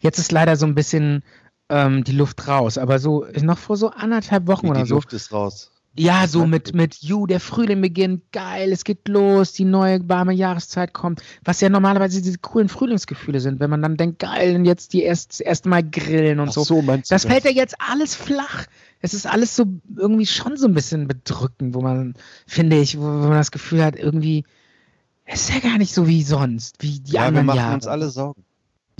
jetzt 0.00 0.18
ist 0.18 0.30
leider 0.30 0.56
so 0.56 0.66
ein 0.66 0.74
bisschen 0.74 1.22
ähm, 1.70 2.04
die 2.04 2.12
Luft 2.12 2.46
raus. 2.48 2.76
Aber 2.76 2.98
so 2.98 3.24
noch 3.40 3.58
vor 3.58 3.76
so 3.76 3.88
anderthalb 3.90 4.46
Wochen 4.46 4.66
Wie 4.66 4.70
oder 4.70 4.82
die 4.82 4.88
so. 4.88 4.96
Luft 4.96 5.12
ist 5.14 5.32
raus. 5.32 5.70
Ja, 5.98 6.28
so 6.28 6.46
mit, 6.46 6.72
mit 6.72 7.02
You, 7.02 7.26
der 7.26 7.40
Frühling 7.40 7.80
beginnt, 7.80 8.22
geil, 8.30 8.70
es 8.70 8.84
geht 8.84 9.08
los, 9.08 9.52
die 9.54 9.64
neue 9.64 10.08
warme 10.08 10.32
Jahreszeit 10.32 10.94
kommt, 10.94 11.20
was 11.44 11.60
ja 11.60 11.68
normalerweise 11.68 12.22
diese 12.22 12.38
coolen 12.38 12.68
Frühlingsgefühle 12.68 13.40
sind, 13.40 13.58
wenn 13.58 13.70
man 13.70 13.82
dann 13.82 13.96
denkt, 13.96 14.20
geil, 14.20 14.54
und 14.54 14.64
jetzt 14.66 14.92
die 14.92 15.02
erst, 15.02 15.30
das 15.32 15.40
erste 15.40 15.68
Mal 15.68 15.82
grillen 15.82 16.38
und 16.38 16.50
Ach 16.50 16.52
so. 16.52 16.62
so 16.62 16.80
meinst 16.80 17.10
du 17.10 17.14
Das 17.16 17.24
fällt 17.24 17.44
ja 17.44 17.50
jetzt 17.50 17.74
alles 17.80 18.14
flach. 18.14 18.66
Es 19.00 19.14
ist 19.14 19.26
alles 19.26 19.56
so 19.56 19.64
irgendwie 19.96 20.26
schon 20.26 20.56
so 20.56 20.68
ein 20.68 20.74
bisschen 20.74 21.08
bedrückend, 21.08 21.74
wo 21.74 21.80
man, 21.80 22.14
finde 22.46 22.78
ich, 22.80 22.96
wo, 22.96 23.02
man 23.02 23.32
das 23.32 23.50
Gefühl 23.50 23.82
hat, 23.82 23.96
irgendwie, 23.96 24.44
es 25.24 25.48
ist 25.50 25.54
ja 25.54 25.70
gar 25.70 25.78
nicht 25.78 25.92
so 25.92 26.06
wie 26.06 26.22
sonst, 26.22 26.76
wie 26.84 27.00
die 27.00 27.14
Ja, 27.14 27.22
wir 27.22 27.26
anderen 27.26 27.46
machen 27.46 27.56
Jahre. 27.56 27.74
uns 27.74 27.88
alle 27.88 28.10
Sorgen. 28.10 28.44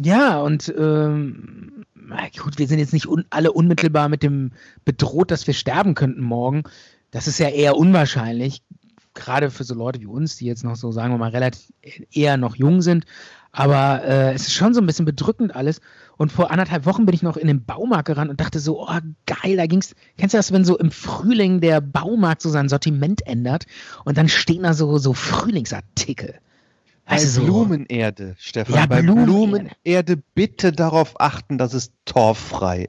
Ja, 0.03 0.40
und 0.40 0.72
ähm, 0.78 1.84
na 1.94 2.28
gut, 2.42 2.59
wir 2.59 2.66
sind 2.66 2.78
jetzt 2.78 2.92
nicht 2.92 3.07
un 3.07 3.24
alle 3.30 3.53
unmittelbar 3.53 4.09
mit 4.09 4.22
dem 4.22 4.53
bedroht, 4.84 5.30
dass 5.30 5.46
wir 5.46 5.55
sterben 5.55 5.94
könnten 5.94 6.22
morgen. 6.22 6.62
Das 7.11 7.26
ist 7.28 7.38
ja 7.38 7.48
eher 7.48 7.76
unwahrscheinlich, 7.76 8.62
gerade 9.14 9.51
für 9.51 9.64
so 9.64 9.74
Leute 9.74 10.01
wie 10.01 10.07
uns, 10.07 10.36
die 10.36 10.46
jetzt 10.46 10.64
noch 10.64 10.76
so, 10.76 10.92
sagen 10.92 11.12
wir 11.12 11.18
mal, 11.18 11.30
relativ 11.30 11.72
eher 12.12 12.36
noch 12.36 12.57
jung 12.57 12.80
sind. 12.82 13.05
Aber 13.53 14.05
äh, 14.05 14.32
es 14.32 14.42
ist 14.42 14.55
schon 14.55 14.74
so 14.74 14.80
ein 14.80 14.86
bisschen 14.86 15.05
bedrückend 15.05 15.55
alles. 15.55 15.80
Und 16.16 16.30
vor 16.30 16.51
anderthalb 16.51 16.86
Wochen 16.86 17.05
bin 17.05 17.14
ich 17.14 17.22
noch 17.22 17.36
in 17.36 17.48
den 17.48 17.64
Baumarkt 17.64 18.07
gerannt 18.07 18.30
und 18.30 18.40
dachte 18.40 18.61
so, 18.61 18.88
oh 18.88 18.98
geil, 19.26 19.57
da 19.57 19.66
ging's. 19.66 19.94
Kennst 20.16 20.34
du 20.34 20.38
das, 20.38 20.53
wenn 20.53 20.64
so 20.64 20.78
im 20.78 20.92
Frühling 20.92 21.61
der 21.61 21.80
Baumarkt 21.80 22.42
so 22.42 22.48
sein 22.48 22.68
Sortiment 22.68 23.26
ändert 23.26 23.66
und 24.05 24.16
dann 24.16 24.28
stehen 24.28 24.62
da 24.62 24.72
so, 24.72 24.98
so 24.98 25.12
Frühlingsartikel. 25.14 26.36
Bei 27.11 27.16
Weißt 27.16 27.24
du, 27.24 27.28
so- 27.40 27.44
Blumenerde, 27.44 28.36
Stefan. 28.38 28.74
Ja, 28.76 28.86
bei 28.86 29.02
Blumenerde. 29.02 29.32
Blumenerde 29.32 30.16
bitte 30.34 30.70
darauf 30.70 31.20
achten, 31.20 31.58
dass 31.58 31.74
es 31.74 31.90
torffrei. 32.04 32.88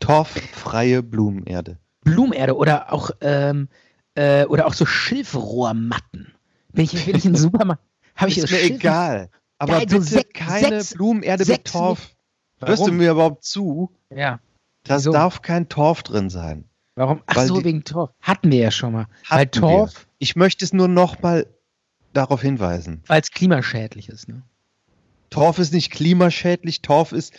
Torffreie 0.00 1.02
Blumenerde. 1.02 1.78
Blumenerde 2.02 2.56
oder 2.56 2.92
auch, 2.92 3.10
ähm, 3.20 3.68
äh, 4.14 4.44
oder 4.46 4.66
auch 4.66 4.74
so 4.74 4.86
Schilfrohrmatten. 4.86 6.32
Bin 6.72 6.84
ich, 6.84 7.04
bin 7.04 7.16
ich 7.16 7.24
in 7.24 7.32
den 7.32 7.36
Supermarkt, 7.40 7.82
habe 8.16 8.30
ich 8.30 8.38
Ist 8.38 8.48
so 8.48 8.54
mir 8.54 8.60
Schilf- 8.62 8.74
egal. 8.76 9.30
Aber 9.58 9.74
Geil, 9.74 9.88
so 9.88 9.98
bitte 9.98 10.08
sechs- 10.10 10.30
keine 10.32 10.68
sechs- 10.82 10.94
Blumenerde 10.94 11.40
mit 11.42 11.46
sechs- 11.46 11.72
Torf. 11.72 12.10
Hörst 12.60 12.80
du 12.82 12.86
Warum? 12.86 12.96
mir 12.98 13.10
überhaupt 13.12 13.44
zu? 13.44 13.90
Ja. 14.10 14.40
Da 14.84 14.96
Wieso? 14.96 15.12
darf 15.12 15.42
kein 15.42 15.68
Torf 15.68 16.02
drin 16.02 16.30
sein. 16.30 16.64
Warum? 16.96 17.22
Ach 17.26 17.36
Weil 17.36 17.46
so, 17.48 17.58
die- 17.58 17.64
wegen 17.64 17.84
Torf. 17.84 18.10
Hatten 18.20 18.50
wir 18.50 18.58
ja 18.60 18.70
schon 18.70 18.92
mal. 18.92 19.06
Weil 19.28 19.46
Torf, 19.46 19.94
wir. 19.94 20.06
Ich 20.18 20.36
möchte 20.36 20.64
es 20.64 20.72
nur 20.72 20.88
noch 20.88 21.20
mal 21.22 21.46
darauf 22.12 22.42
hinweisen. 22.42 23.02
weil 23.06 23.20
es 23.20 23.30
klimaschädlich 23.30 24.08
ist. 24.08 24.28
Ne? 24.28 24.42
Torf 25.30 25.58
ist 25.58 25.72
nicht 25.72 25.90
klimaschädlich, 25.90 26.82
Torf 26.82 27.12
ist 27.12 27.32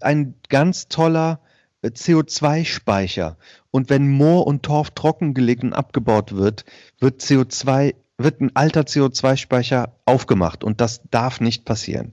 ein 0.00 0.34
ganz 0.48 0.88
toller 0.88 1.40
äh, 1.82 1.88
CO2-Speicher. 1.88 3.36
Und 3.70 3.90
wenn 3.90 4.08
Moor 4.08 4.46
und 4.46 4.62
Torf 4.62 4.90
trockengelegt 4.92 5.62
und 5.64 5.72
abgebaut 5.72 6.32
wird, 6.32 6.64
wird 7.00 7.20
CO2, 7.22 7.94
wird 8.18 8.40
ein 8.40 8.54
alter 8.54 8.82
CO2-Speicher 8.82 9.96
aufgemacht 10.04 10.62
und 10.64 10.80
das 10.80 11.02
darf 11.10 11.40
nicht 11.40 11.64
passieren. 11.64 12.12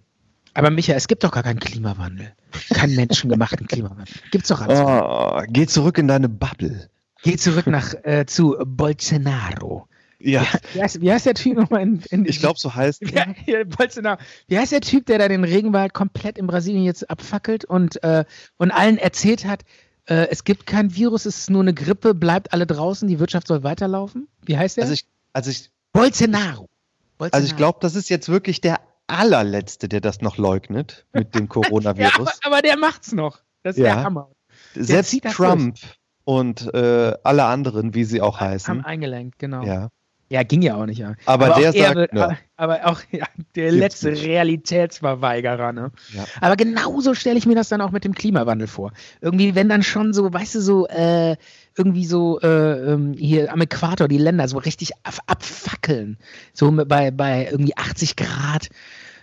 Aber 0.53 0.71
Micha, 0.71 0.93
es 0.93 1.07
gibt 1.07 1.23
doch 1.23 1.31
gar 1.31 1.43
keinen 1.43 1.59
Klimawandel. 1.59 2.33
Keinen 2.73 2.95
menschengemachten 2.95 3.67
Klimawandel. 3.67 4.07
Gibt's 4.31 4.47
doch 4.49 4.61
alles. 4.61 4.79
Oh, 4.79 5.39
geh 5.49 5.67
zurück 5.67 5.99
in 5.99 6.07
deine 6.07 6.29
Bubble. 6.29 6.89
Geh 7.21 7.35
zurück 7.35 7.67
nach 7.67 7.93
äh, 8.03 8.25
zu 8.25 8.55
Bolsonaro. 8.65 9.87
Ja, 10.19 10.45
Wie 10.73 10.81
heißt, 10.81 11.01
wie 11.01 11.11
heißt 11.11 11.25
der 11.27 11.35
Typ 11.35 11.57
nochmal 11.57 11.81
in, 11.83 12.01
in 12.09 12.25
ich 12.25 12.39
glaube, 12.39 12.57
so 12.59 12.73
heißt 12.73 13.01
Wie, 13.01 13.13
ja, 13.13 13.63
Bolsonaro. 13.65 14.19
Wie 14.47 14.57
heißt 14.57 14.71
der 14.71 14.81
Typ, 14.81 15.05
der 15.05 15.19
da 15.19 15.27
den 15.27 15.43
Regenwald 15.43 15.93
komplett 15.93 16.37
in 16.39 16.47
Brasilien 16.47 16.83
jetzt 16.83 17.09
abfackelt 17.09 17.65
und, 17.65 18.03
äh, 18.03 18.25
und 18.57 18.71
allen 18.71 18.97
erzählt 18.97 19.45
hat, 19.45 19.63
äh, 20.05 20.27
es 20.29 20.43
gibt 20.43 20.65
kein 20.65 20.95
Virus, 20.95 21.25
es 21.25 21.37
ist 21.37 21.49
nur 21.51 21.61
eine 21.61 21.73
Grippe, 21.73 22.15
bleibt 22.15 22.51
alle 22.53 22.65
draußen, 22.65 23.07
die 23.07 23.19
Wirtschaft 23.19 23.47
soll 23.47 23.63
weiterlaufen? 23.63 24.27
Wie 24.43 24.57
heißt 24.57 24.77
der? 24.77 24.83
Also 24.85 24.93
ich, 24.93 25.05
also 25.33 25.51
ich, 25.51 25.69
Bolsonaro. 25.93 26.67
Bolsonaro. 27.17 27.35
also 27.35 27.45
ich 27.47 27.55
glaube, 27.55 27.77
das 27.81 27.95
ist 27.95 28.09
jetzt 28.09 28.27
wirklich 28.29 28.59
der 28.61 28.79
allerletzte, 29.05 29.87
der 29.87 30.01
das 30.01 30.21
noch 30.21 30.37
leugnet 30.37 31.05
mit 31.13 31.35
dem 31.35 31.41
ja, 31.43 31.47
Coronavirus. 31.47 32.19
aber, 32.19 32.31
aber 32.43 32.61
der 32.61 32.77
macht's 32.77 33.11
noch. 33.11 33.39
Das 33.63 33.75
ist 33.77 33.83
Ja. 33.83 33.95
der 33.95 34.03
Hammer. 34.03 34.31
Selbst 34.73 35.11
zieht 35.11 35.25
das 35.25 35.33
Trump 35.33 35.77
und 36.23 36.73
äh, 36.73 37.13
alle 37.23 37.45
anderen, 37.45 37.93
wie 37.93 38.03
sie 38.03 38.21
auch 38.21 38.39
Haben 38.39 38.49
heißen. 38.51 38.85
eingelenkt, 38.85 39.39
genau. 39.39 39.63
Ja. 39.63 39.89
Ja. 40.29 40.43
ging 40.43 40.61
ja 40.61 40.75
auch 40.75 40.85
nicht. 40.85 40.99
Ja. 40.99 41.15
Aber 41.25 41.45
der 41.47 41.55
auch 41.55 41.59
er 41.59 41.73
sagt, 41.73 41.95
wird, 41.95 42.13
ne. 42.13 42.23
aber, 42.23 42.37
aber 42.57 42.87
auch 42.87 43.01
ja, 43.11 43.25
der 43.55 43.71
letzte. 43.71 44.11
Realitätsverweigerer. 44.11 45.73
Ne? 45.73 45.91
Ja. 46.13 46.25
Aber 46.41 46.55
genauso 46.55 47.13
stelle 47.13 47.37
ich 47.37 47.45
mir 47.45 47.55
das 47.55 47.69
dann 47.69 47.81
auch 47.81 47.91
mit 47.91 48.03
dem 48.03 48.13
Klimawandel 48.13 48.67
vor. 48.67 48.91
Irgendwie, 49.21 49.55
wenn 49.55 49.69
dann 49.69 49.83
schon 49.83 50.13
so, 50.13 50.31
weißt 50.31 50.55
du, 50.55 50.61
so, 50.61 50.87
äh, 50.87 51.35
irgendwie 51.77 52.05
so 52.05 52.39
äh, 52.41 52.93
ähm, 52.93 53.13
hier 53.13 53.53
am 53.53 53.61
Äquator 53.61 54.07
die 54.07 54.17
Länder 54.17 54.47
so 54.47 54.57
richtig 54.57 54.91
ab 55.03 55.19
abfackeln. 55.27 56.17
So 56.53 56.71
bei, 56.71 57.11
bei 57.11 57.47
irgendwie 57.51 57.77
80 57.77 58.15
Grad, 58.15 58.69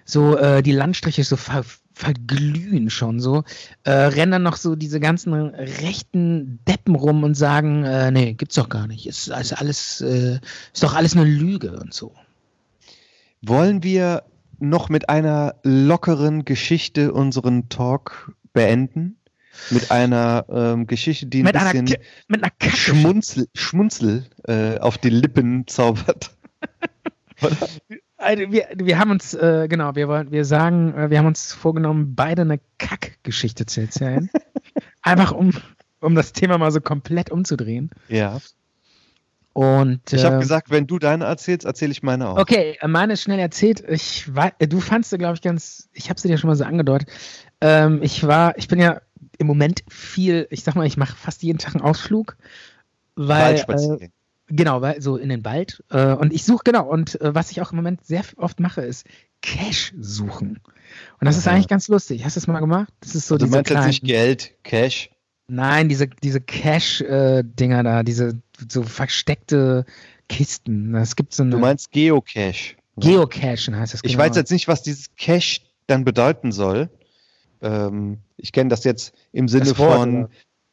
so 0.05 0.37
äh, 0.37 0.63
die 0.63 0.73
Landstriche 0.73 1.25
so 1.25 1.37
ver 1.37 1.65
verglühen 1.97 2.91
schon 2.91 3.21
so, 3.21 3.45
äh, 3.85 3.93
rennen 3.93 4.33
dann 4.33 4.43
noch 4.43 4.57
so 4.57 4.75
diese 4.75 4.99
ganzen 4.99 5.33
rechten 5.33 6.59
Deppen 6.67 6.97
rum 6.97 7.23
und 7.23 7.37
sagen, 7.37 7.85
äh, 7.85 8.11
nee, 8.11 8.33
gibt's 8.35 8.57
doch 8.57 8.69
gar 8.69 8.89
nicht. 8.89 9.07
Ist, 9.07 9.29
ist 9.29 9.53
alles, 9.53 10.01
äh, 10.01 10.41
ist 10.73 10.83
doch 10.83 10.95
alles 10.95 11.15
eine 11.17 11.25
Lüge 11.25 11.79
und 11.79 11.95
so. 11.95 12.13
Wollen 13.43 13.85
wir 13.85 14.25
noch 14.59 14.89
mit 14.89 15.09
einer 15.09 15.55
lockeren 15.63 16.45
Geschichte 16.45 17.13
unseren 17.13 17.69
Talk 17.69 18.33
beenden? 18.53 19.17
Mit 19.71 19.93
einer 19.93 20.47
ähm, 20.49 20.89
Geschichte, 20.89 21.27
die 21.27 21.43
ein 21.43 21.45
Mit 21.45 21.55
einer, 21.55 21.71
bisschen 21.71 21.87
Ki- 21.87 21.99
mit 22.27 22.43
einer 22.43 22.51
Kacke. 22.59 22.77
Schmunzel, 22.77 23.47
Schmunzel 23.55 24.27
äh, 24.49 24.79
auf 24.79 24.99
die 24.99 25.11
Lippen 25.11 25.65
zaubert. 25.69 26.33
Also 28.17 28.51
wir, 28.51 28.69
wir 28.75 28.99
haben 28.99 29.11
uns, 29.11 29.35
äh, 29.35 29.67
genau, 29.69 29.95
wir 29.97 30.09
wollen, 30.09 30.31
wir 30.31 30.45
sagen, 30.45 30.95
äh, 30.95 31.11
wir 31.11 31.19
haben 31.19 31.27
uns 31.27 31.53
vorgenommen, 31.53 32.15
beide 32.15 32.43
eine 32.43 32.61
Kackgeschichte 32.79 33.67
zu 33.67 33.83
erzählen. 33.83 34.31
Einfach 35.03 35.33
um, 35.33 35.53
um 36.01 36.15
das 36.15 36.33
Thema 36.33 36.59
mal 36.59 36.71
so 36.71 36.81
komplett 36.81 37.31
umzudrehen. 37.31 37.91
Ja. 38.09 38.41
Und 39.55 40.13
Ich 40.13 40.25
habe 40.25 40.37
äh, 40.37 40.41
gesagt, 40.41 40.71
wenn 40.71 40.89
du 40.89 40.99
deine 40.99 41.25
erzählst, 41.25 41.65
erzähle 41.65 41.93
ich 41.93 42.03
meine 42.03 42.29
auch. 42.29 42.39
Okay, 42.39 42.77
meine 42.85 43.13
ist 43.13 43.23
schnell 43.23 43.39
erzählt. 43.39 43.85
Ich 43.89 44.35
war, 44.35 44.53
äh, 44.59 44.67
du 44.67 44.81
fandst 44.81 45.11
sie, 45.11 45.19
glaube 45.19 45.35
ich, 45.35 45.43
ganz, 45.43 45.89
ich 45.93 46.11
habe 46.11 46.21
sie 46.21 46.27
dir 46.29 46.39
schon 46.39 46.49
mal 46.49 46.57
so 46.57 46.65
angedeutet. 46.65 47.09
Ähm, 47.61 48.01
ich 48.03 48.27
war, 48.27 48.59
ich 48.59 48.67
bin 48.67 48.81
ja 48.81 49.01
im 49.39 49.47
Moment 49.47 49.85
viel, 49.89 50.49
ich 50.51 50.65
sag 50.65 50.75
mal, 50.75 50.87
ich 50.87 50.97
mache 50.97 51.17
fast 51.17 51.43
jeden 51.45 51.59
Tag 51.59 51.77
einen 51.77 51.85
Ausflug, 51.85 52.37
weil, 53.15 53.57
äh. 53.57 54.09
Genau, 54.47 54.83
so 54.99 55.17
in 55.17 55.29
den 55.29 55.45
Wald. 55.45 55.83
Äh, 55.91 56.13
und 56.15 56.33
ich 56.33 56.45
suche, 56.45 56.63
genau, 56.65 56.89
und 56.89 57.21
äh, 57.21 57.35
was 57.35 57.51
ich 57.51 57.61
auch 57.61 57.73
im 57.73 57.77
Moment 57.77 58.05
sehr 58.05 58.23
oft 58.37 58.61
mache, 58.61 58.83
ist 58.83 59.07
Cash 59.43 59.93
suchen. 59.99 60.61
Und 61.21 61.25
das 61.27 61.37
ist 61.37 61.47
Aha. 61.47 61.55
eigentlich 61.55 61.69
ganz 61.69 61.89
lustig. 61.89 62.25
Hast 62.25 62.37
du 62.37 62.41
das 62.41 62.47
mal 62.47 62.61
gemacht? 62.61 62.93
Das 63.01 63.15
ist 63.15 63.27
so 63.27 63.37
du 63.37 63.45
diese 63.45 63.57
meinst 63.57 63.71
jetzt 63.71 63.77
kleinen, 63.77 63.89
nicht 63.89 64.05
Geld, 64.05 64.55
Cash. 64.63 65.11
Nein, 65.47 65.89
diese, 65.89 66.09
diese 66.09 66.41
Cash-Dinger 66.41 67.83
da, 67.83 68.03
diese 68.03 68.41
so 68.71 68.83
versteckte 68.83 69.85
Kisten. 70.29 70.95
Es 70.95 71.17
gibt 71.17 71.35
so 71.35 71.43
eine 71.43 71.53
Du 71.53 71.59
meinst 71.59 71.91
Geocache. 71.91 72.77
Geocachen 72.97 73.77
heißt 73.77 73.93
das 73.93 74.01
Ich 74.03 74.13
genau. 74.13 74.25
weiß 74.25 74.37
jetzt 74.37 74.53
nicht, 74.53 74.69
was 74.69 74.83
dieses 74.83 75.15
Cache 75.17 75.61
dann 75.87 76.05
bedeuten 76.05 76.53
soll. 76.53 76.91
Ähm, 77.61 78.19
ich 78.37 78.53
kenne 78.53 78.71
das 78.71 78.85
jetzt 78.85 79.15
im 79.33 79.49
Sinne 79.49 79.67
Das 79.67 79.73
von, 79.73 80.29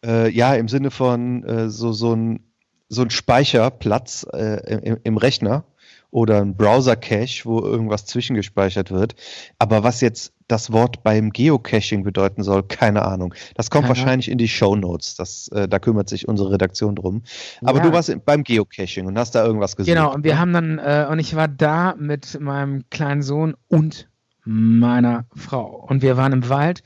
äh, 0.06 0.30
ja, 0.30 0.56
im 0.56 0.68
Sinne 0.68 0.92
von 0.92 1.44
äh, 1.44 1.70
so, 1.70 1.94
so 1.94 2.16
ein, 2.16 2.51
so 2.94 3.02
ein 3.04 3.10
Speicherplatz 3.10 4.26
äh, 4.34 4.80
im, 4.84 4.98
im 5.04 5.18
Rechner. 5.18 5.64
oder 6.12 6.42
ein 6.42 6.58
Browser-Cache, 6.58 7.46
wo 7.46 7.62
irgendwas 7.62 8.06
zwischengespeichert 8.06 8.92
wird. 8.92 9.16
Aber 9.60 9.84
was 9.84 10.02
jetzt 10.02 10.34
das 10.50 10.74
Wort 10.74 11.04
beim 11.04 11.30
Geocaching 11.32 12.04
bedeuten 12.04 12.44
soll, 12.44 12.64
keine 12.64 13.04
Ahnung. 13.06 13.34
Das 13.56 13.70
kommt 13.70 13.84
Keine 13.86 13.96
wahrscheinlich 13.96 14.30
in 14.30 14.38
die 14.38 14.50
Show 14.50 14.76
Notes. 14.76 15.16
Das, 15.16 15.48
äh, 15.54 15.70
da 15.70 15.80
kümmert 15.80 16.10
sich 16.10 16.28
unsere 16.28 16.52
Redaktion 16.52 16.96
drum. 16.98 17.24
Aber 17.62 17.78
Ja. 17.78 17.86
du 17.86 17.94
warst 17.94 18.14
beim 18.26 18.44
Geocaching 18.44 19.06
und 19.06 19.18
hast 19.18 19.36
da 19.36 19.46
irgendwas 19.46 19.78
gesucht. 19.78 19.96
Genau, 19.96 20.14
und 20.14 20.26
wir 20.26 20.34
ne? 20.34 20.40
haben 20.40 20.52
dann, 20.52 20.80
äh, 20.80 21.08
und 21.10 21.20
ich 21.20 21.34
war 21.38 21.48
da 21.48 21.96
mit 21.98 22.38
meinem 22.42 22.84
kleinen 22.90 23.22
Sohn 23.22 23.56
und 23.70 24.10
meiner 24.44 25.24
Frau. 25.34 25.86
Und 25.88 26.02
wir 26.02 26.18
waren 26.18 26.34
im 26.34 26.50
Wald 26.50 26.84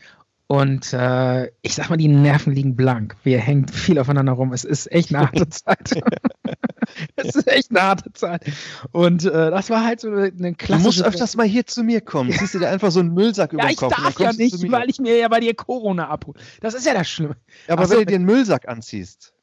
und 0.48 0.94
äh, 0.94 1.46
ich 1.64 1.74
sag 1.74 1.90
mal, 1.90 1.98
die 1.98 2.08
Nerven 2.08 2.54
liegen 2.54 2.76
blank. 2.76 3.16
Wir 3.24 3.40
hängen 3.40 3.68
viel 3.68 3.98
aufeinander 3.98 4.34
rum. 4.34 4.54
Es 4.54 4.64
ist 4.64 4.92
echt 4.92 5.14
eine 5.14 5.26
harte 5.26 5.50
Zeit. 5.50 6.04
es 7.16 7.36
ist 7.36 7.48
echt 7.48 7.72
eine 7.72 7.82
harte 7.82 8.14
Zeit. 8.14 8.44
Und 8.92 9.26
äh, 9.26 9.50
das 9.50 9.72
war 9.72 9.84
halt 9.84 10.02
so 10.02 10.10
eine 10.10 10.32
Du 10.32 10.54
klassische. 10.54 10.86
musst 10.88 11.04
öfters 11.04 11.36
mal 11.36 11.48
hier 11.48 11.66
zu 11.66 11.84
mir 11.84 12.02
kommen. 12.02 12.32
Ziehst 12.32 12.54
du 12.54 12.60
dir 12.60 12.70
einfach 12.70 12.92
so 12.92 13.00
einen 13.00 13.14
Müllsack 13.14 13.54
über 13.54 13.64
ja, 13.64 13.70
den 13.70 13.74
ich 13.74 13.78
Kopf 13.78 13.96
dann 13.96 14.04
darf 14.06 14.20
ja 14.20 14.32
du 14.32 14.38
nicht, 14.38 14.72
weil 14.72 14.90
ich 14.90 15.00
mir 15.00 15.18
ja 15.18 15.28
bei 15.28 15.40
dir 15.40 15.56
Corona 15.56 16.10
abhole. 16.10 16.40
Das 16.62 16.76
ist 16.76 16.86
ja 16.86 16.94
das 16.94 17.10
Schlimme. 17.10 17.38
Aber 17.68 17.84
Ach 17.84 17.88
so, 17.88 17.94
wenn 17.94 18.00
du 18.02 18.06
dir 18.06 18.16
einen 18.16 18.26
Müllsack 18.26 18.68
anziehst. 18.68 19.34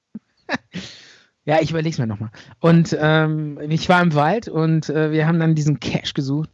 Ja, 1.45 1.61
ich 1.61 1.71
überleg's 1.71 1.99
mir 1.99 2.07
nochmal. 2.07 2.31
Und 2.61 2.97
ähm, 3.01 3.59
ich 3.69 3.89
war 3.89 4.01
im 4.01 4.15
Wald 4.15 4.49
und 4.49 4.89
äh, 4.89 5.11
wir 5.11 5.27
haben 5.27 5.41
dann 5.41 5.57
diesen 5.57 5.81
Cache 5.81 6.15
gesucht. 6.15 6.51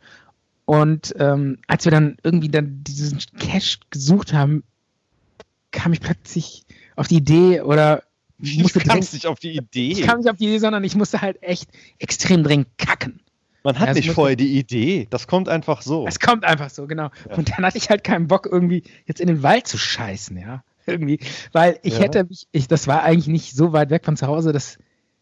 Und 0.69 1.15
ähm, 1.19 1.57
als 1.67 1.87
wir 1.87 1.93
dann 1.93 2.19
irgendwie 2.23 2.51
dann 2.51 2.85
diesen 2.85 3.19
Cache 3.39 3.79
gesucht 3.89 4.35
haben, 4.35 4.65
kam 5.71 5.95
ich 5.95 6.01
plötzlich 6.03 6.67
auf 6.95 7.09
die 7.09 7.17
Idee 7.17 7.63
oder 7.63 8.03
musste 8.37 8.81
du 8.81 8.85
kamst 8.85 8.91
dringend, 8.91 9.13
nicht 9.15 9.27
auf 9.27 9.39
die 9.41 9.57
Idee. 9.57 9.93
ich 9.93 10.03
kam 10.03 10.19
nicht 10.19 10.29
auf 10.29 10.37
die 10.37 10.45
Idee, 10.45 10.59
sondern 10.59 10.85
ich 10.85 10.95
musste 10.95 11.23
halt 11.23 11.43
echt 11.43 11.71
extrem 11.99 12.43
dringend 12.45 12.69
kacken. 12.77 13.21
Man 13.65 13.79
hat 13.79 13.89
Ja, 13.89 13.95
nicht 13.95 14.11
vorher 14.11 14.37
die 14.37 14.59
Idee. 14.59 15.07
Das 15.09 15.27
kommt 15.27 15.49
einfach 15.49 15.81
so. 15.81 16.07
Es 16.07 16.21
kommt 16.21 16.45
einfach 16.45 16.69
so, 16.69 16.87
genau. 16.87 17.09
Und 17.35 17.49
dann 17.49 17.65
hatte 17.65 17.79
ich 17.79 17.89
halt 17.89 18.05
keinen 18.05 18.27
Bock, 18.27 18.47
irgendwie 18.47 18.83
jetzt 19.07 19.23
in 19.23 19.29
den 19.29 19.43
Wald 19.43 19.67
zu 19.67 19.79
scheißen, 19.79 20.37
ja. 20.37 20.63
Irgendwie. 20.87 21.19
Weil 21.53 21.79
ich 21.83 21.95
Ja. 21.95 22.01
hätte 22.01 22.25
mich, 22.25 22.47
ich, 22.53 22.69
das 22.69 22.87
war 22.87 23.05
eigentlich 23.05 23.29
nicht 23.29 23.57
so 23.57 23.73
weit 23.73 23.89
weg 23.89 24.05
von 24.05 24.19
zu 24.19 24.27
Hause, 24.27 24.53
dass, 24.53 24.77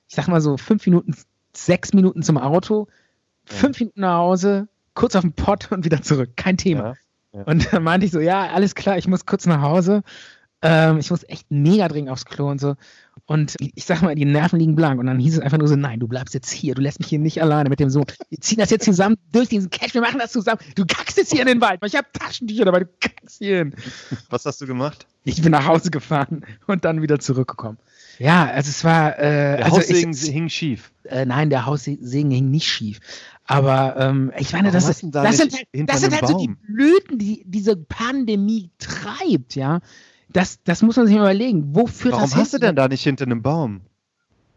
ich 0.08 0.16
sag 0.16 0.26
mal 0.26 0.40
so, 0.40 0.56
fünf 0.56 0.84
Minuten, 0.86 1.14
sechs 1.54 1.92
Minuten 1.92 2.24
zum 2.24 2.36
Auto, 2.36 2.88
fünf 3.44 3.78
Minuten 3.78 4.00
nach 4.00 4.18
Hause, 4.18 4.66
kurz 4.96 5.14
auf 5.14 5.22
den 5.22 5.32
Pott 5.32 5.70
und 5.70 5.84
wieder 5.84 6.02
zurück. 6.02 6.30
Kein 6.34 6.56
Thema. 6.56 6.96
Ja. 7.32 7.42
Und 7.42 7.72
dann 7.72 7.84
meinte 7.84 8.06
ich 8.06 8.12
so, 8.12 8.18
ja, 8.18 8.48
alles 8.48 8.74
klar, 8.74 8.98
ich 8.98 9.06
muss 9.06 9.26
kurz 9.26 9.46
nach 9.46 9.62
Hause. 9.62 10.02
Ähm, 10.62 10.98
ich 10.98 11.10
muss 11.10 11.22
echt 11.28 11.50
mega 11.50 11.86
dringend 11.86 12.10
aufs 12.10 12.24
Klo 12.24 12.50
und 12.50 12.60
so. 12.60 12.74
Und 13.26 13.56
ich 13.60 13.84
sag 13.84 14.02
mal, 14.02 14.14
die 14.14 14.24
Nerven 14.24 14.58
liegen 14.58 14.74
blank. 14.74 14.98
Und 14.98 15.06
dann 15.06 15.18
hieß 15.18 15.34
es 15.34 15.40
einfach 15.40 15.58
nur 15.58 15.68
so, 15.68 15.76
nein, 15.76 16.00
du 16.00 16.08
bleibst 16.08 16.32
jetzt 16.32 16.50
hier, 16.50 16.74
du 16.74 16.80
lässt 16.80 16.98
mich 16.98 17.08
hier 17.08 17.18
nicht 17.18 17.42
alleine 17.42 17.68
mit 17.68 17.78
dem 17.78 17.90
Sohn. 17.90 18.06
Wir 18.30 18.40
ziehen 18.40 18.58
das 18.58 18.70
jetzt 18.70 18.84
zusammen 18.84 19.16
durch 19.32 19.48
diesen 19.48 19.68
Cash, 19.68 19.94
wir 19.94 20.00
machen 20.00 20.18
das 20.18 20.32
zusammen. 20.32 20.60
Du 20.74 20.86
kackst 20.86 21.18
jetzt 21.18 21.30
hier 21.30 21.42
in 21.42 21.46
den 21.46 21.60
Wald. 21.60 21.80
Ich 21.84 21.94
habe 21.94 22.06
Taschentücher 22.12 22.64
dabei, 22.64 22.80
du 22.80 22.86
kackst 23.00 23.38
hier 23.38 23.58
hin. 23.58 23.74
Was 24.30 24.46
hast 24.46 24.60
du 24.62 24.66
gemacht? 24.66 25.06
Ich 25.24 25.42
bin 25.42 25.52
nach 25.52 25.66
Hause 25.66 25.90
gefahren 25.90 26.44
und 26.66 26.84
dann 26.86 27.02
wieder 27.02 27.18
zurückgekommen. 27.18 27.78
Ja, 28.18 28.46
also 28.46 28.70
es 28.70 28.82
war, 28.82 29.18
äh, 29.18 29.56
Der 29.58 29.64
also 29.66 29.76
Haussegen 29.78 30.12
ich, 30.12 30.20
hing 30.22 30.48
schief. 30.48 30.90
äh, 31.04 31.26
nein, 31.26 31.50
der 31.50 31.66
Haussegen 31.66 32.30
hing 32.30 32.50
nicht 32.50 32.66
schief. 32.66 33.00
Aber 33.46 33.96
ähm, 33.96 34.32
ich 34.38 34.52
meine, 34.52 34.72
Warum 34.72 34.86
das, 34.86 35.00
da 35.02 35.22
das 35.22 35.36
sind, 35.36 35.54
halt, 35.54 35.68
das 35.88 36.00
sind 36.00 36.12
halt 36.12 36.26
so 36.26 36.38
die 36.38 36.48
Baum? 36.48 36.58
Blüten, 36.66 37.18
die 37.18 37.44
diese 37.46 37.76
Pandemie 37.76 38.70
treibt, 38.78 39.54
ja. 39.54 39.80
Das, 40.28 40.62
das 40.64 40.82
muss 40.82 40.96
man 40.96 41.06
sich 41.06 41.14
mal 41.14 41.22
überlegen. 41.22 41.74
Wo 41.74 41.86
führt 41.86 42.14
Warum 42.14 42.34
hast 42.34 42.52
du 42.54 42.58
denn 42.58 42.74
da 42.74 42.88
nicht 42.88 43.04
hinter 43.04 43.24
einem 43.24 43.42
Baum? 43.42 43.82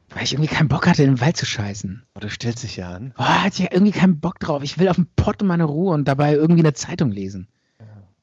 Weil 0.10 0.24
ich 0.24 0.34
irgendwie 0.34 0.50
keinen 0.50 0.70
Bock 0.70 0.88
hatte, 0.88 1.04
in 1.04 1.12
den 1.16 1.22
Wald 1.22 1.38
zu 1.38 1.46
scheißen. 1.46 2.02
Oh, 2.16 2.20
du 2.20 2.30
stellst 2.32 2.64
dich 2.64 2.78
ja 2.78 2.90
an. 2.90 3.14
Oh, 3.20 3.24
hatte 3.24 3.54
ich 3.54 3.60
ja 3.60 3.68
irgendwie 3.72 3.92
keinen 3.92 4.20
Bock 4.20 4.40
drauf. 4.40 4.64
Ich 4.64 4.80
will 4.80 4.90
auf 4.90 4.96
dem 4.96 5.08
Pott 5.16 5.44
meine 5.44 5.66
Ruhe 5.66 5.94
und 5.94 6.08
dabei 6.08 6.34
irgendwie 6.34 6.62
eine 6.64 6.74
Zeitung 6.74 7.12
lesen. 7.12 7.48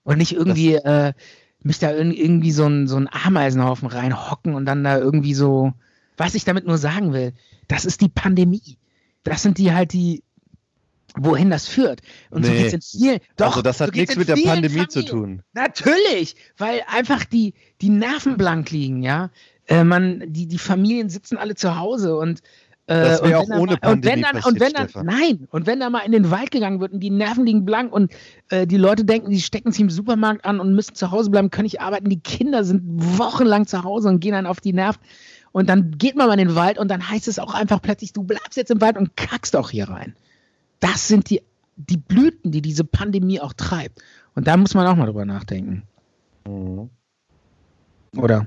Und 0.03 0.19
nicht 0.19 0.33
irgendwie 0.33 0.75
äh, 0.75 1.13
mich 1.61 1.79
da 1.79 1.91
irg- 1.91 2.13
irgendwie 2.13 2.51
so 2.51 2.67
ein, 2.67 2.89
so 2.89 2.97
ein 2.97 3.09
Ameisenhaufen 3.09 3.87
reinhocken 3.87 4.55
und 4.55 4.67
dann 4.67 4.83
da 4.83 4.99
irgendwie 4.99 5.35
so. 5.35 5.73
Was 6.17 6.35
ich 6.35 6.45
damit 6.45 6.67
nur 6.67 6.79
sagen 6.79 7.13
will, 7.13 7.35
das 7.69 7.85
ist 7.85 8.01
die 8.01 8.09
Pandemie. 8.09 8.79
Das 9.23 9.43
sind 9.43 9.59
die 9.59 9.73
halt 9.73 9.93
die, 9.93 10.25
wohin 11.19 11.51
das 11.51 11.67
führt. 11.69 12.01
Und 12.31 12.45
so 12.45 12.53
Nee. 12.53 12.59
geht's 12.59 12.73
in 12.75 12.83
vielen. 12.83 13.19
Doch, 13.37 13.49
also 13.49 13.63
das 13.63 13.79
so 13.79 13.85
hat 13.87 13.93
geht's 13.93 14.17
nichts 14.17 14.17
mit 14.17 14.29
der 14.29 14.37
Pandemie 14.49 14.87
zu 14.89 15.01
Familien. 15.03 15.39
tun. 15.39 15.43
Natürlich, 15.55 16.37
weil 16.59 16.83
einfach 16.89 17.25
die, 17.25 17.55
die 17.81 17.91
Nerven 17.91 18.37
blank 18.37 18.71
liegen, 18.71 19.03
ja. 19.03 19.31
Äh, 19.69 19.85
man, 19.85 20.23
die, 20.29 20.47
die 20.47 20.59
Familien 20.59 21.09
sitzen 21.09 21.37
alle 21.39 21.55
zu 21.57 21.77
Hause 21.79 22.17
und 22.17 22.41
äh, 22.89 22.95
Das 23.03 23.21
und 23.21 23.31
wär 23.31 23.39
wenn 23.41 23.53
auch 23.53 23.59
ohne 23.59 23.73
mal, 23.73 23.73
und 23.73 23.81
Pandemie 23.81 24.07
wenn 24.15 24.23
dann, 24.23 24.33
passiert, 24.33 24.47
und 24.47 24.61
wenn 24.61 24.73
dann, 24.73 24.89
Stefan. 24.89 25.07
nein, 25.07 25.49
und 25.51 25.67
wenn 25.67 25.81
da 25.81 25.91
mal 25.91 26.01
in 26.01 26.13
den 26.13 26.31
Wald 26.31 26.53
gegangen 26.53 26.79
wird 26.81 26.93
und 26.93 27.01
die 27.01 27.11
Nerven 27.11 27.45
liegen 27.45 27.65
blank 27.65 27.93
und 27.93 28.13
äh, 28.51 28.67
die 28.67 28.77
Leute 28.77 29.05
denken, 29.05 29.31
die 29.31 29.41
stecken 29.41 29.73
sich 29.73 29.81
im 29.81 29.91
Supermarkt 29.91 30.45
an 30.45 30.61
und 30.61 30.73
müssen 30.75 30.95
zu 30.95 31.11
Hause 31.11 31.31
bleiben, 31.31 31.51
können 31.51 31.65
nicht 31.65 31.81
arbeiten, 31.81 32.09
die 32.09 32.21
Kinder 32.21 32.63
sind 32.63 32.83
wochenlang 33.19 33.67
zu 33.67 33.83
Hause 33.83 34.09
und 34.09 34.21
gehen 34.21 34.33
dann 34.33 34.47
auf 34.47 34.61
die 34.61 34.73
Nerven. 34.73 35.01
Und 35.51 35.69
dann 35.69 35.93
geht 35.99 36.15
man 36.15 36.29
mal 36.29 36.39
in 36.39 36.47
den 36.49 36.55
Wald 36.55 36.79
und 36.79 36.89
dann 36.89 37.09
heißt 37.09 37.27
es 37.27 37.39
auch 37.41 37.55
einfach 37.55 37.83
plötzlich, 37.83 38.13
du 38.13 38.23
bleibst 38.23 38.57
jetzt 38.57 38.71
im 38.71 38.81
Wald 38.81 38.97
und 38.99 39.17
kackst 39.17 39.57
auch 39.57 39.71
hier 39.71 39.89
rein. 39.89 40.15
Das 40.81 41.09
sind 41.09 41.31
die, 41.31 41.43
die 41.77 41.97
Blüten, 41.97 42.53
die 42.53 42.63
diese 42.63 42.85
Pandemie 42.85 43.41
auch 43.41 43.53
treibt. 43.53 44.03
Und 44.35 44.47
da 44.47 44.57
muss 44.57 44.75
man 44.75 44.87
auch 44.87 44.97
mal 44.97 45.07
drüber 45.07 45.25
nachdenken. 45.25 45.83
Mhm. 46.47 46.91
Oder? 48.17 48.47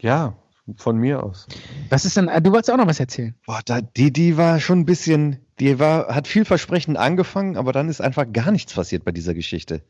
Ja, 0.00 0.34
von 0.76 0.98
mir 0.98 1.22
aus. 1.22 1.46
Was 1.90 2.04
ist 2.04 2.16
denn, 2.16 2.28
äh, 2.28 2.42
du 2.42 2.50
wolltest 2.50 2.70
auch 2.70 2.76
noch 2.76 2.86
was 2.86 3.00
erzählen. 3.00 3.34
Boah, 3.46 3.60
da, 3.64 3.80
die, 3.80 4.12
die 4.12 4.36
war 4.36 4.58
schon 4.58 4.80
ein 4.80 4.84
bisschen, 4.84 5.38
die 5.60 5.78
war, 5.78 6.14
hat 6.14 6.26
vielversprechend 6.26 6.96
angefangen, 6.96 7.56
aber 7.56 7.72
dann 7.72 7.88
ist 7.88 8.00
einfach 8.00 8.26
gar 8.32 8.50
nichts 8.50 8.74
passiert 8.74 9.04
bei 9.04 9.12
dieser 9.12 9.34
Geschichte. 9.34 9.82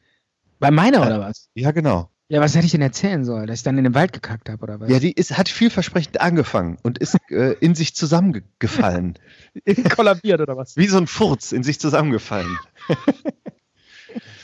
Bei 0.58 0.70
meiner 0.70 1.02
oder 1.02 1.20
was? 1.20 1.48
Ja, 1.54 1.70
genau. 1.70 2.10
Ja, 2.28 2.40
was 2.40 2.56
hätte 2.56 2.66
ich 2.66 2.72
denn 2.72 2.82
erzählen 2.82 3.24
sollen? 3.24 3.46
Dass 3.46 3.60
ich 3.60 3.62
dann 3.62 3.78
in 3.78 3.84
den 3.84 3.94
Wald 3.94 4.12
gekackt 4.12 4.48
habe 4.48 4.62
oder 4.62 4.80
was? 4.80 4.90
Ja, 4.90 4.98
die 4.98 5.12
ist, 5.12 5.38
hat 5.38 5.48
vielversprechend 5.48 6.20
angefangen 6.20 6.76
und 6.82 6.98
ist 6.98 7.16
äh, 7.30 7.52
in 7.60 7.76
sich 7.76 7.94
zusammengefallen. 7.94 9.16
kollabiert 9.94 10.40
oder 10.40 10.56
was? 10.56 10.76
Wie 10.76 10.88
so 10.88 10.98
ein 10.98 11.06
Furz 11.06 11.52
in 11.52 11.62
sich 11.62 11.78
zusammengefallen. 11.78 12.58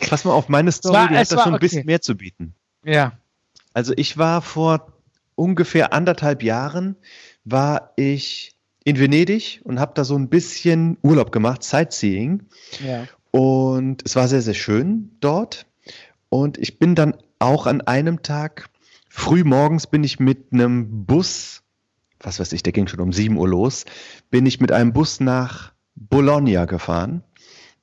Pass 0.08 0.24
mal 0.24 0.32
auf, 0.32 0.48
meine 0.48 0.70
Story, 0.70 0.94
war- 0.94 1.08
die 1.08 1.16
hat 1.16 1.32
da 1.32 1.38
schon 1.38 1.48
ein 1.48 1.54
okay. 1.54 1.60
bisschen 1.60 1.86
mehr 1.86 2.00
zu 2.00 2.16
bieten. 2.16 2.54
Ja. 2.84 3.18
Also 3.72 3.94
ich 3.96 4.16
war 4.16 4.42
vor 4.42 4.92
ungefähr 5.34 5.92
anderthalb 5.92 6.42
Jahren, 6.42 6.96
war 7.44 7.92
ich 7.96 8.56
in 8.84 8.98
Venedig 8.98 9.60
und 9.64 9.80
habe 9.80 9.92
da 9.94 10.04
so 10.04 10.16
ein 10.16 10.28
bisschen 10.28 10.98
Urlaub 11.02 11.32
gemacht, 11.32 11.64
Sightseeing. 11.64 12.44
Ja. 12.84 13.06
Und 13.32 14.02
es 14.04 14.14
war 14.14 14.28
sehr, 14.28 14.42
sehr 14.42 14.54
schön 14.54 15.16
dort. 15.20 15.66
Und 16.28 16.58
ich 16.58 16.78
bin 16.78 16.94
dann 16.94 17.16
auch 17.42 17.66
an 17.66 17.80
einem 17.82 18.22
Tag, 18.22 18.70
früh 19.08 19.44
morgens 19.44 19.86
bin 19.86 20.04
ich 20.04 20.20
mit 20.20 20.52
einem 20.52 21.04
Bus, 21.04 21.62
was 22.20 22.40
weiß 22.40 22.52
ich, 22.52 22.62
der 22.62 22.72
ging 22.72 22.86
schon 22.86 23.00
um 23.00 23.12
7 23.12 23.36
Uhr 23.36 23.48
los, 23.48 23.84
bin 24.30 24.46
ich 24.46 24.60
mit 24.60 24.72
einem 24.72 24.92
Bus 24.92 25.20
nach 25.20 25.72
Bologna 25.94 26.64
gefahren. 26.64 27.22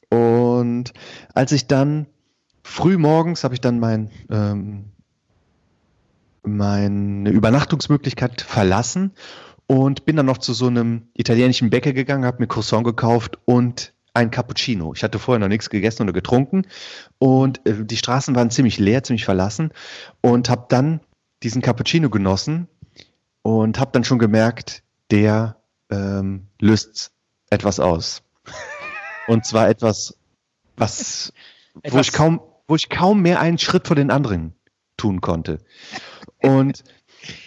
Und 0.09 0.93
als 1.33 1.51
ich 1.51 1.67
dann 1.67 2.07
früh 2.63 2.97
morgens 2.97 3.43
habe 3.43 3.53
ich 3.53 3.61
dann 3.61 3.79
mein, 3.79 4.09
ähm, 4.31 4.93
meine 6.43 7.29
Übernachtungsmöglichkeit 7.29 8.41
verlassen 8.41 9.11
und 9.67 10.05
bin 10.05 10.15
dann 10.15 10.25
noch 10.25 10.39
zu 10.39 10.53
so 10.53 10.67
einem 10.67 11.09
italienischen 11.13 11.69
Bäcker 11.69 11.93
gegangen, 11.93 12.25
habe 12.25 12.39
mir 12.39 12.47
Croissant 12.47 12.85
gekauft 12.85 13.37
und 13.45 13.93
ein 14.19 14.31
Cappuccino. 14.31 14.93
Ich 14.93 15.03
hatte 15.03 15.19
vorher 15.19 15.39
noch 15.39 15.47
nichts 15.47 15.69
gegessen 15.69 16.03
oder 16.03 16.13
getrunken 16.13 16.67
und 17.17 17.65
äh, 17.65 17.85
die 17.85 17.97
Straßen 17.97 18.35
waren 18.35 18.51
ziemlich 18.51 18.77
leer, 18.79 19.03
ziemlich 19.03 19.25
verlassen 19.25 19.71
und 20.21 20.49
habe 20.49 20.65
dann 20.69 21.01
diesen 21.43 21.61
Cappuccino 21.61 22.09
genossen 22.09 22.67
und 23.41 23.79
habe 23.79 23.91
dann 23.93 24.03
schon 24.03 24.19
gemerkt, 24.19 24.83
der 25.11 25.57
ähm, 25.89 26.47
löst 26.59 27.11
etwas 27.49 27.79
aus. 27.79 28.21
Und 29.27 29.45
zwar 29.45 29.69
etwas, 29.69 30.17
was, 30.75 31.33
wo 31.75 31.81
Etwas- 31.83 32.07
ich 32.07 32.13
kaum, 32.13 32.41
wo 32.67 32.75
ich 32.75 32.89
kaum 32.89 33.21
mehr 33.21 33.39
einen 33.39 33.57
Schritt 33.59 33.85
vor 33.87 33.95
den 33.95 34.09
anderen 34.11 34.53
tun 34.97 35.21
konnte. 35.21 35.59
Und 36.41 36.83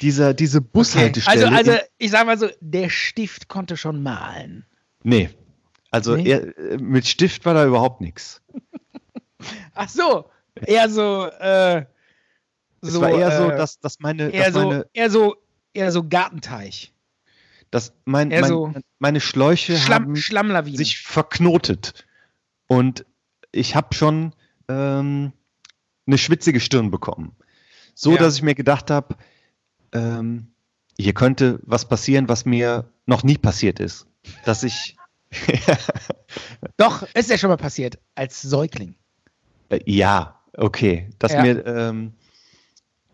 dieser, 0.01 0.33
diese 0.33 0.61
Bushaltestelle. 0.61 1.47
Also, 1.49 1.57
also, 1.57 1.73
in- 1.73 1.79
ich 1.99 2.11
sag 2.13 2.27
mal 2.27 2.39
so, 2.39 2.49
der 2.61 2.89
Stift 2.89 3.49
konnte 3.49 3.77
schon 3.77 4.03
malen. 4.03 4.65
nee. 5.03 5.29
Also 5.93 6.17
Nee? 6.17 6.29
Er, 6.31 6.59
äh, 6.59 6.79
mit 6.79 7.07
Stift 7.07 7.45
war 7.45 7.55
da 7.55 7.65
überhaupt 7.65 8.01
nichts. 8.01 8.43
Ach 9.75 9.89
so, 9.89 10.31
eher 10.67 10.89
so, 10.89 11.27
äh, 11.27 11.85
Es 12.81 13.01
war 13.01 13.11
eher 13.11 13.37
so, 13.37 13.51
äh, 13.51 13.57
dass, 13.57 13.79
dass 13.79 14.01
meine, 14.01 14.31
eher 14.31 14.47
dass 14.47 14.55
so, 14.55 14.69
meine, 14.69 14.87
eher 14.93 15.11
so, 15.11 15.37
eher 15.75 15.93
so 15.93 16.03
Gartenteich. 16.09 16.93
dass 17.71 17.93
mein, 18.05 18.29
mein, 18.29 18.45
so 18.45 18.73
meine 18.99 19.21
Schläuche 19.21 19.77
Schlamm, 19.77 20.15
haben 20.55 20.77
sich 20.77 20.99
verknotet. 21.01 22.05
Und 22.67 23.05
ich 23.53 23.75
habe 23.77 23.95
schon 23.95 24.35
ähm, 24.69 25.33
eine 26.07 26.19
schwitzige 26.19 26.61
Stirn 26.61 26.91
bekommen. 26.91 27.37
So, 27.95 28.13
Ja. 28.13 28.19
dass 28.19 28.37
ich 28.37 28.43
mir 28.43 28.55
gedacht 28.55 28.91
habe, 28.91 29.17
ähm, 29.93 30.53
hier 30.99 31.13
könnte 31.15 31.61
was 31.65 31.87
passieren, 31.89 32.29
was 32.29 32.45
mir 32.45 32.91
noch 33.07 33.23
nie 33.25 33.37
passiert 33.39 33.81
ist. 33.81 34.07
Dass 34.45 34.63
ich, 34.63 34.97
Doch, 36.77 37.03
ist 37.15 37.31
ja 37.31 37.39
schon 37.39 37.51
mal 37.51 37.57
passiert, 37.57 37.99
als 38.15 38.41
Säugling. 38.43 38.95
Äh, 39.69 39.81
ja, 39.87 40.41
okay. 40.57 41.09
Dass 41.19 41.33
Ja. 41.33 41.43
mir, 41.43 41.67
ähm, 41.67 42.13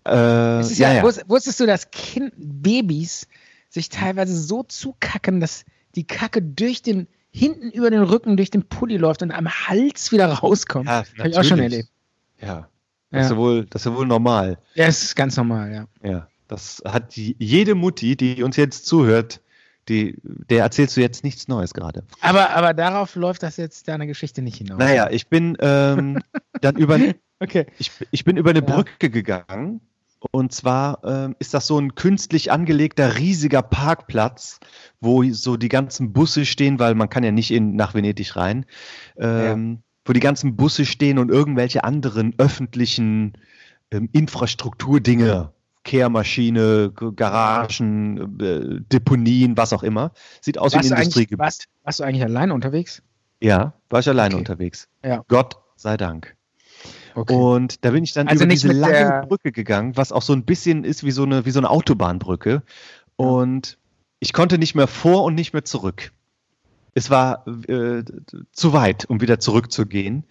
äh, 0.06 0.10
ja, 0.10 0.62
ja, 0.62 0.92
ja. 0.94 1.02
wus- 1.04 1.22
Wusstest 1.28 1.60
du, 1.60 1.66
dass 1.66 1.90
kind, 1.90 2.32
Babys 2.36 3.26
sich 3.68 3.88
teilweise 3.88 4.36
so 4.40 4.62
zukacken, 4.62 5.40
dass 5.40 5.64
die 5.94 6.06
Kacke 6.06 6.40
durch 6.42 6.82
den, 6.82 7.06
hinten 7.30 7.70
über 7.70 7.90
den 7.90 8.02
Rücken, 8.02 8.36
durch 8.36 8.50
den 8.50 8.68
Pulli 8.68 8.96
läuft 8.96 9.22
und 9.22 9.30
am 9.32 9.48
Hals 9.48 10.12
wieder 10.12 10.26
rauskommt? 10.32 10.86
Ja, 10.86 11.04
Habe 11.18 11.28
ich 11.28 11.36
auch 11.38 11.44
schon 11.44 11.58
erlebt. 11.60 11.88
Ja. 12.40 12.68
Das, 13.10 13.24
ist 13.24 13.30
Ja. 13.30 13.36
ja 13.36 13.40
wohl, 13.40 13.66
das 13.66 13.82
ist 13.82 13.86
ja 13.86 13.96
wohl 13.96 14.06
normal. 14.06 14.58
ja, 14.74 14.86
es 14.86 15.02
ist 15.02 15.16
ganz 15.16 15.36
normal, 15.36 15.72
ja. 15.72 15.86
Ja. 16.08 16.28
Das 16.46 16.82
hat 16.86 17.14
die, 17.16 17.36
jede 17.38 17.74
Mutti, 17.74 18.16
die 18.16 18.42
uns 18.42 18.56
jetzt 18.56 18.86
zuhört, 18.86 19.42
die, 19.88 20.16
der 20.22 20.62
erzählst 20.62 20.96
du 20.96 21.00
jetzt 21.00 21.24
nichts 21.24 21.48
Neues 21.48 21.74
gerade. 21.74 22.04
Aber, 22.20 22.50
aber 22.50 22.74
darauf 22.74 23.14
läuft 23.14 23.42
das 23.42 23.56
jetzt 23.56 23.88
deine 23.88 24.06
Geschichte 24.06 24.42
nicht 24.42 24.56
hinaus. 24.58 24.78
Naja, 24.78 25.08
ich 25.10 25.28
bin 25.28 25.56
ähm, 25.60 26.20
dann 26.60 26.76
über, 26.76 26.98
Okay. 27.40 27.66
ich, 27.78 27.90
ich 28.10 28.24
bin 28.24 28.36
über 28.36 28.50
eine 28.50 28.60
Ja. 28.60 28.74
Brücke 28.74 29.10
gegangen. 29.10 29.80
Und 30.32 30.52
zwar 30.52 31.04
ähm, 31.04 31.36
ist 31.38 31.54
das 31.54 31.68
so 31.68 31.78
ein 31.78 31.94
künstlich 31.94 32.50
angelegter 32.50 33.18
riesiger 33.18 33.62
Parkplatz, 33.62 34.58
wo 35.00 35.22
so 35.30 35.56
die 35.56 35.68
ganzen 35.68 36.12
Busse 36.12 36.44
stehen, 36.44 36.80
weil 36.80 36.96
man 36.96 37.08
kann 37.08 37.22
ja 37.22 37.30
nicht 37.30 37.52
in, 37.52 37.76
nach 37.76 37.94
Venedig 37.94 38.34
rein, 38.34 38.66
ähm, 39.16 39.82
wo 40.04 40.12
die 40.12 40.18
ganzen 40.20 40.56
Busse 40.56 40.86
stehen 40.86 41.18
und 41.18 41.30
irgendwelche 41.30 41.84
anderen 41.84 42.34
öffentlichen 42.38 43.34
ähm, 43.92 44.08
Infrastrukturdinge, 44.12 45.52
Kehrmaschine, 45.84 46.92
Garagen, 46.92 48.40
äh, 48.40 48.80
Deponien, 48.92 49.56
was 49.56 49.72
auch 49.72 49.82
immer. 49.82 50.12
Sieht 50.40 50.58
aus 50.58 50.72
wie 50.72 50.76
Warst 50.76 50.86
ein 50.86 50.90
du, 50.90 50.94
eigentlich, 50.96 51.04
Industriegebiet. 51.06 51.38
warst, 51.38 51.64
warst 51.84 52.00
du 52.00 52.04
eigentlich 52.04 52.24
alleine 52.24 52.54
unterwegs? 52.54 53.02
Ja, 53.40 53.74
war 53.88 54.00
ich 54.00 54.08
alleine 54.08 54.34
Okay. 54.34 54.40
unterwegs. 54.40 54.88
Ja. 55.04 55.24
Gott 55.28 55.56
sei 55.76 55.96
Dank. 55.96 56.36
Okay. 57.14 57.34
Und 57.34 57.84
da 57.84 57.90
bin 57.90 58.04
ich 58.04 58.12
dann 58.12 58.28
Also 58.28 58.44
über 58.44 58.52
diese 58.52 58.68
lange 58.72 59.26
Brücke 59.28 59.50
gegangen, 59.52 59.96
was 59.96 60.12
auch 60.12 60.22
so 60.22 60.32
ein 60.32 60.44
bisschen 60.44 60.84
ist 60.84 61.04
wie 61.04 61.10
so 61.10 61.22
eine, 61.24 61.44
wie 61.46 61.50
so 61.50 61.58
eine 61.60 61.70
Autobahnbrücke. 61.70 62.62
Und 63.16 63.78
ich 64.20 64.32
konnte 64.32 64.58
nicht 64.58 64.74
mehr 64.74 64.86
vor 64.86 65.24
und 65.24 65.34
nicht 65.34 65.52
mehr 65.52 65.64
zurück. 65.64 66.12
Es 66.94 67.10
war 67.10 67.46
äh, 67.68 68.02
zu 68.52 68.72
weit, 68.72 69.04
um 69.06 69.20
wieder 69.20 69.38
zurückzugehen. 69.40 70.24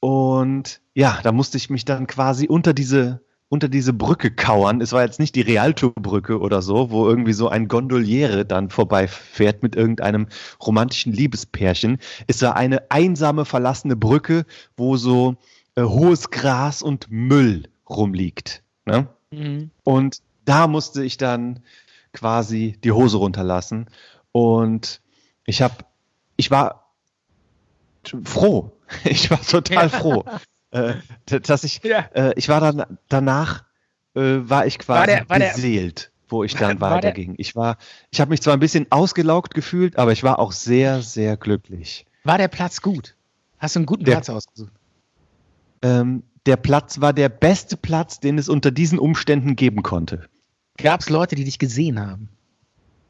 Und 0.00 0.80
ja, 0.94 1.18
da 1.22 1.32
musste 1.32 1.56
ich 1.56 1.70
mich 1.70 1.84
dann 1.84 2.06
quasi 2.06 2.46
unter 2.46 2.72
diese, 2.72 3.20
unter 3.48 3.68
diese 3.68 3.92
Brücke 3.92 4.30
kauern. 4.30 4.80
Es 4.80 4.92
war 4.92 5.02
jetzt 5.02 5.18
nicht 5.18 5.34
die 5.34 5.40
Rialto-Brücke 5.40 6.38
oder 6.38 6.60
so, 6.60 6.90
wo 6.90 7.08
irgendwie 7.08 7.32
so 7.32 7.48
ein 7.48 7.68
Gondoliere 7.68 8.44
dann 8.44 8.68
vorbeifährt 8.68 9.62
mit 9.62 9.74
irgendeinem 9.74 10.28
romantischen 10.60 11.12
Liebespärchen. 11.12 11.98
Es 12.26 12.42
war 12.42 12.56
eine 12.56 12.90
einsame, 12.90 13.44
verlassene 13.44 13.96
Brücke, 13.96 14.44
wo 14.76 14.96
so 14.96 15.36
äh, 15.76 15.82
hohes 15.82 16.30
Gras 16.30 16.82
und 16.82 17.06
Müll 17.10 17.64
rumliegt. 17.88 18.62
Ne? 18.84 19.08
Mhm. 19.30 19.70
Und 19.82 20.20
da 20.44 20.66
musste 20.66 21.02
ich 21.02 21.16
dann 21.16 21.60
quasi 22.12 22.78
die 22.84 22.92
Hose 22.92 23.16
runterlassen. 23.16 23.86
Und 24.32 25.00
ich 25.46 25.62
habe, 25.62 25.74
ich 26.36 26.50
war 26.50 26.92
froh. 28.24 28.72
Ich 29.04 29.30
war 29.30 29.42
total 29.42 29.90
froh, 29.90 30.24
äh, 30.70 30.94
dass 31.26 31.64
ich, 31.64 31.80
Ja. 31.82 32.00
äh, 32.14 32.32
ich 32.36 32.48
war 32.48 32.60
dann 32.60 32.98
danach, 33.08 33.64
äh, 34.14 34.20
war 34.42 34.66
ich 34.66 34.78
quasi 34.78 34.98
War 35.00 35.06
der- 35.06 35.28
war 35.28 35.38
der- 35.38 35.52
beseelt, 35.54 36.10
wo 36.28 36.44
ich 36.44 36.54
dann 36.54 36.80
War 36.80 36.90
der- 36.90 36.96
weiterging. 37.10 37.34
Ich 37.38 37.56
war, 37.56 37.78
ich 38.10 38.20
habe 38.20 38.30
mich 38.30 38.42
zwar 38.42 38.54
ein 38.54 38.60
bisschen 38.60 38.86
ausgelaugt 38.90 39.54
gefühlt, 39.54 39.96
aber 39.98 40.12
ich 40.12 40.22
war 40.22 40.38
auch 40.38 40.52
sehr, 40.52 41.02
sehr 41.02 41.36
glücklich. 41.36 42.06
War 42.24 42.38
der 42.38 42.48
Platz 42.48 42.82
gut? 42.82 43.14
Hast 43.58 43.74
du 43.76 43.80
einen 43.80 43.86
guten 43.86 44.04
Der- 44.04 44.12
Platz 44.12 44.28
ausgesucht? 44.30 44.72
Ähm, 45.82 46.22
der 46.46 46.56
Platz 46.56 47.00
war 47.00 47.12
der 47.12 47.28
beste 47.28 47.76
Platz, 47.76 48.20
den 48.20 48.38
es 48.38 48.48
unter 48.48 48.70
diesen 48.70 48.98
Umständen 48.98 49.54
geben 49.56 49.82
konnte. 49.82 50.28
Gab 50.76 51.00
es 51.00 51.10
Leute, 51.10 51.34
die 51.36 51.44
dich 51.44 51.58
gesehen 51.58 52.00
haben? 52.00 52.28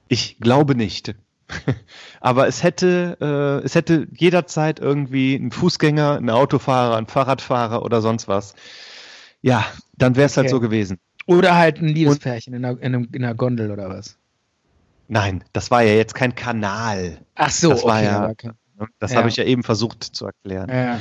Ich 0.09 0.39
glaube 0.41 0.75
nicht. 0.75 1.15
Aber 2.21 2.47
es 2.47 2.63
hätte, 2.63 3.17
äh, 3.21 3.65
es 3.65 3.75
hätte 3.75 4.07
jederzeit 4.13 4.81
irgendwie 4.81 5.35
ein 5.35 5.51
Fußgänger, 5.51 6.17
ein 6.17 6.31
Autofahrer, 6.31 6.97
ein 6.97 7.07
Fahrradfahrer 7.07 7.83
oder 7.83 8.01
sonst 8.03 8.29
was. 8.29 8.55
Ja, 9.41 9.65
dann 9.97 10.17
wäre 10.17 10.27
es 10.27 10.37
halt 10.37 10.47
Okay. 10.47 10.55
so 10.55 10.61
gewesen. 10.61 10.99
Oder 11.27 11.57
halt 11.57 11.79
ein 11.81 11.89
Liebespärchen 11.89 12.55
in 12.55 12.65
einer, 12.65 12.79
in, 12.81 12.95
einem, 12.95 13.09
in 13.13 13.25
einer 13.25 13.35
Gondel 13.35 13.71
oder 13.71 13.89
was? 13.89 14.17
Nein, 15.09 15.45
das 15.53 15.71
war 15.71 15.83
ja 15.83 15.95
jetzt 15.95 16.15
kein 16.15 16.35
Kanal. 16.35 17.19
Ach 17.35 17.51
so, 17.51 17.71
Das 17.71 17.85
war 17.85 17.97
okay, 17.97 18.05
ja- 18.05 18.17
aber 18.23 18.31
okay. 18.33 18.51
Das 19.01 19.11
Ja. 19.13 19.19
habe 19.19 19.29
ich 19.29 19.37
ja 19.37 19.45
eben 19.45 19.63
versucht 19.65 20.05
zu 20.05 20.27
erklären. 20.27 20.69
Ja. 20.71 21.01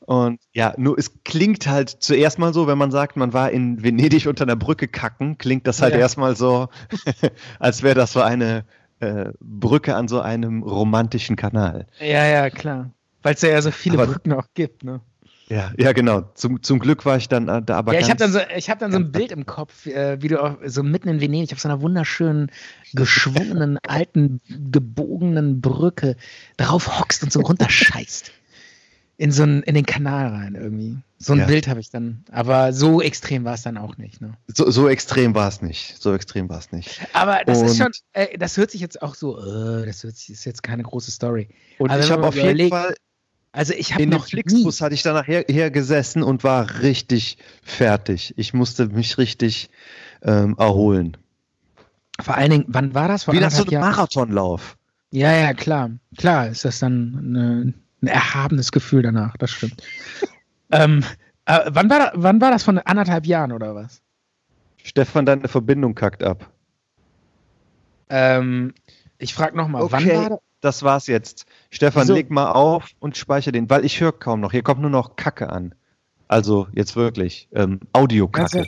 Und 0.00 0.40
ja, 0.52 0.74
nur 0.76 0.98
es 0.98 1.22
klingt 1.24 1.66
halt 1.66 1.88
zuerst 1.88 2.38
mal 2.38 2.52
so, 2.52 2.66
wenn 2.66 2.76
man 2.76 2.90
sagt, 2.90 3.16
man 3.16 3.32
war 3.32 3.50
in 3.50 3.82
Venedig 3.82 4.26
unter 4.26 4.44
einer 4.44 4.56
Brücke 4.56 4.88
kacken, 4.88 5.38
klingt 5.38 5.66
das 5.66 5.80
halt 5.80 5.94
Ja. 5.94 6.00
erstmal 6.00 6.36
so, 6.36 6.68
als 7.58 7.82
wäre 7.82 7.94
das 7.94 8.12
so 8.12 8.20
eine 8.20 8.64
äh, 9.00 9.26
Brücke 9.40 9.96
an 9.96 10.08
so 10.08 10.20
einem 10.20 10.62
romantischen 10.62 11.36
Kanal. 11.36 11.86
ja, 12.00 12.24
ja, 12.26 12.50
klar. 12.50 12.90
Weil 13.22 13.34
es 13.34 13.42
ja, 13.42 13.60
so 13.62 13.70
viele 13.70 13.98
Aber- 13.98 14.06
Brücken 14.06 14.32
auch 14.32 14.48
gibt, 14.54 14.84
ne? 14.84 15.00
Ja, 15.48 15.72
ja, 15.76 15.92
genau. 15.92 16.22
Zum, 16.34 16.62
zum 16.62 16.78
Glück 16.78 17.04
war 17.04 17.18
ich 17.18 17.28
dann 17.28 17.48
äh, 17.48 17.60
da 17.62 17.76
aber 17.76 17.92
ja, 17.92 18.00
ich 18.00 18.08
habe 18.08 18.16
dann, 18.18 18.32
so, 18.32 18.40
ich 18.56 18.70
hab 18.70 18.78
dann 18.78 18.92
so 18.92 18.98
ein 18.98 19.12
Bild 19.12 19.30
im 19.30 19.44
Kopf, 19.44 19.86
äh, 19.86 20.20
wie 20.22 20.28
du 20.28 20.42
auch 20.42 20.56
so 20.64 20.82
mitten 20.82 21.08
in 21.08 21.20
Venedig 21.20 21.52
auf 21.52 21.60
so 21.60 21.68
einer 21.68 21.82
wunderschönen, 21.82 22.50
geschwungenen, 22.94 23.78
alten, 23.86 24.40
gebogenen 24.48 25.60
Brücke 25.60 26.16
drauf 26.56 26.98
hockst 26.98 27.22
und 27.22 27.32
so 27.32 27.40
runterscheißt. 27.40 28.32
In 29.16 29.30
so 29.30 29.44
einen, 29.44 29.62
in 29.62 29.74
den 29.76 29.86
Kanal 29.86 30.28
rein 30.28 30.54
irgendwie. 30.56 30.96
So 31.18 31.34
ein 31.34 31.38
Ja. 31.38 31.46
Bild 31.46 31.68
habe 31.68 31.78
ich 31.80 31.88
dann. 31.90 32.24
Aber 32.32 32.72
so 32.72 33.00
extrem 33.00 33.44
war 33.44 33.54
es 33.54 33.62
dann 33.62 33.78
auch 33.78 33.96
nicht. 33.96 34.20
Ne? 34.20 34.34
so, 34.48 34.68
so 34.70 34.88
extrem 34.88 35.34
war 35.34 35.46
es 35.48 35.62
nicht. 35.62 36.02
So 36.02 36.12
extrem 36.14 36.48
war 36.48 36.58
es 36.58 36.72
nicht. 36.72 37.00
Aber 37.12 37.40
das 37.46 37.62
ist 37.62 37.70
Und- 37.72 37.76
schon, 37.76 37.92
äh, 38.12 38.36
das 38.36 38.56
hört 38.56 38.70
sich 38.72 38.80
jetzt 38.80 39.00
auch 39.02 39.14
so, 39.14 39.38
äh, 39.38 39.86
das 39.86 40.02
hört 40.02 40.16
sich, 40.16 40.30
ist 40.30 40.44
jetzt 40.44 40.62
keine 40.64 40.82
große 40.82 41.10
Story. 41.12 41.48
Und 41.78 41.90
Aber 41.90 42.00
ich 42.00 42.10
habe 42.10 42.26
auf 42.26 42.34
jeden 42.34 42.68
Fall 42.70 42.94
Also 43.52 43.72
ich 43.72 43.94
habe 43.94 44.04
noch 44.08 44.26
Flixbus 44.26 44.80
hatte 44.80 44.96
ich 44.96 45.02
dann 45.02 45.14
nachher 45.14 45.44
her 45.48 45.70
gesessen 45.70 46.24
und 46.24 46.42
war 46.42 46.80
richtig 46.82 47.38
fertig. 47.62 48.34
Ich 48.36 48.52
musste 48.52 48.88
mich 48.88 49.16
richtig 49.16 49.70
ähm, 50.22 50.56
erholen. 50.58 51.16
vor 52.20 52.34
allen 52.36 52.50
Dingen, 52.50 52.64
wann 52.66 52.94
war 52.94 53.06
das? 53.06 53.24
Vor 53.24 53.34
Wie 53.34 53.38
nach 53.38 53.52
so 53.52 53.64
Jahren? 53.64 53.88
Marathonlauf. 53.90 54.76
Ja, 55.12 55.32
ja, 55.32 55.54
klar. 55.54 55.90
Klar 56.18 56.48
ist 56.48 56.64
das 56.64 56.80
dann 56.80 57.16
eine, 57.24 57.74
ein 58.04 58.06
erhabenes 58.08 58.72
Gefühl 58.72 59.02
danach, 59.02 59.36
das 59.36 59.50
stimmt. 59.50 59.82
ähm, 60.70 61.04
äh, 61.46 61.60
wann, 61.68 61.90
war 61.90 62.12
wann 62.14 62.40
war 62.40 62.50
das 62.50 62.62
von 62.62 62.78
anderthalb 62.78 63.26
Jahren 63.26 63.52
oder 63.52 63.74
was? 63.74 64.00
Stefan, 64.82 65.26
deine 65.26 65.48
Verbindung 65.48 65.94
kackt 65.94 66.22
ab. 66.22 66.50
Ähm, 68.10 68.74
ich 69.18 69.34
frage 69.34 69.56
nochmal, 69.56 69.86
wann 69.90 70.06
war 70.08 70.28
das? 70.30 70.38
das 70.60 70.82
war's 70.82 71.06
jetzt. 71.06 71.46
Stefan, 71.70 72.02
Wieso? 72.02 72.14
leg 72.14 72.30
mal 72.30 72.52
auf 72.52 72.90
und 73.00 73.16
speichere 73.16 73.52
den, 73.52 73.68
weil 73.70 73.84
ich 73.84 74.00
höre 74.00 74.12
kaum 74.12 74.40
noch. 74.40 74.52
Hier 74.52 74.62
kommt 74.62 74.80
nur 74.80 74.90
noch 74.90 75.16
Kacke 75.16 75.50
an. 75.50 75.74
Also 76.28 76.68
jetzt 76.72 76.96
wirklich. 76.96 77.48
Ähm, 77.52 77.80
Audiokacke. 77.92 78.66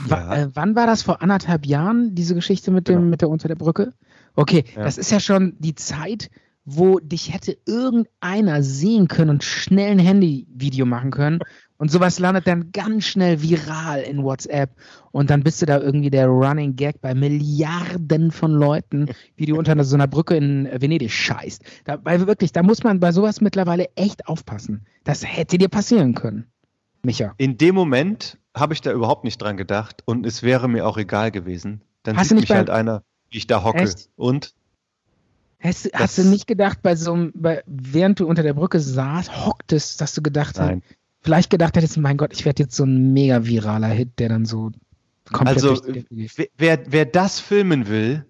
Wa 0.00 0.16
Ja. 0.18 0.34
äh, 0.34 0.48
wann 0.54 0.74
war 0.76 0.86
das 0.86 1.02
vor 1.02 1.22
anderthalb 1.22 1.66
Jahren, 1.66 2.14
diese 2.14 2.34
Geschichte 2.34 2.70
mit, 2.70 2.88
dem, 2.88 2.96
Genau. 2.96 3.10
mit 3.10 3.20
der 3.20 3.28
Unter 3.28 3.48
der 3.48 3.54
Brücke? 3.56 3.92
Okay, 4.34 4.64
Ja. 4.74 4.82
das 4.84 4.96
ist 4.98 5.10
ja 5.10 5.20
schon 5.20 5.54
die 5.58 5.74
Zeit, 5.74 6.30
wo 6.76 6.98
dich 6.98 7.32
hätte 7.32 7.56
irgendeiner 7.66 8.62
sehen 8.62 9.08
können 9.08 9.30
und 9.30 9.44
schnell 9.44 9.92
ein 9.92 9.98
Handyvideo 9.98 10.86
machen 10.86 11.10
können. 11.10 11.40
Und 11.76 11.90
sowas 11.90 12.18
landet 12.18 12.46
dann 12.46 12.72
ganz 12.72 13.06
schnell 13.06 13.40
viral 13.40 14.02
in 14.02 14.22
WhatsApp. 14.22 14.70
Und 15.12 15.30
dann 15.30 15.42
bist 15.42 15.62
du 15.62 15.66
da 15.66 15.80
irgendwie 15.80 16.10
der 16.10 16.26
Running 16.26 16.76
Gag 16.76 17.00
bei 17.00 17.14
Milliarden 17.14 18.30
von 18.30 18.52
Leuten, 18.52 19.06
wie 19.36 19.46
du 19.46 19.56
unter 19.56 19.82
so 19.82 19.96
einer 19.96 20.06
Brücke 20.06 20.36
in 20.36 20.68
Venedig 20.70 21.10
scheißt. 21.12 21.64
Weil 22.02 22.26
wirklich, 22.26 22.52
da 22.52 22.62
muss 22.62 22.82
man 22.82 23.00
bei 23.00 23.12
sowas 23.12 23.40
mittlerweile 23.40 23.88
echt 23.96 24.28
aufpassen. 24.28 24.84
Das 25.04 25.24
hätte 25.24 25.56
dir 25.56 25.68
passieren 25.68 26.14
können. 26.14 26.46
Micha. 27.02 27.32
In 27.38 27.56
dem 27.56 27.74
Moment 27.74 28.38
habe 28.54 28.74
ich 28.74 28.82
da 28.82 28.92
überhaupt 28.92 29.24
nicht 29.24 29.38
dran 29.38 29.56
gedacht 29.56 30.02
und 30.04 30.26
es 30.26 30.42
wäre 30.42 30.68
mir 30.68 30.86
auch 30.86 30.98
egal 30.98 31.30
gewesen. 31.30 31.80
Dann 32.02 32.16
Hast 32.16 32.28
sieht 32.28 32.32
du 32.32 32.40
nicht 32.40 32.50
mich 32.50 32.56
halt 32.56 32.68
einer, 32.68 33.04
wie 33.30 33.38
ich 33.38 33.46
da 33.46 33.64
hocke. 33.64 33.84
Echt? 33.84 34.10
Und 34.16 34.54
Hast, 35.62 35.84
du- 35.84 35.88
Das- 35.90 36.00
hast 36.00 36.18
du 36.18 36.24
nicht 36.24 36.46
gedacht, 36.46 36.80
bei 36.82 36.96
so 36.96 37.12
einem, 37.12 37.32
bei, 37.34 37.62
während 37.66 38.18
du 38.20 38.26
unter 38.26 38.42
der 38.42 38.54
Brücke 38.54 38.80
saß, 38.80 39.44
hocktest, 39.46 40.00
dass 40.00 40.14
du 40.14 40.22
gedacht 40.22 40.58
hast, 40.58 40.66
nein. 40.66 40.82
vielleicht 41.20 41.50
gedacht 41.50 41.76
hättest, 41.76 41.96
mein 41.98 42.16
Gott, 42.16 42.32
ich 42.32 42.44
werde 42.44 42.62
jetzt 42.62 42.74
so 42.76 42.84
ein 42.84 43.12
mega 43.12 43.44
viraler 43.44 43.88
Hit, 43.88 44.18
der 44.18 44.30
dann 44.30 44.46
so 44.46 44.70
komplett 45.30 45.56
Also 45.62 45.80
wer, 46.56 46.80
wer 46.86 47.04
das 47.04 47.40
filmen 47.40 47.88
will, 47.88 48.24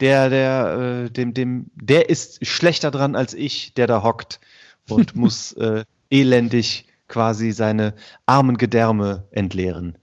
der, 0.00 0.28
der, 0.30 1.04
äh, 1.06 1.10
dem, 1.10 1.34
dem, 1.34 1.70
der 1.74 2.08
ist 2.08 2.44
schlechter 2.46 2.90
dran 2.90 3.16
als 3.16 3.34
ich, 3.34 3.74
der 3.74 3.86
da 3.86 4.02
hockt 4.02 4.40
und 4.88 5.16
muss 5.16 5.52
äh, 5.54 5.84
elendig 6.10 6.86
quasi 7.08 7.50
seine 7.52 7.94
armen 8.26 8.58
Gedärme 8.58 9.24
entleeren. 9.30 9.96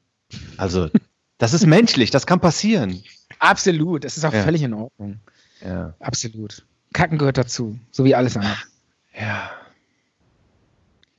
Also, 0.57 0.89
das 1.37 1.53
ist 1.53 1.65
menschlich, 1.65 2.09
das 2.11 2.25
kann 2.25 2.39
passieren. 2.39 3.03
Absolut, 3.39 4.03
das 4.03 4.17
ist 4.17 4.25
auch 4.25 4.33
Ja. 4.33 4.43
völlig 4.43 4.63
in 4.63 4.73
Ordnung. 4.73 5.19
Ja. 5.63 5.93
Absolut. 5.99 6.65
Kacken 6.93 7.17
gehört 7.17 7.37
dazu, 7.37 7.79
so 7.91 8.03
wie 8.05 8.15
alles 8.15 8.37
andere. 8.37 8.57
Ja. 9.19 9.51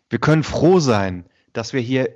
Wir 0.08 0.18
können 0.18 0.42
froh 0.42 0.80
sein, 0.80 1.24
dass 1.52 1.72
wir 1.72 1.80
hier 1.80 2.08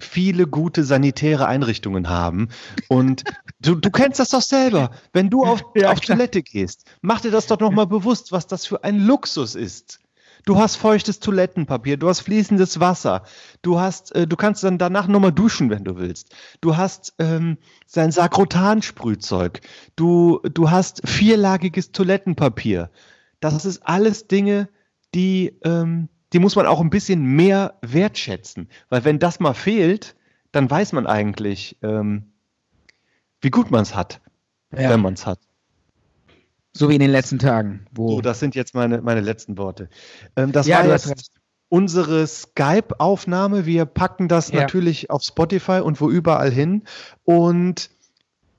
viele 0.00 0.46
gute 0.46 0.84
sanitäre 0.84 1.46
Einrichtungen 1.46 2.08
haben. 2.08 2.48
Und 2.88 3.24
du, 3.60 3.74
du 3.74 3.90
kennst 3.90 4.20
das 4.20 4.30
doch 4.30 4.42
selber. 4.42 4.90
Wenn 5.12 5.30
du 5.30 5.44
auf, 5.44 5.64
Ja, 5.74 5.90
auf. 5.90 6.00
Toilette 6.00 6.42
gehst, 6.42 6.84
mach 7.00 7.20
dir 7.20 7.30
das 7.30 7.46
doch 7.46 7.58
nochmal 7.58 7.86
bewusst, 7.86 8.32
was 8.32 8.46
das 8.46 8.66
für 8.66 8.84
ein 8.84 9.00
Luxus 9.00 9.54
ist. 9.54 10.00
Du 10.48 10.58
hast 10.58 10.76
feuchtes 10.76 11.20
Toilettenpapier, 11.20 11.98
du 11.98 12.08
hast 12.08 12.20
fließendes 12.20 12.80
Wasser, 12.80 13.22
du 13.60 13.78
hast, 13.78 14.14
äh, 14.14 14.26
du 14.26 14.34
kannst 14.34 14.64
dann 14.64 14.78
danach 14.78 15.06
nochmal 15.06 15.30
duschen, 15.30 15.68
wenn 15.68 15.84
du 15.84 15.98
willst. 15.98 16.34
Du 16.62 16.78
hast 16.78 17.12
ähm, 17.18 17.58
sein 17.86 18.12
Sakrotan-Sprühzeug, 18.12 19.60
du, 19.94 20.40
du 20.54 20.70
hast 20.70 21.06
vierlagiges 21.06 21.92
Toilettenpapier. 21.92 22.90
Das 23.40 23.62
ist 23.66 23.86
alles 23.86 24.26
Dinge, 24.26 24.70
die, 25.14 25.54
ähm, 25.64 26.08
die 26.32 26.38
muss 26.38 26.56
man 26.56 26.64
auch 26.64 26.80
ein 26.80 26.88
bisschen 26.88 27.22
mehr 27.26 27.74
wertschätzen. 27.82 28.70
Weil 28.88 29.04
wenn 29.04 29.18
das 29.18 29.40
mal 29.40 29.52
fehlt, 29.52 30.16
dann 30.50 30.70
weiß 30.70 30.92
man 30.94 31.06
eigentlich, 31.06 31.76
ähm, 31.82 32.32
wie 33.42 33.50
gut 33.50 33.70
man 33.70 33.82
es 33.82 33.94
hat, 33.94 34.22
Ja. 34.72 34.88
wenn 34.88 35.00
man 35.02 35.12
es 35.12 35.26
hat. 35.26 35.40
So 36.78 36.88
wie 36.88 36.94
in 36.94 37.00
den 37.00 37.10
letzten 37.10 37.38
Tagen. 37.38 37.86
So, 37.96 38.20
das 38.20 38.38
sind 38.38 38.54
jetzt 38.54 38.74
meine, 38.74 39.02
meine 39.02 39.20
letzten 39.20 39.58
Worte. 39.58 39.88
Ähm, 40.36 40.52
das 40.52 40.66
Ja, 40.66 40.78
war 40.78 40.86
jetzt 40.86 41.30
unsere 41.68 42.26
Skype-Aufnahme. 42.26 43.66
Wir 43.66 43.84
packen 43.84 44.28
das 44.28 44.50
Ja. 44.50 44.60
natürlich 44.60 45.10
auf 45.10 45.22
Spotify 45.22 45.80
und 45.80 46.00
wo 46.00 46.08
überall 46.08 46.50
hin. 46.50 46.84
Und 47.24 47.90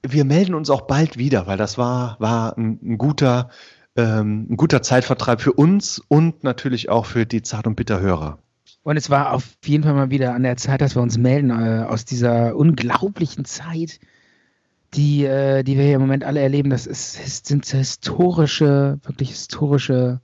wir 0.03 0.25
melden 0.25 0.53
uns 0.53 0.69
auch 0.69 0.81
bald 0.81 1.17
wieder, 1.17 1.47
weil 1.47 1.57
das 1.57 1.77
war, 1.77 2.17
war 2.19 2.57
ein, 2.57 2.79
ein 2.83 2.97
guter, 2.97 3.49
ähm, 3.95 4.47
ein 4.49 4.57
guter 4.57 4.81
Zeitvertreib 4.81 5.41
für 5.41 5.53
uns 5.53 5.99
und 6.07 6.43
natürlich 6.43 6.89
auch 6.89 7.05
für 7.05 7.25
die 7.25 7.41
Zart- 7.41 7.67
und 7.67 7.75
Bitter-Hörer. 7.75 8.39
Und 8.83 8.97
es 8.97 9.09
war 9.09 9.33
auf 9.33 9.45
jeden 9.65 9.83
Fall 9.83 9.93
mal 9.93 10.09
wieder 10.09 10.33
an 10.33 10.43
der 10.43 10.57
Zeit, 10.57 10.81
dass 10.81 10.95
wir 10.95 11.01
uns 11.01 11.17
melden 11.17 11.51
äh, 11.51 11.85
aus 11.87 12.05
dieser 12.05 12.55
unglaublichen 12.55 13.45
Zeit, 13.45 13.99
die, 14.93 15.25
äh, 15.25 15.63
die 15.63 15.77
wir 15.77 15.83
hier 15.85 15.95
im 15.95 16.01
Moment 16.01 16.23
alle 16.23 16.39
erleben. 16.41 16.69
Das 16.69 16.87
ist, 16.87 17.45
sind 17.45 17.65
historische, 17.65 18.99
wirklich 19.03 19.29
historische, 19.29 20.19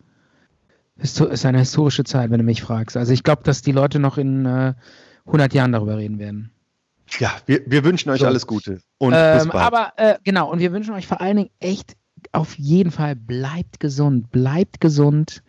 histo 0.97 1.25
ist 1.25 1.45
eine 1.45 1.59
historische 1.59 2.03
Zeit, 2.03 2.31
wenn 2.31 2.39
du 2.39 2.43
mich 2.45 2.61
fragst. 2.61 2.97
Also 2.97 3.13
ich 3.13 3.23
glaube, 3.23 3.43
dass 3.43 3.61
die 3.61 3.71
Leute 3.71 3.99
noch 3.99 4.17
in 4.17 4.45
äh, 4.45 4.73
100 5.25 5.53
Jahren 5.53 5.71
darüber 5.71 5.97
reden 5.97 6.19
werden. 6.19 6.51
Ja, 7.19 7.31
wir, 7.45 7.61
wir 7.67 7.83
wünschen 7.83 8.09
euch 8.09 8.21
So. 8.21 8.25
alles 8.25 8.47
Gute 8.47 8.79
und 8.97 9.11
bis 9.11 9.43
Ähm, 9.43 9.49
bald. 9.49 9.65
aber 9.65 9.93
äh, 9.97 10.15
genau, 10.23 10.51
und 10.51 10.59
wir 10.59 10.71
wünschen 10.71 10.93
euch 10.95 11.05
vor 11.07 11.21
allen 11.21 11.37
Dingen 11.37 11.49
echt 11.59 11.95
auf 12.31 12.57
jeden 12.57 12.89
Fall, 12.91 13.15
bleibt 13.15 13.79
gesund, 13.79 14.31
bleibt 14.31 14.81
gesund 14.81 15.43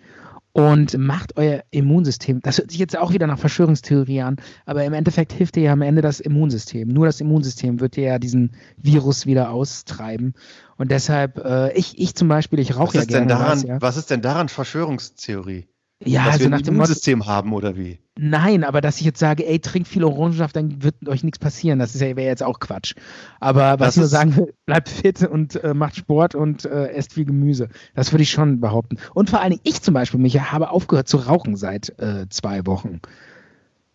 und 0.57 0.96
macht 0.96 1.36
euer 1.36 1.64
Immunsystem. 1.70 2.40
Das 2.40 2.57
hört 2.57 2.70
sich 2.70 2.80
jetzt 2.80 2.96
auch 2.96 3.12
wieder 3.12 3.26
nach 3.26 3.38
Verschwörungstheorie 3.38 4.22
an, 4.22 4.36
aber 4.64 4.84
im 4.84 4.94
Endeffekt 4.94 5.34
hilft 5.34 5.57
dir 5.57 5.64
ja 5.64 5.72
am 5.72 5.82
Ende 5.82 6.00
das 6.00 6.18
Immunsystem. 6.18 6.88
Nur 6.88 7.04
das 7.04 7.20
Immunsystem 7.20 7.78
wird 7.78 7.96
dir 7.96 8.04
ja 8.04 8.18
diesen 8.18 8.52
Virus 8.78 9.26
wieder 9.26 9.50
austreiben. 9.50 10.32
Und 10.78 10.90
deshalb, 10.90 11.44
äh, 11.44 11.74
ich, 11.74 11.98
ich 11.98 12.14
zum 12.14 12.28
Beispiel, 12.28 12.59
ich 12.59 12.70
was, 12.70 12.78
rauche 12.78 12.94
ja 12.94 13.00
ist 13.02 13.11
denn 13.12 13.26
gerne. 13.26 13.42
daran, 13.42 13.59
weißt 13.59 13.64
ja. 13.66 13.82
was 13.82 13.98
ist 13.98 14.11
denn 14.11 14.22
daran 14.22 14.48
Verschwörungstheorie? 14.48 15.66
ja, 16.02 16.24
Dass 16.24 16.32
also 16.34 16.44
wir 16.44 16.50
nach 16.50 16.59
ein 16.59 16.64
dem 16.64 16.74
Motto, 16.74 16.84
Immunsystem 16.86 17.26
haben 17.26 17.52
oder 17.52 17.76
wie? 17.76 17.98
Nein, 18.18 18.64
aber 18.64 18.80
dass 18.80 18.98
ich 18.98 19.04
jetzt 19.04 19.18
sage, 19.18 19.46
ey, 19.46 19.58
trinkt 19.60 19.88
viel 19.88 20.02
Orangensaft, 20.02 20.56
dann 20.56 20.82
wird 20.82 21.06
euch 21.06 21.22
nichts 21.22 21.38
passieren. 21.38 21.78
Das 21.78 21.94
ist 21.94 22.00
ja, 22.00 22.16
wäre 22.16 22.28
jetzt 22.28 22.42
auch 22.42 22.60
Quatsch. 22.60 22.94
Aber 23.40 23.78
was 23.78 23.88
Das 23.88 23.96
ich 23.96 24.00
nur 24.00 24.08
sagen 24.08 24.36
will, 24.36 24.54
bleibt 24.64 24.88
fit 24.88 25.22
und 25.22 25.62
äh, 25.62 25.74
macht 25.74 25.96
Sport 25.96 26.34
und 26.34 26.64
äh, 26.64 26.88
esst 26.88 27.12
viel 27.12 27.26
Gemüse. 27.26 27.68
Das 27.94 28.12
würde 28.12 28.22
ich 28.22 28.30
schon 28.30 28.60
behaupten. 28.60 28.96
Und 29.12 29.28
vor 29.28 29.40
allen 29.40 29.50
Dingen, 29.50 29.62
ich 29.64 29.82
zum 29.82 29.92
Beispiel, 29.92 30.18
mich 30.18 30.40
habe 30.40 30.70
aufgehört 30.70 31.08
zu 31.08 31.18
rauchen 31.18 31.56
seit 31.56 31.98
äh, 31.98 32.26
zwei 32.30 32.64
Wochen. 32.64 33.00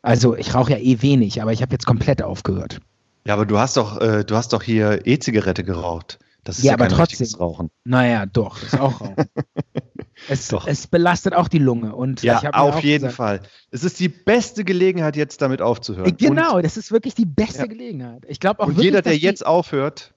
Also 0.03 0.35
ich 0.35 0.53
rauche 0.53 0.71
ja 0.71 0.77
eh 0.77 1.01
wenig, 1.01 1.41
aber 1.41 1.51
ich 1.51 1.63
habe 1.63 1.71
jetzt 1.71 1.85
komplett 1.85 2.21
aufgehört. 2.21 2.79
Ja, 3.25 3.33
aber 3.33 3.47
du 3.47 3.57
hast 3.57 3.77
doch, 3.77 3.99
äh, 4.01 4.23
du 4.23 4.35
hast 4.35 4.53
doch 4.53 4.61
hier 4.61 5.05
E-Zigarette 5.05 5.63
geraucht. 5.63 6.19
Das 6.43 6.57
ist 6.57 6.63
Ja, 6.63 6.71
ja, 6.71 6.73
aber 6.75 6.89
trotzdem. 6.89 7.27
Rauchen. 7.39 7.69
Naja, 7.85 8.25
doch, 8.25 8.61
ist 8.61 8.79
auch 8.79 9.01
Rauchen. 9.01 9.15
es, 10.29 10.47
Doch. 10.49 10.67
es 10.67 10.87
belastet 10.87 11.33
auch 11.33 11.47
die 11.47 11.57
Lunge. 11.59 11.95
Und 11.95 12.21
Ja, 12.23 12.37
auf 12.53 12.75
auch 12.75 12.79
jeden 12.83 13.03
gesagt, 13.05 13.15
Fall. 13.15 13.41
Es 13.71 13.83
ist 13.83 13.99
die 13.99 14.09
beste 14.09 14.63
Gelegenheit, 14.63 15.15
jetzt 15.15 15.41
damit 15.41 15.61
aufzuhören. 15.61 16.15
Genau, 16.17 16.61
das 16.61 16.77
ist 16.77 16.91
wirklich 16.91 17.15
die 17.15 17.25
beste 17.25 17.59
Ja. 17.59 17.65
Gelegenheit. 17.67 18.25
Ich 18.27 18.39
glaube 18.39 18.59
auch 18.59 18.65
Und, 18.65 18.71
und 18.71 18.77
wirklich, 18.77 18.85
jeder, 18.85 19.01
der 19.01 19.13
die- 19.13 19.19
jetzt 19.19 19.45
aufhört, 19.45 20.13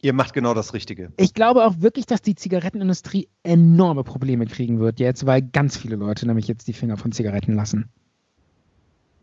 ihr 0.00 0.12
macht 0.12 0.32
genau 0.34 0.54
das 0.54 0.74
Richtige. 0.74 1.12
Ich 1.16 1.34
glaube 1.34 1.64
auch 1.64 1.74
wirklich, 1.80 2.06
dass 2.06 2.22
die 2.22 2.34
Zigarettenindustrie 2.34 3.28
enorme 3.44 4.02
Probleme 4.04 4.46
kriegen 4.46 4.80
wird 4.80 4.98
jetzt, 4.98 5.26
weil 5.26 5.42
ganz 5.42 5.76
viele 5.76 5.96
Leute 5.96 6.26
nämlich 6.26 6.48
jetzt 6.48 6.66
die 6.66 6.72
Finger 6.72 6.96
von 6.96 7.12
Zigaretten 7.12 7.54
lassen. 7.54 7.88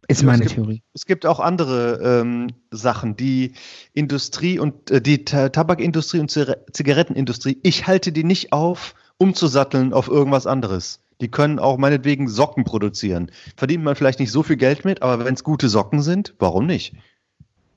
Ist 0.08 0.22
Ja, 0.22 0.28
meine 0.28 0.44
es 0.44 0.50
gibt- 0.50 0.56
Theorie. 0.56 0.82
Es 0.94 1.06
gibt 1.06 1.26
auch 1.28 1.40
andere 1.40 2.22
ähm, 2.22 2.48
Sachen, 2.72 3.16
die 3.16 3.54
Industrie 3.94 4.58
und 4.58 4.90
äh, 4.90 5.02
die 5.02 5.24
Ta 5.24 5.50
Tabakindustrie 5.50 6.20
und 6.20 6.32
Zigarettenindustrie, 6.32 7.60
ich 7.62 7.86
halte 7.86 8.12
die 8.12 8.24
nicht 8.24 8.52
auf, 8.52 8.96
umzusatteln 9.20 9.94
auf 9.94 10.08
irgendwas 10.08 10.48
anderes. 10.48 11.02
Die 11.22 11.30
können 11.30 11.60
auch 11.60 11.78
meinetwegen 11.78 12.28
Socken 12.28 12.64
produzieren. 12.64 13.30
Verdient 13.56 13.84
man 13.84 13.96
vielleicht 13.96 14.20
nicht 14.20 14.32
so 14.32 14.42
viel 14.42 14.58
Geld 14.58 14.86
mit, 14.86 15.02
aber 15.04 15.24
wenn 15.24 15.36
es 15.36 15.44
gute 15.44 15.70
Socken 15.70 16.02
sind, 16.02 16.34
warum 16.40 16.66
nicht? 16.66 16.96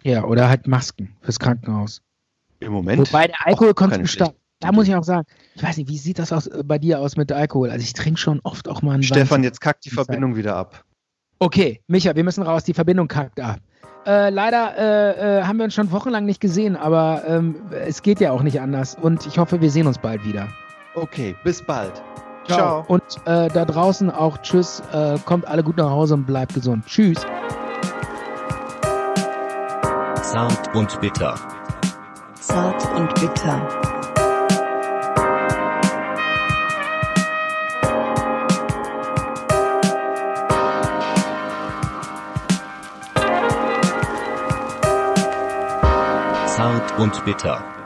Ja, 0.04 0.24
oder 0.24 0.48
halt 0.48 0.66
Masken 0.66 1.14
fürs 1.20 1.38
Krankenhaus. 1.38 2.00
Im 2.60 2.72
Moment. 2.72 3.00
Wobei 3.00 3.26
der 3.26 3.46
Alkoholkonsum 3.46 3.90
keine 3.90 4.08
stark. 4.08 4.28
schlechte 4.28 4.42
Da 4.62 4.70
muss 4.70 4.86
ich 4.86 4.94
auch 4.94 5.02
sagen, 5.02 5.26
ich 5.56 5.62
weiß 5.62 5.76
nicht, 5.76 5.88
wie 5.88 5.98
sieht 5.98 6.20
das 6.20 6.32
aus, 6.32 6.46
äh, 6.46 6.62
bei 6.64 6.78
dir 6.78 7.00
aus 7.00 7.16
mit 7.16 7.32
Alkohol? 7.32 7.70
Also 7.70 7.82
ich 7.82 7.92
trinke 7.92 8.18
schon 8.18 8.40
oft 8.44 8.68
auch 8.68 8.80
mal 8.80 8.94
einen 8.94 9.02
Stefan, 9.02 9.38
Wein. 9.38 9.44
jetzt 9.44 9.60
kackt 9.60 9.84
die. 9.84 9.90
Verbindung 9.90 10.36
wieder 10.36 10.56
ab. 10.56 10.84
Okay, 11.40 11.82
Micha, 11.88 12.14
wir 12.14 12.22
müssen 12.22 12.44
raus, 12.44 12.62
die 12.62 12.72
Verbindung 12.74 13.08
kackt 13.08 13.40
ab. 13.40 13.58
Äh, 14.06 14.30
leider 14.30 14.76
äh, 14.78 15.40
äh, 15.40 15.42
haben 15.42 15.58
wir 15.58 15.64
uns 15.64 15.74
schon 15.74 15.90
wochenlang 15.90 16.24
nicht 16.24 16.40
gesehen, 16.40 16.76
aber 16.76 17.24
ähm, 17.26 17.56
es 17.84 18.02
geht 18.02 18.20
ja 18.20 18.30
auch 18.30 18.42
nicht 18.42 18.60
anders. 18.60 18.94
Und 18.94 19.26
ich 19.26 19.38
hoffe, 19.38 19.60
wir 19.60 19.70
sehen 19.70 19.88
uns 19.88 19.98
bald 19.98 20.24
wieder. 20.24 20.48
Okay, 20.94 21.34
bis 21.42 21.62
bald. 21.62 22.02
Ciao. 22.46 22.84
Und 22.86 23.02
äh, 23.24 23.48
da 23.48 23.64
draußen 23.64 24.10
auch 24.10 24.36
Tschüss, 24.38 24.82
äh, 24.92 25.18
kommt 25.24 25.46
alle 25.46 25.62
gut 25.62 25.78
nach 25.78 25.88
Hause 25.88 26.14
und 26.14 26.26
bleibt 26.26 26.52
gesund. 26.52 26.84
Tschüss. 26.86 27.24
Zart 30.20 30.74
und 30.74 31.00
bitter. 31.00 31.34
Zart 32.34 32.94
und 32.94 33.14
bitter. 33.14 33.68
Zart 46.46 46.98
und 46.98 47.24
bitter. 47.24 47.81